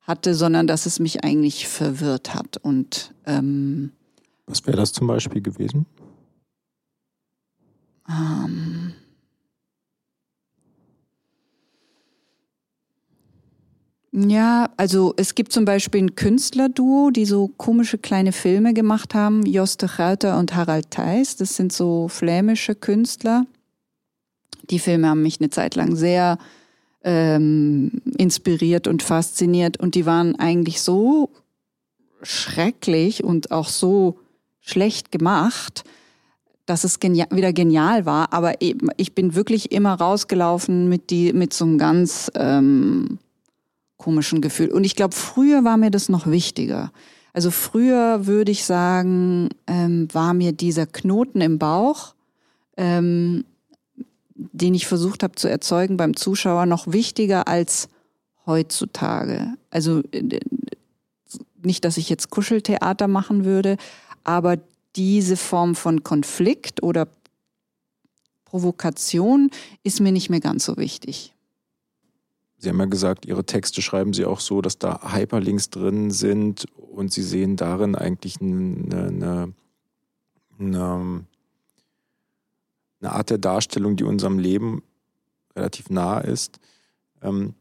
hatte, 0.00 0.34
sondern 0.34 0.66
dass 0.66 0.86
es 0.86 0.98
mich 0.98 1.22
eigentlich 1.22 1.68
verwirrt 1.68 2.34
hat. 2.34 2.56
Und 2.56 3.12
ähm, 3.26 3.92
was 4.46 4.66
wäre 4.66 4.78
das 4.78 4.92
zum 4.94 5.06
Beispiel 5.06 5.42
gewesen? 5.42 5.84
Ähm, 8.08 8.94
ja, 14.12 14.70
also 14.78 15.12
es 15.18 15.34
gibt 15.34 15.52
zum 15.52 15.66
Beispiel 15.66 16.04
ein 16.04 16.14
Künstlerduo, 16.14 17.10
die 17.10 17.26
so 17.26 17.48
komische 17.48 17.98
kleine 17.98 18.32
Filme 18.32 18.72
gemacht 18.72 19.12
haben, 19.12 19.44
Joste 19.44 19.90
Gauter 19.94 20.38
und 20.38 20.54
Harald 20.54 20.90
Theis. 20.90 21.36
Das 21.36 21.54
sind 21.54 21.70
so 21.70 22.08
flämische 22.08 22.74
Künstler 22.74 23.44
die 24.70 24.78
Filme 24.78 25.08
haben 25.08 25.22
mich 25.22 25.40
eine 25.40 25.50
Zeit 25.50 25.74
lang 25.74 25.96
sehr 25.96 26.38
ähm, 27.02 28.02
inspiriert 28.16 28.86
und 28.86 29.02
fasziniert 29.02 29.78
und 29.78 29.94
die 29.94 30.06
waren 30.06 30.36
eigentlich 30.36 30.80
so 30.80 31.30
schrecklich 32.22 33.22
und 33.22 33.50
auch 33.50 33.68
so 33.68 34.18
schlecht 34.60 35.12
gemacht, 35.12 35.84
dass 36.66 36.84
es 36.84 37.00
genia 37.00 37.26
wieder 37.30 37.52
genial 37.52 38.06
war. 38.06 38.32
Aber 38.32 38.62
eben, 38.62 38.88
ich 38.96 39.14
bin 39.14 39.34
wirklich 39.34 39.72
immer 39.72 39.94
rausgelaufen 39.94 40.88
mit, 40.88 41.10
die, 41.10 41.32
mit 41.32 41.52
so 41.52 41.66
einem 41.66 41.78
ganz 41.78 42.30
ähm, 42.34 43.18
komischen 43.98 44.40
Gefühl. 44.40 44.70
Und 44.70 44.84
ich 44.84 44.96
glaube, 44.96 45.14
früher 45.14 45.64
war 45.64 45.76
mir 45.76 45.90
das 45.90 46.08
noch 46.08 46.26
wichtiger. 46.26 46.90
Also 47.34 47.50
früher 47.50 48.26
würde 48.26 48.52
ich 48.52 48.64
sagen, 48.64 49.50
ähm, 49.66 50.08
war 50.12 50.34
mir 50.34 50.52
dieser 50.52 50.86
Knoten 50.86 51.40
im 51.40 51.58
Bauch 51.58 52.14
ähm, 52.76 53.44
den 54.52 54.74
ich 54.74 54.86
versucht 54.86 55.22
habe 55.22 55.34
zu 55.34 55.48
erzeugen 55.48 55.96
beim 55.96 56.16
Zuschauer, 56.16 56.66
noch 56.66 56.86
wichtiger 56.92 57.48
als 57.48 57.88
heutzutage. 58.46 59.54
Also 59.70 60.02
äh, 60.12 60.40
nicht, 61.62 61.84
dass 61.84 61.96
ich 61.96 62.08
jetzt 62.08 62.30
Kuscheltheater 62.30 63.08
machen 63.08 63.44
würde, 63.44 63.76
aber 64.22 64.58
diese 64.96 65.36
Form 65.36 65.74
von 65.74 66.02
Konflikt 66.02 66.82
oder 66.82 67.08
Provokation 68.44 69.50
ist 69.82 70.00
mir 70.00 70.12
nicht 70.12 70.30
mehr 70.30 70.40
ganz 70.40 70.64
so 70.64 70.76
wichtig. 70.76 71.34
Sie 72.58 72.68
haben 72.68 72.78
ja 72.78 72.86
gesagt, 72.86 73.26
Ihre 73.26 73.44
Texte 73.44 73.82
schreiben 73.82 74.12
Sie 74.12 74.24
auch 74.24 74.40
so, 74.40 74.62
dass 74.62 74.78
da 74.78 75.12
Hyperlinks 75.14 75.70
drin 75.70 76.10
sind 76.10 76.66
und 76.76 77.12
Sie 77.12 77.22
sehen 77.22 77.56
darin 77.56 77.94
eigentlich 77.94 78.40
eine, 78.40 79.06
eine, 79.06 79.52
eine 80.58 81.26
eine 83.04 83.14
Art 83.14 83.30
der 83.30 83.38
Darstellung, 83.38 83.96
die 83.96 84.04
unserem 84.04 84.38
Leben 84.38 84.82
relativ 85.54 85.90
nah 85.90 86.18
ist, 86.18 86.58
ähm, 87.22 87.54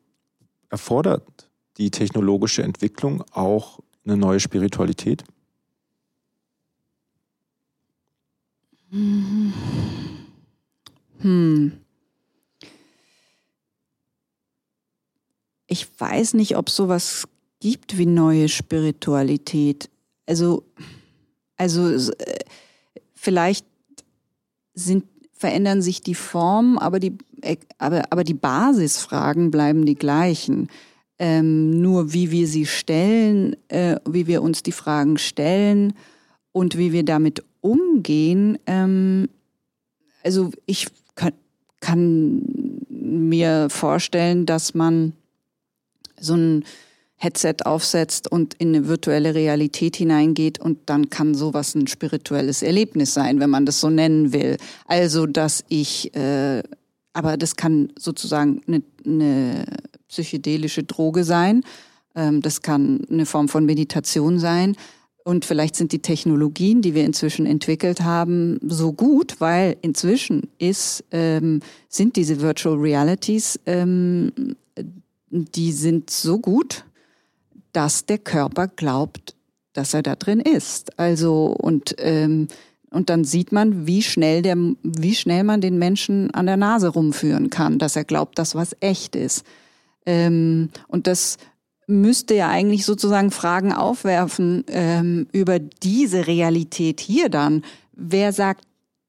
erfordert 0.69 1.49
die 1.77 1.91
technologische 1.91 2.63
Entwicklung 2.63 3.23
auch 3.31 3.79
eine 4.05 4.15
neue 4.15 4.39
Spiritualität? 4.39 5.23
Hm. 8.89 9.53
hm. 11.19 11.71
Ich 15.67 15.87
weiß 15.99 16.35
nicht, 16.35 16.55
ob 16.55 16.69
sowas 16.69 17.27
gibt 17.59 17.97
wie 17.97 18.05
neue 18.05 18.47
Spiritualität. 18.47 19.89
Also, 20.27 20.63
also 21.57 21.89
äh, 21.89 22.39
vielleicht 23.15 23.65
sind 24.75 25.05
verändern 25.43 25.81
sich 25.81 25.99
die 25.99 26.15
Formen, 26.15 26.77
aber 26.77 27.01
die, 27.01 27.17
äh, 27.41 27.57
aber, 27.77 28.03
aber 28.11 28.23
die 28.23 28.33
Basisfragen 28.33 29.51
bleiben 29.51 29.85
die 29.85 29.95
gleichen. 29.95 30.69
Ähm, 31.19 31.81
nur 31.81 32.13
wie 32.13 32.31
wir 32.31 32.47
sie 32.47 32.65
stellen, 32.65 33.57
äh, 33.67 33.97
wie 34.07 34.25
wir 34.25 34.41
uns 34.41 34.63
die 34.63 34.71
Fragen 34.71 35.17
stellen 35.17 35.95
und 36.53 36.77
wie 36.77 36.93
wir 36.93 37.03
damit 37.03 37.43
umgehen. 37.59 38.57
Ähm, 38.67 39.27
also 40.23 40.51
ich 40.65 40.87
kann, 41.15 41.33
kann 41.81 42.41
mir 42.87 43.67
vorstellen, 43.69 44.45
dass 44.45 44.73
man 44.73 45.11
so 46.17 46.35
ein 46.35 46.63
Headset 47.23 47.55
aufsetzt 47.65 48.31
und 48.31 48.53
in 48.55 48.69
eine 48.69 48.87
virtuelle 48.87 49.33
Realität 49.33 49.95
hineingeht 49.95 50.59
und 50.59 50.79
dann 50.87 51.09
kann 51.09 51.35
sowas 51.35 51.75
ein 51.75 51.87
spirituelles 51.87 52.61
Erlebnis 52.61 53.13
sein, 53.13 53.39
wenn 53.39 53.49
man 53.49 53.65
das 53.65 53.79
so 53.79 53.89
nennen 53.89 54.33
will. 54.33 54.57
Also, 54.85 55.25
dass 55.25 55.63
ich, 55.69 56.13
äh, 56.15 56.61
aber 57.13 57.37
das 57.37 57.55
kann 57.55 57.91
sozusagen 57.97 58.61
eine, 58.67 58.83
eine 59.05 59.65
psychedelische 60.07 60.83
Droge 60.83 61.23
sein, 61.23 61.63
ähm, 62.15 62.41
das 62.41 62.61
kann 62.61 63.01
eine 63.09 63.25
Form 63.25 63.47
von 63.47 63.65
Meditation 63.65 64.39
sein. 64.39 64.75
Und 65.25 65.45
vielleicht 65.45 65.77
sind 65.77 65.93
die 65.93 66.01
Technologien, 66.01 66.81
die 66.81 66.93
wir 66.93 67.05
inzwischen 67.05 67.45
entwickelt 67.45 68.01
haben, 68.01 68.59
so 68.67 68.91
gut, 68.91 69.39
weil 69.39 69.77
inzwischen 69.81 70.49
ist, 70.57 71.05
ähm, 71.11 71.61
sind 71.87 72.17
diese 72.17 72.41
Virtual 72.41 72.75
Realities, 72.75 73.57
ähm, 73.65 74.33
die 75.29 75.71
sind 75.71 76.09
so 76.09 76.39
gut, 76.39 76.83
dass 77.73 78.05
der 78.05 78.19
Körper 78.19 78.67
glaubt, 78.67 79.35
dass 79.73 79.93
er 79.93 80.03
da 80.03 80.15
drin 80.15 80.39
ist. 80.39 80.97
Also 80.97 81.47
und 81.47 81.95
ähm, 81.97 82.47
und 82.93 83.09
dann 83.09 83.23
sieht 83.23 83.51
man, 83.51 83.87
wie 83.87 84.03
schnell 84.03 84.43
der, 84.43 84.55
wie 84.83 85.15
schnell 85.15 85.43
man 85.43 85.61
den 85.61 85.79
Menschen 85.79 86.31
an 86.31 86.45
der 86.45 86.57
Nase 86.57 86.89
rumführen 86.89 87.49
kann, 87.49 87.79
dass 87.79 87.95
er 87.95 88.03
glaubt, 88.03 88.37
dass 88.37 88.53
was 88.53 88.75
echt 88.81 89.15
ist. 89.15 89.43
Ähm, 90.05 90.69
und 90.87 91.07
das 91.07 91.37
müsste 91.87 92.35
ja 92.35 92.49
eigentlich 92.49 92.85
sozusagen 92.85 93.31
Fragen 93.31 93.73
aufwerfen 93.73 94.63
ähm, 94.67 95.27
über 95.31 95.57
diese 95.57 96.27
Realität 96.27 96.99
hier 96.99 97.29
dann. 97.29 97.63
Wer 97.93 98.31
sagt 98.31 98.65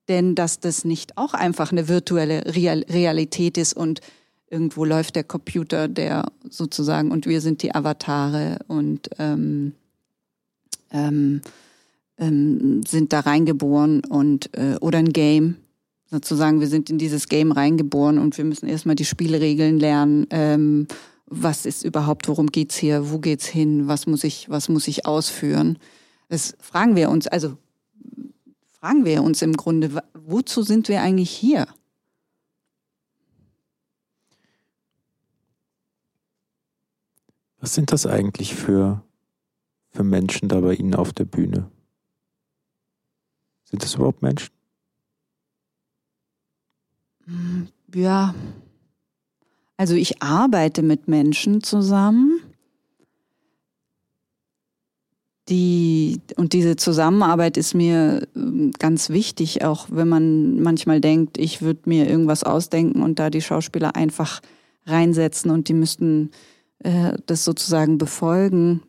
denn, 0.09 0.35
dass 0.35 0.61
das 0.61 0.85
nicht 0.85 1.19
auch 1.19 1.35
einfach 1.35 1.71
eine 1.71 1.89
virtuelle 1.89 2.55
Real 2.55 2.85
Realität 2.89 3.59
ist 3.59 3.75
und 3.75 4.01
irgendwo 4.55 4.85
läuft 4.85 5.17
der 5.17 5.25
Computer, 5.25 5.89
der 5.89 6.31
sozusagen, 6.49 7.11
und 7.11 7.27
wir 7.27 7.41
sind 7.41 7.63
die 7.63 7.75
Avatare 7.75 8.61
und 8.69 9.11
ähm, 9.19 9.73
ähm, 10.93 11.41
ähm, 12.19 12.83
sind 12.87 13.13
da 13.13 13.21
reingeboren 13.21 14.05
und 14.05 14.57
äh, 14.57 14.77
oder 14.81 14.99
ein 14.99 15.13
Game. 15.13 15.57
Sozusagen, 16.09 16.61
wir 16.61 16.69
sind 16.69 16.89
in 16.89 16.99
dieses 16.99 17.27
Game 17.27 17.51
reingeboren 17.51 18.19
und 18.19 18.39
wir 18.39 18.45
müssen 18.45 18.69
erstmal 18.69 18.95
die 18.95 19.05
Spielregeln 19.05 19.81
lernen. 19.81 20.29
Ähm, 20.31 20.87
was 21.27 21.67
ist 21.67 21.85
überhaupt, 21.85 22.29
worum 22.29 22.47
geht's 22.47 22.77
hier, 22.77 23.11
wo 23.11 23.19
geht's 23.19 23.47
hin, 23.47 23.89
was 23.89 24.07
muss 24.07 24.23
ich, 24.23 24.49
was 24.51 24.69
muss 24.69 24.87
ich 24.87 25.05
ausführen? 25.05 25.79
Das 26.29 26.55
fragen 26.61 26.95
wir 26.95 27.11
uns, 27.11 27.27
also 27.27 27.57
fragen 28.79 29.05
wir 29.05 29.25
uns 29.25 29.43
im 29.43 29.55
Grunde, 29.55 30.01
wozu 30.15 30.63
sind 30.63 30.89
wir 30.89 31.03
eigentlich 31.03 31.31
hier? 31.31 31.67
Was 37.65 37.73
sind 37.73 37.93
das 37.93 38.07
eigentlich 38.07 38.55
für, 38.55 39.03
für 39.89 40.05
Menschen 40.05 40.51
da 40.51 40.61
bei 40.61 40.75
Ihnen 40.75 40.95
auf 40.95 41.15
der 41.15 41.25
Bühne? 41.25 41.71
Sind 43.65 43.83
das 43.83 43.95
überhaupt 43.95 44.21
Menschen? 44.21 44.53
Hm, 47.25 47.69
ja, 47.95 48.35
also 49.79 49.95
ich 49.95 50.23
arbeite 50.23 50.83
mit 50.83 51.09
Menschen 51.09 51.63
zusammen, 51.63 52.39
die, 55.49 56.21
und 56.37 56.53
diese 56.53 56.77
Zusammenarbeit 56.77 57.57
ist 57.57 57.73
mir 57.73 58.29
ähm, 58.37 58.73
ganz 58.79 59.09
wichtig, 59.09 59.65
auch 59.65 59.87
wenn 59.91 60.09
man 60.09 60.61
manchmal 60.61 61.01
denkt, 61.01 61.39
ich 61.39 61.63
würde 61.63 61.89
mir 61.89 62.11
irgendwas 62.11 62.45
ausdenken 62.45 63.03
und 63.03 63.19
da 63.19 63.31
die 63.31 63.41
Schauspieler 63.41 63.97
einfach 63.97 64.43
reinsetzen 64.85 65.51
und 65.51 65.69
die 65.69 65.75
müssten 65.75 66.31
äh, 66.81 67.13
das 67.27 67.45
sozusagen 67.45 67.99
befolgen. 67.99 68.83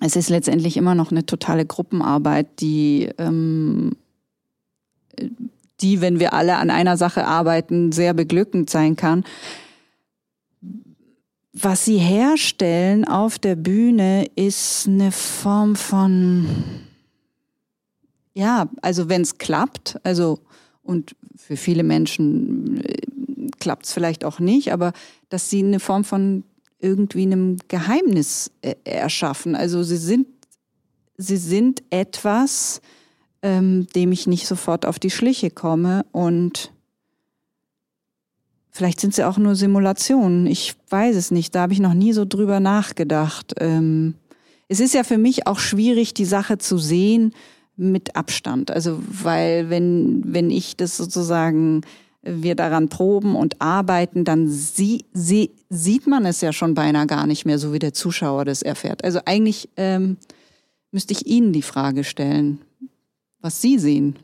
Es 0.00 0.16
ist 0.16 0.28
letztendlich 0.28 0.76
immer 0.76 0.94
noch 0.94 1.10
eine 1.10 1.26
totale 1.26 1.66
Gruppenarbeit, 1.66 2.60
die, 2.60 3.10
ähm, 3.18 3.96
die, 5.80 6.00
wenn 6.00 6.20
wir 6.20 6.34
alle 6.34 6.56
an 6.56 6.70
einer 6.70 6.96
Sache 6.96 7.26
arbeiten, 7.26 7.92
sehr 7.92 8.14
beglückend 8.14 8.70
sein 8.70 8.96
kann. 8.96 9.24
Was 11.52 11.84
sie 11.84 11.98
herstellen 11.98 13.04
auf 13.04 13.38
der 13.38 13.56
Bühne 13.56 14.26
ist 14.36 14.86
eine 14.86 15.10
Form 15.10 15.74
von, 15.74 16.46
ja, 18.34 18.68
also 18.82 19.08
wenn 19.08 19.22
es 19.22 19.38
klappt, 19.38 19.98
also 20.04 20.38
und 20.82 21.16
für 21.36 21.56
viele 21.56 21.82
Menschen 21.82 22.80
äh, 22.84 23.17
klappt 23.58 23.86
es 23.86 23.92
vielleicht 23.92 24.24
auch 24.24 24.38
nicht, 24.38 24.72
aber 24.72 24.92
dass 25.28 25.50
sie 25.50 25.62
eine 25.62 25.80
Form 25.80 26.04
von 26.04 26.44
irgendwie 26.78 27.22
einem 27.22 27.56
Geheimnis 27.68 28.50
äh, 28.62 28.74
erschaffen. 28.84 29.54
Also 29.54 29.82
sie 29.82 29.96
sind, 29.96 30.26
sie 31.16 31.36
sind 31.36 31.82
etwas, 31.90 32.80
ähm, 33.42 33.86
dem 33.94 34.12
ich 34.12 34.26
nicht 34.26 34.46
sofort 34.46 34.86
auf 34.86 34.98
die 34.98 35.10
Schliche 35.10 35.50
komme 35.50 36.04
und 36.12 36.72
vielleicht 38.70 39.00
sind 39.00 39.14
sie 39.14 39.24
auch 39.24 39.38
nur 39.38 39.56
Simulationen. 39.56 40.46
Ich 40.46 40.76
weiß 40.88 41.16
es 41.16 41.30
nicht. 41.30 41.54
Da 41.54 41.62
habe 41.62 41.72
ich 41.72 41.80
noch 41.80 41.94
nie 41.94 42.12
so 42.12 42.24
drüber 42.24 42.60
nachgedacht. 42.60 43.54
Ähm, 43.58 44.14
es 44.68 44.80
ist 44.80 44.94
ja 44.94 45.02
für 45.02 45.18
mich 45.18 45.46
auch 45.46 45.58
schwierig, 45.58 46.14
die 46.14 46.24
Sache 46.24 46.58
zu 46.58 46.78
sehen 46.78 47.32
mit 47.76 48.16
Abstand. 48.16 48.70
Also 48.70 49.00
weil 49.08 49.70
wenn 49.70 50.22
wenn 50.26 50.50
ich 50.50 50.76
das 50.76 50.96
sozusagen 50.96 51.82
wir 52.28 52.54
daran 52.54 52.88
proben 52.88 53.36
und 53.36 53.60
arbeiten, 53.60 54.24
dann 54.24 54.48
sie, 54.48 55.04
sie, 55.12 55.50
sieht 55.68 56.06
man 56.06 56.26
es 56.26 56.40
ja 56.40 56.52
schon 56.52 56.74
beinahe 56.74 57.06
gar 57.06 57.26
nicht 57.26 57.44
mehr, 57.44 57.58
so 57.58 57.72
wie 57.72 57.78
der 57.78 57.94
Zuschauer 57.94 58.44
das 58.44 58.62
erfährt. 58.62 59.04
Also 59.04 59.20
eigentlich 59.24 59.68
ähm, 59.76 60.16
müsste 60.90 61.12
ich 61.12 61.26
Ihnen 61.26 61.52
die 61.52 61.62
Frage 61.62 62.04
stellen, 62.04 62.60
was 63.40 63.60
Sie 63.62 63.78
sehen. 63.78 64.16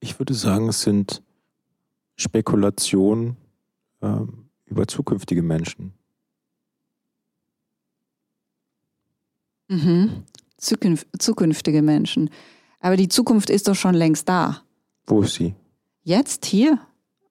Ich 0.00 0.18
würde 0.18 0.34
sagen, 0.34 0.68
es 0.68 0.82
sind 0.82 1.22
Spekulationen 2.16 3.36
äh, 4.00 4.20
über 4.66 4.86
zukünftige 4.86 5.42
Menschen. 5.42 5.94
Mhm 9.68 10.24
zukünftige 10.64 11.82
Menschen. 11.82 12.30
Aber 12.80 12.96
die 12.96 13.08
Zukunft 13.08 13.50
ist 13.50 13.68
doch 13.68 13.74
schon 13.74 13.94
längst 13.94 14.28
da. 14.28 14.62
Wo 15.06 15.22
ist 15.22 15.34
sie? 15.34 15.54
Jetzt, 16.02 16.46
hier. 16.46 16.78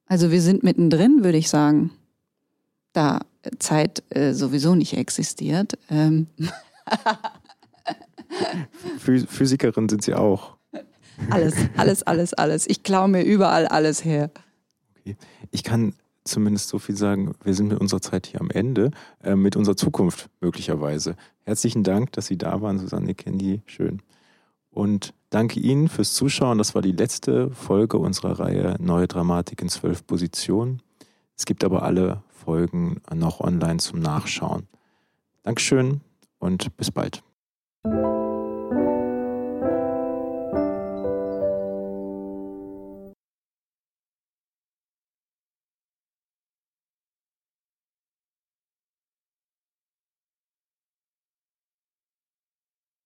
Also 0.05 0.31
wir 0.31 0.41
sind 0.41 0.63
mittendrin, 0.63 1.23
würde 1.23 1.37
ich 1.37 1.49
sagen. 1.49 1.91
Da 2.91 3.21
Zeit 3.59 4.03
äh, 4.09 4.33
sowieso 4.33 4.75
nicht 4.75 4.95
existiert. 4.95 5.77
Ähm. 5.89 6.27
Physikerin 8.97 9.89
sind 9.89 10.03
Sie 10.03 10.13
auch. 10.13 10.57
Alles, 11.29 11.55
alles, 11.77 12.03
alles, 12.03 12.33
alles. 12.33 12.67
Ich 12.67 12.83
klaue 12.83 13.07
mir 13.07 13.23
überall 13.23 13.67
alles 13.67 14.03
her. 14.03 14.31
Okay. 14.99 15.15
Ich 15.51 15.63
kann 15.63 15.93
zumindest 16.23 16.69
so 16.69 16.79
viel 16.79 16.95
sagen, 16.95 17.33
wir 17.43 17.53
sind 17.53 17.67
mit 17.67 17.79
unserer 17.79 18.01
Zeit 18.01 18.27
hier 18.27 18.41
am 18.41 18.49
Ende, 18.49 18.91
äh, 19.23 19.35
mit 19.35 19.55
unserer 19.55 19.75
Zukunft 19.75 20.29
möglicherweise. 20.41 21.15
Herzlichen 21.43 21.83
Dank, 21.83 22.11
dass 22.13 22.27
Sie 22.27 22.37
da 22.37 22.61
waren, 22.61 22.79
Susanne 22.79 23.15
Candy. 23.15 23.61
Schön. 23.65 24.01
Und 24.69 25.13
danke 25.29 25.59
Ihnen 25.59 25.87
fürs 25.87 26.13
Zuschauen. 26.13 26.57
Das 26.57 26.75
war 26.75 26.81
die 26.81 26.91
letzte 26.91 27.51
Folge 27.51 27.97
unserer 27.97 28.39
Reihe 28.39 28.75
Neue 28.79 29.07
Dramatik 29.07 29.61
in 29.61 29.69
zwölf 29.69 30.05
Positionen. 30.05 30.81
Es 31.37 31.45
gibt 31.45 31.63
aber 31.63 31.83
alle 31.83 32.23
Folgen 32.29 33.01
noch 33.13 33.39
online 33.39 33.77
zum 33.77 33.99
Nachschauen. 33.99 34.67
Dankeschön 35.43 36.01
und 36.39 36.75
bis 36.77 36.91
bald. 36.91 37.23